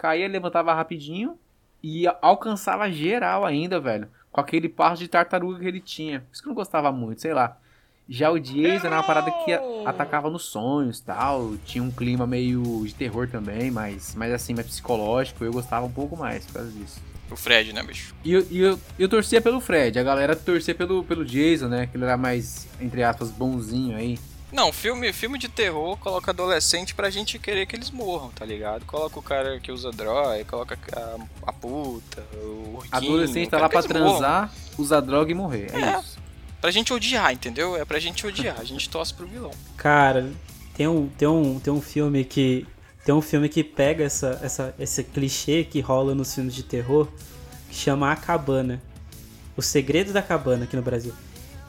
Caía, 0.01 0.26
levantava 0.26 0.72
rapidinho 0.74 1.36
e 1.82 2.07
a- 2.09 2.16
alcançava 2.22 2.90
geral 2.90 3.44
ainda, 3.44 3.78
velho. 3.78 4.09
Com 4.32 4.40
aquele 4.40 4.68
passo 4.68 5.03
de 5.03 5.09
tartaruga 5.09 5.59
que 5.59 5.66
ele 5.66 5.80
tinha. 5.80 6.20
Por 6.20 6.28
isso 6.32 6.42
que 6.42 6.48
eu 6.48 6.51
não 6.51 6.55
gostava 6.57 6.90
muito, 6.90 7.20
sei 7.20 7.34
lá. 7.34 7.57
Já 8.09 8.30
o 8.30 8.38
Jason 8.40 8.86
era 8.86 8.96
uma 8.96 9.03
parada 9.03 9.30
que 9.30 9.53
atacava 9.84 10.30
nos 10.30 10.44
sonhos 10.44 10.98
e 10.98 11.05
tal. 11.05 11.55
Tinha 11.64 11.82
um 11.84 11.90
clima 11.90 12.26
meio 12.26 12.82
de 12.84 12.94
terror 12.94 13.28
também, 13.28 13.70
mas, 13.70 14.14
mas 14.16 14.32
assim, 14.32 14.55
mais 14.55 14.66
psicológico. 14.66 15.44
Eu 15.44 15.53
gostava 15.53 15.84
um 15.86 15.92
pouco 15.92 16.16
mais 16.16 16.44
por 16.46 16.55
causa 16.55 16.70
disso. 16.70 17.01
O 17.30 17.36
Fred, 17.36 17.72
né, 17.72 17.82
bicho? 17.82 18.12
E 18.24 18.32
eu, 18.32 18.46
eu, 18.51 18.80
eu 18.98 19.09
torcia 19.09 19.40
pelo 19.40 19.61
Fred, 19.61 19.96
a 19.98 20.03
galera 20.03 20.34
torcia 20.34 20.74
pelo, 20.74 21.05
pelo 21.05 21.24
Jason, 21.24 21.68
né? 21.68 21.86
Que 21.86 21.96
ele 21.96 22.05
era 22.05 22.16
mais, 22.16 22.66
entre 22.80 23.03
aspas, 23.05 23.30
bonzinho 23.30 23.96
aí. 23.96 24.18
Não, 24.53 24.72
filme, 24.72 25.12
filme 25.12 25.38
de 25.38 25.48
terror 25.48 25.96
coloca 25.98 26.30
adolescente 26.32 26.94
pra 26.94 27.09
gente 27.09 27.38
querer 27.38 27.66
que 27.66 27.76
eles 27.76 27.90
morram, 27.90 28.30
tá 28.30 28.44
ligado? 28.44 28.84
Coloca 28.84 29.18
o 29.18 29.22
cara 29.22 29.61
que 29.61 29.70
usa 29.70 29.90
droga, 29.92 30.44
coloca 30.44 30.76
a, 30.92 31.16
a 31.48 31.53
puta, 31.53 32.22
o 32.34 32.74
urquinho, 32.78 32.88
Adolescente 32.90 33.48
tá 33.48 33.59
lá 33.59 33.68
pra 33.68 33.78
eles 33.78 33.90
morram. 33.92 34.11
transar, 34.18 34.53
usar 34.76 35.01
droga 35.01 35.30
e 35.30 35.34
morrer. 35.34 35.70
É, 35.72 35.80
É. 35.80 36.01
isso. 36.01 36.18
Pra 36.61 36.70
gente 36.70 36.92
odiar, 36.92 37.32
entendeu? 37.32 37.76
É 37.76 37.84
pra 37.84 37.98
gente 37.98 38.26
odiar, 38.26 38.61
a 38.61 38.64
gente 38.64 38.88
torce 38.90 39.14
pro 39.14 39.26
vilão. 39.26 39.51
Cara, 39.76 40.30
tem 40.74 40.86
um, 40.86 41.07
tem 41.09 41.26
um, 41.28 41.59
tem 41.59 41.72
um 41.72 41.80
filme 41.80 42.24
que. 42.24 42.66
Tem 43.03 43.14
um 43.14 43.22
filme 43.22 43.48
que 43.48 43.64
pega 43.64 44.05
essa, 44.05 44.38
essa, 44.42 44.74
esse 44.78 45.03
clichê 45.03 45.64
que 45.64 45.80
rola 45.80 46.14
nos 46.14 46.34
filmes 46.34 46.55
de 46.55 46.62
terror, 46.62 47.09
que 47.70 47.74
chama 47.74 48.12
A 48.12 48.16
Cabana. 48.16 48.80
O 49.57 49.62
Segredo 49.62 50.12
da 50.12 50.20
Cabana 50.20 50.64
aqui 50.64 50.76
no 50.76 50.82
Brasil. 50.82 51.14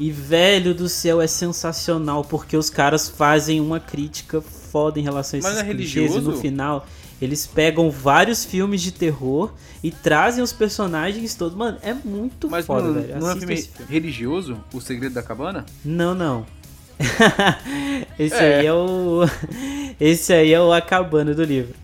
E 0.01 0.09
velho 0.11 0.73
do 0.73 0.89
céu, 0.89 1.21
é 1.21 1.27
sensacional, 1.27 2.23
porque 2.23 2.57
os 2.57 2.69
caras 2.71 3.07
fazem 3.07 3.61
uma 3.61 3.79
crítica 3.79 4.41
foda 4.41 4.99
em 4.99 5.03
relação 5.03 5.39
a 5.39 5.43
Mas 5.43 5.51
esses 5.53 5.63
é 5.63 5.71
clichês 5.71 5.95
e 5.95 5.99
religioso? 6.13 6.31
no 6.31 6.37
final 6.37 6.87
eles 7.21 7.45
pegam 7.45 7.91
vários 7.91 8.43
filmes 8.43 8.81
de 8.81 8.91
terror 8.91 9.53
e 9.83 9.91
trazem 9.91 10.43
os 10.43 10.51
personagens 10.51 11.35
todos. 11.35 11.55
Mano, 11.55 11.77
é 11.83 11.93
muito 11.93 12.49
Mas 12.49 12.65
foda, 12.65 12.87
não, 12.87 12.93
velho. 12.95 13.19
não 13.19 13.29
é 13.29 13.33
um 13.35 13.37
filme 13.37 13.57
filme. 13.57 13.87
religioso? 13.91 14.57
O 14.73 14.81
Segredo 14.81 15.13
da 15.13 15.21
Cabana? 15.21 15.63
Não, 15.85 16.15
não. 16.15 16.47
Esse 18.17 18.35
É. 18.35 18.59
aí 18.59 18.65
é 18.65 18.73
o. 18.73 19.19
Esse 19.99 20.33
aí 20.33 20.51
é 20.53 20.59
o 20.59 20.71
A 20.73 20.81
Cabana 20.81 21.33
do 21.35 21.43
livro. 21.43 21.75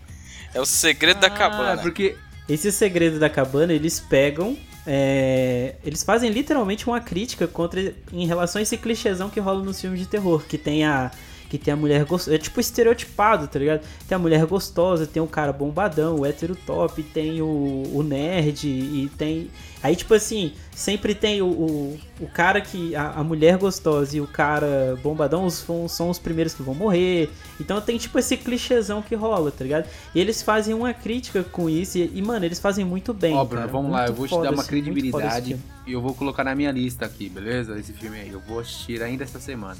É 0.54 0.60
o 0.60 0.66
segredo 0.66 1.20
da 1.20 1.30
cabana. 1.30 1.74
Ah, 1.74 1.78
porque. 1.78 2.16
Esse 2.48 2.72
segredo 2.72 3.18
da 3.18 3.28
cabana, 3.28 3.72
eles 3.72 4.00
pegam. 4.00 4.56
É, 4.90 5.74
eles 5.84 6.02
fazem 6.02 6.30
literalmente 6.30 6.86
uma 6.86 6.98
crítica 6.98 7.46
contra 7.46 7.94
em 8.10 8.26
relação 8.26 8.58
a 8.58 8.62
esse 8.62 8.78
clichêzão 8.78 9.28
que 9.28 9.38
rola 9.38 9.62
nos 9.62 9.78
filmes 9.78 10.00
de 10.00 10.06
terror, 10.06 10.42
que 10.48 10.56
tem 10.56 10.82
a 10.82 11.10
que 11.48 11.56
tem 11.58 11.72
a 11.72 11.76
mulher 11.76 12.04
gostosa, 12.04 12.34
é 12.36 12.38
tipo 12.38 12.60
estereotipado, 12.60 13.48
tá 13.48 13.58
ligado? 13.58 13.80
Tem 14.06 14.16
a 14.16 14.18
mulher 14.18 14.44
gostosa, 14.46 15.06
tem 15.06 15.22
o 15.22 15.26
cara 15.26 15.52
bombadão, 15.52 16.16
o 16.20 16.26
hétero 16.26 16.54
top, 16.54 17.02
tem 17.02 17.40
o, 17.40 17.84
o 17.92 18.02
nerd 18.02 18.66
e 18.68 19.10
tem 19.16 19.48
aí 19.82 19.94
tipo 19.96 20.12
assim, 20.12 20.52
sempre 20.74 21.14
tem 21.14 21.40
o, 21.40 21.46
o, 21.46 21.98
o 22.20 22.26
cara 22.26 22.60
que 22.60 22.94
a, 22.96 23.12
a 23.12 23.24
mulher 23.24 23.56
gostosa 23.56 24.16
e 24.16 24.20
o 24.20 24.26
cara 24.26 24.98
bombadão 25.02 25.44
os, 25.46 25.64
são 25.88 26.10
os 26.10 26.18
primeiros 26.18 26.52
que 26.52 26.62
vão 26.62 26.74
morrer. 26.74 27.30
Então 27.60 27.80
tem 27.80 27.96
tipo 27.96 28.18
esse 28.18 28.36
clichêzão 28.36 29.00
que 29.00 29.14
rola, 29.14 29.50
tá 29.50 29.64
ligado? 29.64 29.88
E 30.14 30.20
eles 30.20 30.42
fazem 30.42 30.74
uma 30.74 30.92
crítica 30.92 31.42
com 31.44 31.70
isso 31.70 31.96
e, 31.96 32.10
e, 32.14 32.20
mano, 32.22 32.44
eles 32.44 32.58
fazem 32.58 32.84
muito 32.84 33.14
bem. 33.14 33.34
Ó, 33.34 33.44
Bruno, 33.44 33.68
vamos 33.68 33.90
lá, 33.92 33.98
muito 34.00 34.10
eu 34.10 34.14
vou 34.14 34.26
te 34.28 34.42
dar 34.42 34.50
uma 34.52 34.60
esse- 34.62 34.68
credibilidade 34.68 35.56
e 35.86 35.92
eu 35.92 36.02
vou 36.02 36.12
colocar 36.14 36.44
na 36.44 36.54
minha 36.54 36.70
lista 36.70 37.06
aqui, 37.06 37.28
beleza? 37.28 37.78
Esse 37.78 37.92
filme 37.92 38.18
aí. 38.20 38.28
Eu 38.30 38.40
vou 38.40 38.58
assistir 38.60 39.00
ainda 39.02 39.24
essa 39.24 39.40
semana. 39.40 39.76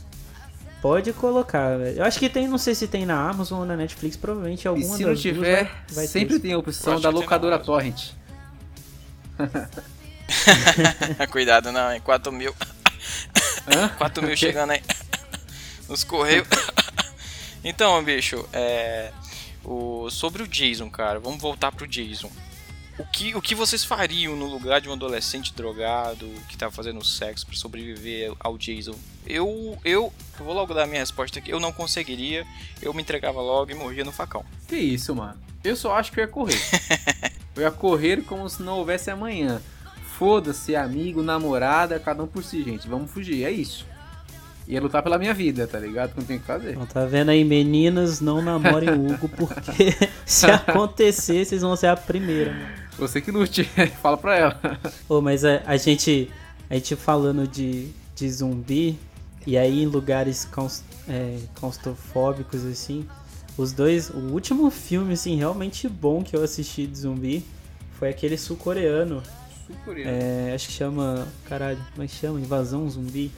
Pode 0.80 1.12
colocar, 1.12 1.76
velho. 1.76 1.98
Eu 1.98 2.04
acho 2.04 2.18
que 2.18 2.28
tem, 2.28 2.46
não 2.46 2.58
sei 2.58 2.74
se 2.74 2.86
tem 2.86 3.04
na 3.04 3.28
Amazon 3.28 3.60
ou 3.60 3.66
na 3.66 3.76
Netflix, 3.76 4.16
provavelmente 4.16 4.64
E 4.64 4.68
alguma 4.68 4.96
se 4.96 5.02
não 5.02 5.10
das 5.10 5.20
duas 5.22 5.34
tiver, 5.34 5.64
vai, 5.64 5.72
vai 5.90 6.04
ter 6.06 6.12
sempre 6.12 6.34
isso. 6.34 6.42
tem 6.42 6.52
a 6.52 6.58
opção 6.58 7.00
da 7.00 7.10
locadora. 7.10 7.58
Torrent. 7.58 8.10
Cuidado 11.30 11.72
não, 11.72 11.92
hein? 11.92 12.00
4 12.00 12.32
mil. 12.32 12.54
Hã? 13.74 13.88
4 13.98 14.22
mil 14.24 14.36
chegando 14.36 14.70
aí. 14.70 14.82
Nos 15.88 16.04
correios. 16.04 16.46
então, 17.64 18.02
bicho, 18.04 18.48
é. 18.52 19.10
O, 19.64 20.08
sobre 20.10 20.42
o 20.42 20.48
Jason, 20.48 20.88
cara, 20.88 21.18
vamos 21.18 21.40
voltar 21.40 21.72
pro 21.72 21.86
Jason. 21.86 22.30
O 22.98 23.04
que, 23.06 23.32
o 23.36 23.40
que 23.40 23.54
vocês 23.54 23.84
fariam 23.84 24.34
no 24.34 24.46
lugar 24.46 24.80
de 24.80 24.88
um 24.88 24.92
adolescente 24.92 25.54
drogado 25.54 26.28
que 26.48 26.56
tá 26.56 26.68
fazendo 26.68 27.04
sexo 27.04 27.46
pra 27.46 27.54
sobreviver 27.54 28.32
ao 28.40 28.58
Jason? 28.58 28.94
Eu, 29.24 29.78
eu, 29.84 30.12
eu 30.38 30.44
vou 30.44 30.52
logo 30.52 30.74
dar 30.74 30.82
a 30.82 30.86
minha 30.86 30.98
resposta 30.98 31.38
aqui. 31.38 31.48
Eu 31.48 31.60
não 31.60 31.72
conseguiria. 31.72 32.44
Eu 32.82 32.92
me 32.92 33.00
entregava 33.00 33.40
logo 33.40 33.70
e 33.70 33.74
morria 33.74 34.04
no 34.04 34.10
facão. 34.10 34.44
Que 34.66 34.76
isso, 34.76 35.14
mano? 35.14 35.38
Eu 35.62 35.76
só 35.76 35.94
acho 35.94 36.10
que 36.10 36.18
eu 36.18 36.24
ia 36.24 36.28
correr. 36.28 36.60
eu 37.54 37.62
ia 37.62 37.70
correr 37.70 38.22
como 38.22 38.48
se 38.50 38.62
não 38.64 38.78
houvesse 38.78 39.12
amanhã. 39.12 39.62
Foda-se, 40.18 40.74
amigo, 40.74 41.22
namorada, 41.22 42.00
cada 42.00 42.24
um 42.24 42.26
por 42.26 42.42
si, 42.42 42.64
gente. 42.64 42.88
Vamos 42.88 43.12
fugir, 43.12 43.44
é 43.44 43.50
isso. 43.52 43.86
Ia 44.66 44.82
lutar 44.82 45.04
pela 45.04 45.18
minha 45.18 45.32
vida, 45.32 45.68
tá 45.68 45.78
ligado? 45.78 46.14
Não 46.16 46.24
tem 46.24 46.36
o 46.36 46.40
que 46.40 46.46
fazer. 46.46 46.72
Então, 46.72 46.84
tá 46.84 47.06
vendo 47.06 47.30
aí, 47.30 47.44
meninas, 47.44 48.20
não 48.20 48.42
namorem 48.42 48.90
o 48.90 49.12
Hugo, 49.12 49.28
porque 49.28 49.96
se 50.26 50.46
acontecer, 50.46 51.44
vocês 51.44 51.62
vão 51.62 51.76
ser 51.76 51.86
a 51.86 51.96
primeira, 51.96 52.52
mano. 52.52 52.77
Você 52.98 53.20
que 53.20 53.30
lute, 53.30 53.64
fala 54.02 54.16
pra 54.16 54.36
ela. 54.36 54.60
Ô, 55.08 55.20
mas 55.20 55.44
a, 55.44 55.62
a 55.66 55.76
gente, 55.76 56.30
a 56.68 56.74
gente 56.74 56.96
falando 56.96 57.46
de, 57.46 57.90
de 58.14 58.30
zumbi, 58.30 58.98
e 59.46 59.56
aí 59.56 59.82
em 59.82 59.86
lugares 59.86 60.44
caus, 60.44 60.82
é, 61.08 61.38
claustrofóbicos, 61.54 62.64
assim, 62.64 63.06
os 63.56 63.72
dois, 63.72 64.10
o 64.10 64.18
último 64.32 64.70
filme, 64.70 65.12
assim, 65.14 65.36
realmente 65.36 65.88
bom 65.88 66.22
que 66.22 66.36
eu 66.36 66.42
assisti 66.42 66.86
de 66.86 66.98
zumbi 66.98 67.44
foi 67.98 68.08
aquele 68.10 68.36
sul-coreano, 68.36 69.22
Sul-coreano. 69.66 70.10
é, 70.10 70.54
acho 70.54 70.66
que 70.68 70.72
chama, 70.72 71.26
caralho, 71.44 71.78
como 71.92 72.04
é 72.04 72.06
que 72.06 72.14
chama? 72.14 72.40
Invasão 72.40 72.88
Zumbi. 72.88 73.30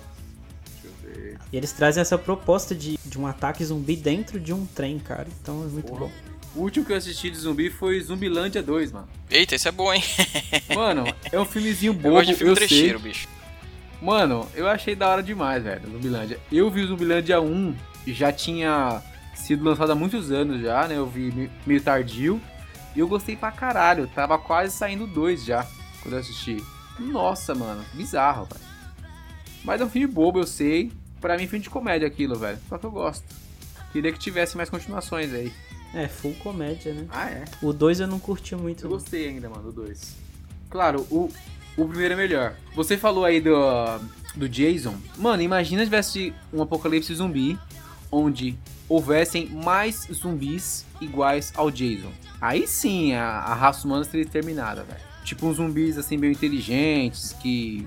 Deixa 0.83 0.87
eu 0.87 1.15
ver. 1.15 1.39
E 1.53 1.57
eles 1.57 1.73
trazem 1.73 2.01
essa 2.01 2.17
proposta 2.19 2.75
de, 2.75 2.99
de 3.05 3.19
um 3.19 3.27
ataque 3.27 3.65
zumbi 3.65 3.97
dentro 3.97 4.39
de 4.39 4.53
um 4.53 4.65
trem, 4.67 4.99
cara, 4.99 5.27
então 5.43 5.63
é 5.65 5.67
muito 5.67 5.87
Porra. 5.87 6.01
bom. 6.07 6.11
O 6.55 6.61
último 6.63 6.85
que 6.85 6.93
eu 6.93 6.97
assisti 6.97 7.31
de 7.31 7.37
zumbi 7.37 7.71
foi 7.71 8.01
Zumbilândia 8.01 8.63
2, 8.63 8.91
mano. 8.93 9.09
Eita, 9.31 9.55
esse 9.55 9.69
é 9.69 9.71
bom, 9.73 9.93
hein? 9.95 10.03
Mano, 10.75 11.05
é 11.31 11.39
um 11.39 11.45
filmezinho 11.45 11.93
Eu 11.93 11.95
bobo, 11.95 12.15
gosto 12.17 12.29
de 12.29 12.35
filme 12.35 12.53
eu 12.53 12.57
sei. 12.57 12.67
trecheiro, 12.67 12.99
bicho. 12.99 13.29
Mano, 14.03 14.49
eu 14.55 14.67
achei 14.67 14.97
da 14.97 15.09
hora 15.09 15.23
demais, 15.23 15.63
velho, 15.63 15.89
Zumbilândia. 15.89 16.41
Eu 16.51 16.69
vi 16.71 16.81
o 16.83 16.87
Zumbilândia 16.89 17.41
1 17.41 17.77
e 18.07 18.13
já 18.13 18.33
tinha 18.33 19.01
sido 19.35 19.63
lançado 19.65 19.93
há 19.93 19.95
muitos 19.95 20.33
anos 20.33 20.61
já, 20.61 20.89
né? 20.89 20.97
Eu 20.97 21.07
vi 21.07 21.31
me- 21.31 21.51
meio 21.65 21.81
tardio. 21.81 22.41
E 22.97 22.99
eu 22.99 23.07
gostei 23.07 23.37
pra 23.37 23.53
caralho. 23.53 24.09
Tava 24.09 24.37
quase 24.37 24.75
saindo 24.77 25.07
dois 25.07 25.45
já, 25.45 25.65
quando 26.03 26.15
eu 26.15 26.21
assisti. 26.21 26.57
Nossa, 26.99 27.55
mano, 27.55 27.85
bizarro, 27.95 28.47
velho. 28.53 28.65
Mas 29.63 29.81
é 29.81 29.85
um 29.85 29.89
filme 29.91 30.09
bobo, 30.09 30.41
eu 30.41 30.47
sei. 30.47 30.91
Pra 31.21 31.37
mim, 31.37 31.47
filme 31.47 31.63
de 31.63 31.71
comédia 31.71 32.09
aquilo, 32.09 32.35
velho. 32.37 32.59
Só 32.69 32.77
que 32.79 32.85
eu 32.87 32.91
gosto. 32.91 33.23
Queria 33.93 34.11
que 34.11 34.19
tivesse 34.19 34.57
mais 34.57 34.69
continuações 34.71 35.33
aí. 35.33 35.53
É, 35.95 36.07
full 36.07 36.35
comédia, 36.35 36.95
né? 36.95 37.07
Ah, 37.11 37.31
é? 37.31 37.45
O 37.61 37.73
2 37.73 38.01
eu 38.01 38.07
não 38.07 38.19
curti 38.19 38.55
muito. 38.55 38.85
Eu 38.85 38.91
não. 38.91 38.97
gostei 38.97 39.29
ainda, 39.29 39.49
mano, 39.49 39.73
do 39.73 39.83
2. 39.83 40.17
Claro, 40.69 41.07
o, 41.11 41.29
o 41.77 41.89
primeiro 41.89 42.15
é 42.15 42.17
melhor. 42.17 42.55
Você 42.75 42.97
falou 42.97 43.25
aí 43.25 43.41
do, 43.41 43.55
do 44.37 44.49
Jason. 44.49 44.95
Mano, 45.19 45.43
imagina 45.43 45.83
se 45.83 45.87
tivesse 45.87 46.35
um 46.53 46.63
apocalipse 46.63 47.15
zumbi 47.15 47.59
onde 48.11 48.57
houvessem 48.89 49.47
mais 49.47 50.09
zumbis 50.13 50.85
iguais 51.01 51.53
ao 51.57 51.71
Jason. 51.71 52.11
Aí 52.41 52.67
sim 52.67 53.15
a, 53.15 53.25
a 53.25 53.55
raça 53.55 53.87
humana 53.87 54.05
seria 54.05 54.27
terminada, 54.27 54.83
velho. 54.83 55.01
Tipo 55.25 55.47
uns 55.47 55.57
zumbis 55.57 55.99
assim 55.99 56.17
meio 56.17 56.33
inteligentes 56.33 57.33
que 57.41 57.87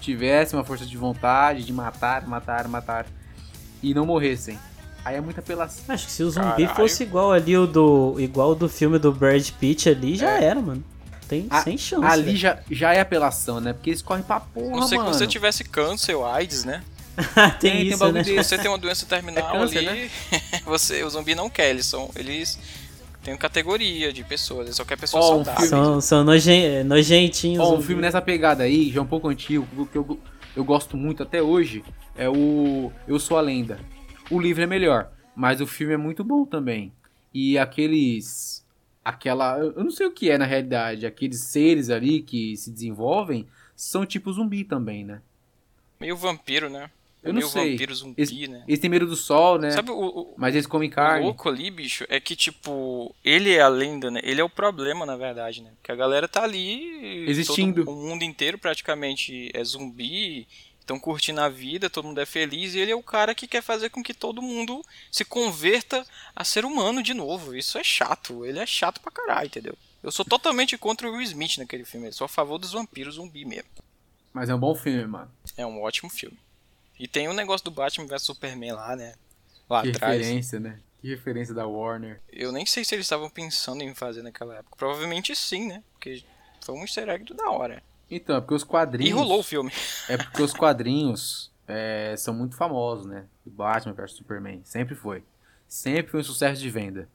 tivessem 0.00 0.58
uma 0.58 0.64
força 0.64 0.84
de 0.84 0.96
vontade 0.96 1.64
de 1.64 1.72
matar, 1.72 2.26
matar, 2.26 2.66
matar 2.68 3.06
e 3.82 3.94
não 3.94 4.04
morressem. 4.04 4.58
Aí 5.04 5.16
é 5.16 5.20
muita 5.20 5.40
apelação. 5.40 5.84
Acho 5.88 6.06
que 6.06 6.12
se 6.12 6.22
o 6.22 6.30
zumbi 6.30 6.46
Caralho. 6.62 6.74
fosse 6.76 7.02
igual 7.02 7.32
ali 7.32 7.56
o 7.56 7.66
do. 7.66 8.14
igual 8.18 8.50
o 8.52 8.54
do 8.54 8.68
filme 8.68 8.98
do 8.98 9.12
Brad 9.12 9.46
Pitt 9.60 9.88
ali, 9.88 10.16
já 10.16 10.38
É. 10.40 10.44
era, 10.44 10.60
mano. 10.62 10.82
Tem 11.28 11.46
A- 11.50 11.62
sem 11.62 11.76
chance. 11.76 12.04
Ali 12.04 12.22
velho. 12.22 12.36
já, 12.36 12.58
já 12.70 12.94
é 12.94 13.00
apelação, 13.00 13.60
né? 13.60 13.72
Porque 13.72 13.90
eles 13.90 14.02
correm 14.02 14.22
pra 14.22 14.40
porra, 14.40 14.80
Não 14.80 14.88
sei 14.88 14.98
mano. 14.98 15.10
que 15.10 15.16
você 15.16 15.26
tivesse 15.26 15.64
câncer 15.64 16.14
ou 16.14 16.24
AIDS, 16.26 16.64
né? 16.64 16.82
tem, 17.60 17.72
tem 17.72 17.86
isso, 17.88 17.98
bagulho 17.98 18.14
né? 18.18 18.22
desse. 18.24 18.42
Se 18.44 18.48
você 18.56 18.58
tem 18.58 18.70
uma 18.70 18.78
doença 18.78 19.06
terminal 19.06 19.48
É 19.54 19.58
câncer, 19.58 19.88
ali, 19.88 20.10
você, 20.64 21.02
o 21.04 21.10
zumbi 21.10 21.34
não 21.34 21.48
quer, 21.48 21.70
eles 21.70 21.86
são. 21.86 22.10
Eles 22.16 22.58
têm 23.22 23.36
categoria 23.36 24.12
de 24.12 24.22
pessoas, 24.24 24.66
eles 24.66 24.76
só 24.76 24.84
quer 24.84 24.98
pessoas 24.98 25.24
Ó, 25.24 25.36
um 25.36 25.44
saudáveis. 25.44 25.70
São, 25.70 26.00
são 26.00 26.24
nojen- 26.24 26.82
nojentinhos. 26.84 27.60
Ó, 27.66 27.74
um 27.76 27.82
filme 27.82 28.02
nessa 28.02 28.20
pegada 28.20 28.64
aí, 28.64 28.90
já 28.90 29.00
um 29.00 29.06
pouco 29.06 29.28
antigo, 29.28 29.66
que 29.90 29.96
eu, 29.96 30.18
eu 30.56 30.64
gosto 30.64 30.96
muito 30.96 31.22
até 31.22 31.40
hoje, 31.42 31.82
é 32.16 32.28
o 32.28 32.90
Eu 33.08 33.18
Sou 33.18 33.38
a 33.38 33.40
Lenda. 33.40 33.78
O 34.30 34.40
livro 34.40 34.62
é 34.62 34.66
melhor, 34.66 35.10
mas 35.34 35.60
o 35.60 35.66
filme 35.66 35.94
é 35.94 35.98
muito 35.98 36.24
bom 36.24 36.44
também. 36.44 36.92
E 37.32 37.58
aqueles. 37.58 38.64
Aquela. 39.04 39.58
Eu 39.58 39.84
não 39.84 39.90
sei 39.90 40.06
o 40.06 40.12
que 40.12 40.30
é 40.30 40.38
na 40.38 40.44
realidade. 40.46 41.04
Aqueles 41.06 41.40
seres 41.44 41.90
ali 41.90 42.22
que 42.22 42.56
se 42.56 42.70
desenvolvem 42.70 43.46
são 43.76 44.06
tipo 44.06 44.32
zumbi 44.32 44.64
também, 44.64 45.04
né? 45.04 45.20
Meio 46.00 46.16
vampiro, 46.16 46.70
né? 46.70 46.90
Eu 47.22 47.32
não 47.32 47.38
Meio 47.40 47.48
sei. 47.50 47.70
vampiro 47.72 47.94
zumbi, 47.94 48.14
Eles, 48.20 48.48
né? 48.50 48.64
eles 48.68 48.78
têm 48.80 48.90
medo 48.90 49.06
do 49.06 49.16
sol, 49.16 49.58
né? 49.58 49.70
Sabe 49.70 49.90
o, 49.90 49.94
o, 49.98 50.34
Mas 50.36 50.54
eles 50.54 50.66
comem 50.66 50.90
o 50.90 50.92
carne. 50.92 51.24
louco 51.24 51.48
ali, 51.48 51.70
bicho, 51.70 52.04
é 52.10 52.20
que, 52.20 52.36
tipo, 52.36 53.14
ele 53.24 53.50
é 53.54 53.62
a 53.62 53.68
lenda, 53.68 54.10
né? 54.10 54.20
Ele 54.22 54.42
é 54.42 54.44
o 54.44 54.48
problema, 54.50 55.06
na 55.06 55.16
verdade, 55.16 55.62
né? 55.62 55.70
Porque 55.76 55.90
a 55.90 55.96
galera 55.96 56.28
tá 56.28 56.42
ali. 56.44 57.24
Existindo. 57.26 57.82
todo- 57.84 57.94
o 57.94 58.08
mundo 58.08 58.22
inteiro 58.24 58.58
praticamente 58.58 59.50
é 59.54 59.64
zumbi. 59.64 60.46
Estão 60.84 61.00
curtindo 61.00 61.40
a 61.40 61.48
vida, 61.48 61.88
todo 61.88 62.04
mundo 62.04 62.20
é 62.20 62.26
feliz, 62.26 62.74
e 62.74 62.78
ele 62.78 62.92
é 62.92 62.94
o 62.94 63.02
cara 63.02 63.34
que 63.34 63.46
quer 63.48 63.62
fazer 63.62 63.88
com 63.88 64.02
que 64.02 64.12
todo 64.12 64.42
mundo 64.42 64.84
se 65.10 65.24
converta 65.24 66.06
a 66.36 66.44
ser 66.44 66.66
humano 66.66 67.02
de 67.02 67.14
novo. 67.14 67.56
Isso 67.56 67.78
é 67.78 67.82
chato, 67.82 68.44
ele 68.44 68.58
é 68.58 68.66
chato 68.66 69.00
pra 69.00 69.10
caralho, 69.10 69.46
entendeu? 69.46 69.78
Eu 70.02 70.12
sou 70.12 70.26
totalmente 70.26 70.76
contra 70.76 71.08
o 71.08 71.12
Will 71.12 71.22
Smith 71.22 71.56
naquele 71.56 71.86
filme, 71.86 72.08
eu 72.08 72.12
sou 72.12 72.26
a 72.26 72.28
favor 72.28 72.58
dos 72.58 72.72
vampiros 72.72 73.14
zumbi 73.14 73.46
mesmo. 73.46 73.70
Mas 74.30 74.50
é 74.50 74.54
um 74.54 74.58
bom 74.58 74.74
filme, 74.74 75.06
mano. 75.06 75.30
É 75.56 75.64
um 75.64 75.80
ótimo 75.80 76.10
filme. 76.10 76.38
E 76.98 77.08
tem 77.08 77.28
o 77.28 77.32
negócio 77.32 77.64
do 77.64 77.70
Batman 77.70 78.06
vs 78.06 78.22
Superman 78.22 78.72
lá, 78.72 78.94
né? 78.94 79.14
Lá 79.70 79.80
Que 79.80 79.88
atrás. 79.88 80.18
referência, 80.18 80.60
né? 80.60 80.80
Que 81.00 81.08
referência 81.08 81.54
da 81.54 81.66
Warner. 81.66 82.20
Eu 82.30 82.52
nem 82.52 82.66
sei 82.66 82.84
se 82.84 82.94
eles 82.94 83.06
estavam 83.06 83.30
pensando 83.30 83.82
em 83.82 83.94
fazer 83.94 84.22
naquela 84.22 84.56
época. 84.56 84.76
Provavelmente 84.76 85.34
sim, 85.34 85.66
né? 85.66 85.82
Porque 85.94 86.22
foi 86.62 86.74
um 86.74 86.82
easter 86.82 87.08
egg 87.08 87.24
do 87.24 87.32
da 87.32 87.48
hora. 87.50 87.82
Então, 88.14 88.36
é 88.36 88.40
porque 88.40 88.54
os 88.54 88.62
quadrinhos. 88.62 89.10
E 89.10 89.12
rolou 89.12 89.40
o 89.40 89.42
filme. 89.42 89.72
É 90.08 90.16
porque 90.16 90.40
os 90.40 90.52
quadrinhos 90.52 91.50
é, 91.66 92.14
são 92.16 92.32
muito 92.32 92.56
famosos, 92.56 93.06
né? 93.06 93.24
O 93.44 93.50
Batman 93.50 93.92
vs 93.92 94.12
Superman. 94.12 94.60
Sempre 94.62 94.94
foi. 94.94 95.24
Sempre 95.66 96.12
foi 96.12 96.20
um 96.20 96.24
sucesso 96.24 96.62
de 96.62 96.70
venda. 96.70 97.08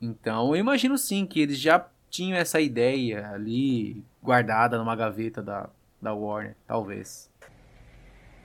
Então, 0.00 0.48
eu 0.48 0.56
imagino 0.56 0.98
sim 0.98 1.24
que 1.24 1.40
eles 1.40 1.58
já 1.60 1.86
tinham 2.10 2.36
essa 2.36 2.60
ideia 2.60 3.30
ali 3.30 4.02
guardada 4.20 4.76
numa 4.76 4.96
gaveta 4.96 5.40
da, 5.40 5.70
da 6.00 6.12
Warner, 6.12 6.56
talvez. 6.66 7.30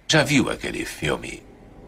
Já 0.07 0.23
viu 0.23 0.51
aquele 0.51 0.85
filme 0.85 1.43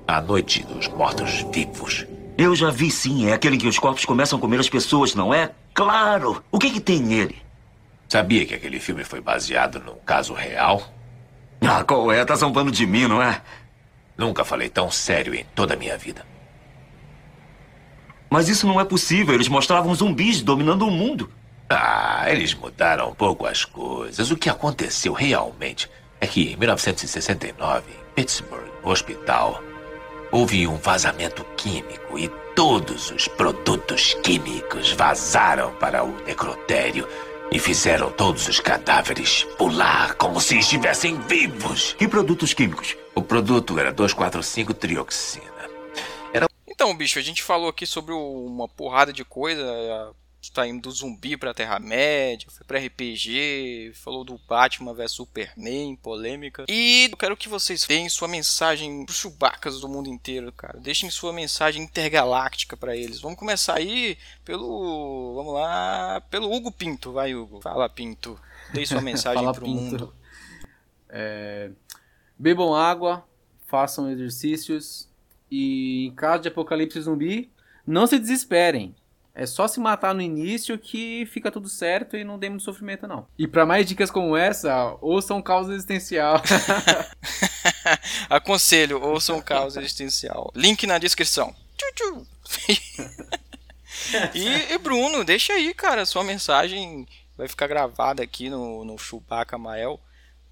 A 0.08 0.20
Noite 0.20 0.64
dos 0.64 0.88
Mortos 0.88 1.46
Vivos? 1.54 2.08
Eu 2.36 2.56
já 2.56 2.72
vi 2.72 2.90
sim, 2.90 3.28
é 3.28 3.34
aquele 3.34 3.58
em 3.58 3.60
que 3.60 3.68
os 3.68 3.78
corpos 3.78 4.06
começam 4.06 4.40
a 4.40 4.42
comer 4.42 4.60
as 4.60 4.70
pessoas, 4.70 5.14
não 5.14 5.32
é? 5.32 5.54
Claro! 5.74 6.44
O 6.52 6.58
que 6.58 6.72
que 6.72 6.82
tem 6.82 7.00
nele? 7.00 7.49
Sabia 8.10 8.44
que 8.44 8.56
aquele 8.56 8.80
filme 8.80 9.04
foi 9.04 9.22
baseado 9.22 9.80
num 9.80 9.98
caso 9.98 10.34
real? 10.34 10.82
Ah, 11.62 11.84
qual 11.84 12.12
é? 12.12 12.26
Tá 12.26 12.36
zombando 12.36 12.72
de 12.72 12.88
mim, 12.88 13.08
não 13.08 13.22
é? 13.22 13.40
Nunca 14.18 14.44
falei 14.44 14.68
tão 14.68 14.90
sério 14.90 15.36
em 15.36 15.46
toda 15.54 15.76
a 15.76 15.78
minha 15.78 15.96
vida. 15.96 16.26
Mas 18.28 18.50
isso 18.50 18.66
não 18.66 18.82
é 18.82 18.86
possível, 18.86 19.36
eles 19.36 19.48
mostravam 19.48 19.94
zumbis 19.94 20.42
dominando 20.42 20.88
o 20.88 20.92
mundo. 20.92 21.32
Ah, 21.70 22.26
eles 22.28 22.56
mudaram 22.56 23.12
um 23.12 23.14
pouco 23.14 23.46
as 23.46 23.64
coisas. 23.64 24.32
O 24.32 24.38
que 24.38 24.50
aconteceu 24.50 25.14
realmente 25.14 25.88
é 26.20 26.26
que 26.26 26.54
em 26.54 26.58
1969, 26.58 27.92
em 27.92 28.14
Pittsburgh, 28.16 28.72
no 28.84 28.90
hospital, 28.90 29.62
houve 30.32 30.66
um 30.66 30.78
vazamento 30.78 31.46
químico 31.56 32.18
e 32.18 32.28
todos 32.56 33.12
os 33.12 33.28
produtos 33.28 34.16
químicos 34.24 34.92
vazaram 34.94 35.74
para 35.76 36.04
o 36.04 36.12
necrotério 36.26 37.08
e 37.52 37.60
fizeram 37.60 38.12
todos 38.12 38.48
os 38.48 38.60
cadáveres 38.60 39.44
pular 39.58 40.16
como 40.16 40.40
se 40.40 40.58
estivessem 40.58 41.20
vivos. 41.22 41.94
Que 41.94 42.08
produtos 42.08 42.54
químicos? 42.54 42.96
O 43.16 43.22
produto 43.22 43.80
era 43.80 43.94
245-trioxina. 43.94 45.60
Então, 46.68 46.96
bicho, 46.96 47.20
a 47.20 47.22
gente 47.22 47.44
falou 47.44 47.68
aqui 47.68 47.86
sobre 47.86 48.14
uma 48.14 48.66
porrada 48.66 49.12
de 49.12 49.26
coisa. 49.26 50.14
A- 50.42 50.54
Tá 50.54 50.66
indo 50.68 50.82
do 50.82 50.92
zumbi 50.92 51.36
pra 51.38 51.54
Terra-média, 51.54 52.48
foi 52.50 52.66
pra 52.66 52.80
RPG, 52.80 53.92
falou 53.94 54.24
do 54.24 54.40
Batman 54.48 54.94
vs 54.94 55.12
Superman, 55.12 55.96
polêmica. 55.98 56.66
E 56.68 57.08
eu 57.12 57.18
quero 57.18 57.36
que 57.38 57.48
vocês 57.50 57.86
deem 57.86 58.08
sua 58.10 58.28
mensagem 58.28 59.06
pros 59.06 59.18
chubacas 59.18 59.80
do 59.82 59.88
mundo 59.90 60.10
inteiro, 60.10 60.52
cara. 60.52 60.80
Deixem 60.80 61.10
sua 61.12 61.32
mensagem 61.34 61.84
intergaláctica 61.84 62.76
pra 62.78 62.96
eles. 62.96 63.20
Vamos 63.20 63.38
começar 63.38 63.76
aí 63.78 64.18
pelo. 64.46 65.36
Vamos 65.36 65.54
lá. 65.54 66.22
Pelo 66.32 66.52
Hugo 66.52 66.72
Pinto. 66.72 67.12
Vai, 67.12 67.36
Hugo. 67.36 67.62
Fala, 67.62 67.88
Pinto. 67.90 68.40
Dê 68.74 68.86
sua 68.86 69.02
mensagem 69.02 69.44
pro 69.54 69.66
Pinto. 69.66 69.76
mundo. 69.82 70.14
É, 71.10 71.70
bebam 72.38 72.74
água, 72.74 73.26
façam 73.68 74.10
exercícios 74.10 75.08
e 75.52 76.08
em 76.08 76.16
caso 76.16 76.44
de 76.44 76.48
apocalipse 76.48 77.02
zumbi, 77.02 77.52
não 77.86 78.08
se 78.08 78.18
desesperem. 78.20 78.96
É 79.34 79.46
só 79.46 79.68
se 79.68 79.80
matar 79.80 80.14
no 80.14 80.22
início 80.22 80.78
que 80.78 81.26
fica 81.28 81.52
tudo 81.52 81.70
certo 81.70 82.18
e 82.18 82.24
não 82.24 82.38
tem 82.38 82.50
muito 82.50 82.64
sofrimento 82.64 83.08
não. 83.08 83.28
E 83.38 83.48
para 83.48 83.66
mais 83.66 83.86
dicas 83.86 84.12
como 84.12 84.36
essa, 84.36 84.98
ouçam 85.02 85.42
Causa 85.42 85.74
Existencial. 85.74 86.42
Aconselho, 88.30 89.02
ouçam 89.02 89.42
caos 89.42 89.76
existencial. 89.76 90.52
Link 90.56 90.86
na 90.86 90.98
descrição. 90.98 91.54
E, 94.34 94.74
e 94.74 94.78
Bruno, 94.78 95.26
deixa 95.26 95.52
aí, 95.54 95.74
cara, 95.74 96.06
sua 96.06 96.24
mensagem 96.24 97.08
vai 97.36 97.48
ficar 97.48 97.68
gravada 97.68 98.24
aqui 98.24 98.50
no, 98.50 98.86
no 98.86 98.98
Chewbacca 98.98 99.58
Mael. 99.58 100.00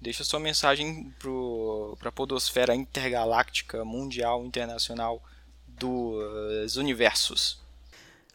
Deixa 0.00 0.22
sua 0.22 0.38
mensagem 0.38 1.12
pro, 1.18 1.96
pra 1.98 2.12
podosfera 2.12 2.74
intergaláctica, 2.74 3.84
mundial, 3.84 4.44
internacional 4.44 5.22
dos 5.66 6.76
universos. 6.76 7.60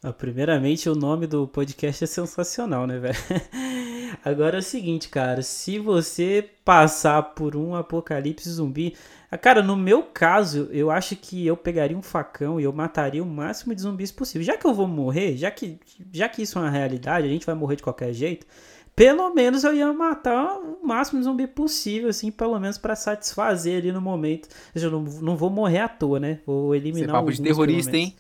Ah, 0.04 0.12
Primeiramente, 0.12 0.89
o 0.89 0.95
nome 0.95 1.26
do 1.26 1.47
podcast 1.47 2.04
é 2.04 2.08
sensacional, 2.08 2.86
né, 2.86 2.99
velho? 2.99 3.16
Agora 4.24 4.58
é 4.58 4.60
o 4.60 4.64
seguinte, 4.64 5.08
cara, 5.08 5.41
se 5.41 5.80
você 5.80 6.49
passar 6.66 7.24
por 7.34 7.56
um 7.56 7.74
apocalipse 7.74 8.49
zumbi, 8.49 8.95
ah, 9.32 9.38
cara, 9.38 9.64
no 9.64 9.78
meu 9.78 10.04
caso, 10.04 10.68
eu 10.72 10.91
acho 10.91 11.16
que 11.16 11.47
eu 11.47 11.56
pegaria 11.56 11.97
um 11.97 12.01
facão 12.01 12.60
e 12.60 12.66
eu 12.66 12.74
mataria 12.74 13.24
o 13.24 13.26
máximo 13.26 13.74
de 13.74 13.82
zumbis 13.82 14.12
possível. 14.12 14.45
Já 14.45 14.58
que 14.58 14.68
eu 14.68 14.74
vou 14.74 14.89
morrer, 14.89 15.38
já 15.38 15.49
que, 15.49 15.80
já 16.12 16.28
que 16.28 16.41
isso 16.41 16.60
é 16.60 16.62
uma 16.62 16.70
realidade, 16.70 17.26
a 17.26 17.30
gente 17.30 17.45
vai 17.45 17.56
morrer 17.56 17.78
de 17.78 17.84
qualquer 17.84 18.12
jeito, 18.12 18.45
pelo 18.93 19.34
menos 19.34 19.64
eu 19.64 19.74
ia 19.74 19.91
matar 19.93 20.58
o 20.58 20.86
máximo 20.86 21.20
de 21.20 21.26
zumbi 21.26 21.47
possível, 21.47 22.10
assim, 22.10 22.30
pelo 22.30 22.60
menos 22.60 22.78
pra 22.78 22.93
satisfazer 22.93 23.80
ali 23.80 23.91
no 23.93 24.01
momento. 24.01 24.49
Ou 24.49 24.74
seja, 24.74 24.88
Eu 24.88 24.91
não, 24.91 25.01
não 25.01 25.38
vou 25.38 25.49
morrer 25.49 25.80
à 25.80 25.88
toa, 25.88 26.20
né? 26.20 26.41
Vou 26.45 26.76
Esse 26.76 26.86
é 26.86 26.89
eliminar 26.89 27.16
papo 27.16 27.32
de 27.32 27.41
terrorista, 27.41 27.95
hein? 27.95 28.14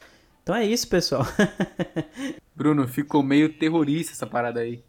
Então 0.43 0.55
é 0.55 0.65
isso, 0.65 0.87
pessoal. 0.87 1.25
Bruno, 2.53 2.87
ficou 2.87 3.23
meio 3.23 3.53
terrorista 3.53 4.11
essa 4.11 4.27
parada 4.27 4.59
aí. 4.59 4.83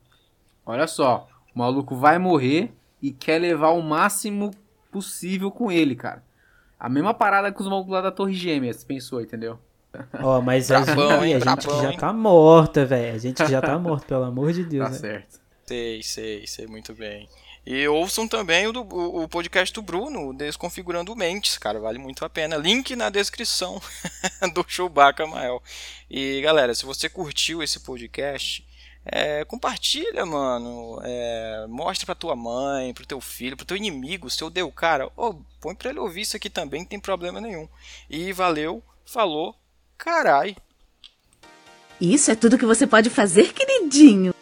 Olha 0.67 0.87
só, 0.87 1.29
o 1.55 1.59
maluco 1.59 1.95
vai 1.95 2.19
morrer 2.19 2.73
e 3.01 3.13
quer 3.13 3.41
levar 3.41 3.71
o 3.71 3.81
máximo 3.81 4.51
possível 4.91 5.51
com 5.51 5.71
ele, 5.71 5.95
cara. 5.95 6.23
A 6.79 6.89
mesma 6.89 7.15
parada 7.15 7.53
que 7.53 7.61
os 7.61 7.69
malucos 7.69 7.93
lá 7.93 8.01
da 8.01 8.11
Torre 8.11 8.35
Gêmeas 8.35 8.83
pensou, 8.83 9.21
entendeu? 9.21 9.59
Ó, 10.21 10.41
mas 10.41 10.71
a 10.73 10.81
Brabão, 10.81 11.21
gente, 11.21 11.25
hein? 11.25 11.35
a 11.37 11.39
gente 11.39 11.69
que 11.69 11.83
já 11.83 11.93
tá 11.97 12.13
morta, 12.13 12.85
velho. 12.85 13.15
A 13.15 13.19
gente 13.19 13.45
que 13.45 13.51
já 13.51 13.63
tá 13.63 13.79
morta, 13.79 14.07
pelo 14.07 14.25
amor 14.25 14.53
de 14.53 14.65
Deus. 14.67 14.85
Tá 14.85 14.91
né? 14.91 14.99
certo. 14.99 15.41
Sei, 15.65 16.03
sei, 16.03 16.47
sei 16.47 16.67
muito 16.67 16.93
bem. 16.95 17.29
E 17.67 17.89
ouçam 17.89 18.29
também 18.29 18.67
o, 18.67 18.73
do, 18.73 18.81
o, 18.83 19.27
podcast 19.27 19.73
do 19.73 19.81
Bruno, 19.81 20.35
Desconfigurando 20.35 21.17
Mentes, 21.17 21.57
cara, 21.57 21.81
vale 21.81 21.99
muito 21.99 22.23
a 22.23 22.29
pena. 22.29 22.57
Link 22.57 22.95
na 22.95 23.09
descrição 23.09 23.81
do 24.53 24.65
Chewbacca 24.69 25.27
Mael. 25.27 25.63
E 26.11 26.43
galera, 26.43 26.75
se 26.75 26.85
você 26.85 27.09
curtiu 27.09 27.63
esse 27.63 27.81
podcast, 27.81 28.67
é, 29.07 29.45
compartilha, 29.47 30.27
mano. 30.27 31.01
É, 31.03 31.67
mostra 31.69 32.05
pra 32.05 32.15
tua 32.15 32.37
mãe, 32.37 32.93
pro 32.93 33.07
teu 33.07 33.21
filho, 33.21 33.57
pro 33.57 33.65
teu 33.65 33.77
inimigo, 33.77 34.29
se 34.29 34.43
eu 34.43 34.51
deu 34.51 34.71
cara. 34.71 35.11
Oh, 35.17 35.35
põe 35.59 35.75
pra 35.75 35.89
ele 35.89 36.01
ouvir 36.01 36.23
isso 36.23 36.37
aqui 36.37 36.51
também, 36.51 36.81
não 36.81 36.89
tem 36.89 37.01
problema 37.01 37.41
nenhum. 37.41 37.67
E 38.11 38.31
valeu, 38.31 38.83
falou, 39.07 39.55
carai. 39.97 40.55
Isso 42.01 42.31
é 42.31 42.35
tudo 42.35 42.59
que 42.59 42.67
você 42.67 42.87
pode 42.87 43.09
fazer, 43.09 43.55
queridinho. 43.55 44.34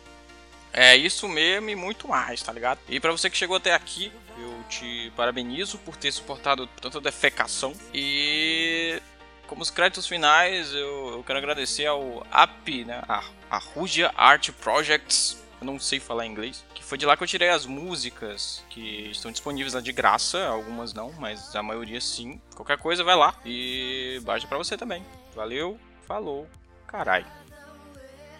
É 0.72 0.96
isso 0.96 1.28
mesmo 1.28 1.68
e 1.68 1.76
muito 1.76 2.08
mais, 2.08 2.42
tá 2.42 2.52
ligado? 2.52 2.78
E 2.88 2.98
para 2.98 3.12
você 3.12 3.28
que 3.28 3.36
chegou 3.36 3.56
até 3.56 3.74
aqui, 3.74 4.10
eu 4.38 4.64
te 4.68 5.12
parabenizo 5.16 5.78
por 5.78 5.96
ter 5.96 6.10
suportado 6.10 6.66
tanta 6.80 7.00
defecação. 7.00 7.74
E 7.92 9.00
como 9.46 9.60
os 9.60 9.70
créditos 9.70 10.06
finais, 10.06 10.72
eu, 10.72 11.08
eu 11.12 11.24
quero 11.26 11.38
agradecer 11.38 11.84
ao 11.86 12.26
AP, 12.30 12.86
né? 12.86 13.02
A, 13.06 13.22
a 13.50 13.58
Rugia 13.58 14.10
Art 14.16 14.50
Projects. 14.52 15.42
Eu 15.60 15.66
não 15.66 15.78
sei 15.78 16.00
falar 16.00 16.26
inglês. 16.26 16.64
Que 16.74 16.82
foi 16.82 16.96
de 16.96 17.04
lá 17.04 17.16
que 17.16 17.22
eu 17.22 17.28
tirei 17.28 17.50
as 17.50 17.66
músicas 17.66 18.64
que 18.70 19.10
estão 19.10 19.30
disponíveis 19.30 19.74
lá 19.74 19.80
de 19.80 19.92
graça. 19.92 20.46
Algumas 20.46 20.94
não, 20.94 21.12
mas 21.12 21.54
a 21.54 21.62
maioria 21.62 22.00
sim. 22.00 22.40
Qualquer 22.54 22.78
coisa 22.78 23.04
vai 23.04 23.14
lá. 23.14 23.34
E 23.44 24.20
baixa 24.24 24.46
pra 24.46 24.58
você 24.58 24.76
também. 24.76 25.04
Valeu, 25.34 25.78
falou, 26.06 26.48
carai. 26.86 27.24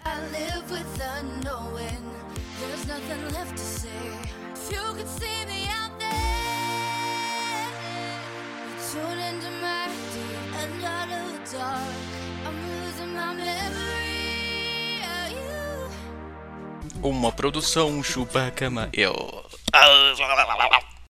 I 0.05 0.21
live 0.33 0.71
with 0.71 1.01
unknowing. 1.19 2.05
There's 2.61 2.87
nothing 2.87 3.23
left 3.35 3.57
to 3.57 3.63
say. 3.63 3.89
If 4.55 4.71
you 4.73 4.83
could 4.95 5.09
see 5.09 5.45
me 5.47 5.69
out 5.69 5.99
there, 5.99 7.67
tune 8.91 9.19
into 9.19 9.51
my 9.61 9.89
deep 10.13 10.55
and 10.63 10.85
out 10.85 11.11
of 11.11 11.33
the 11.33 11.57
dark. 11.57 11.95
I'm 12.47 12.57
losing 12.69 13.15
my 13.15 13.35
memory 13.35 15.03
of 15.03 15.31
you. 15.33 17.09
Uma 17.09 17.33
produção 17.33 18.03
Chewbacca 18.03 18.71
Eu. 18.93 19.15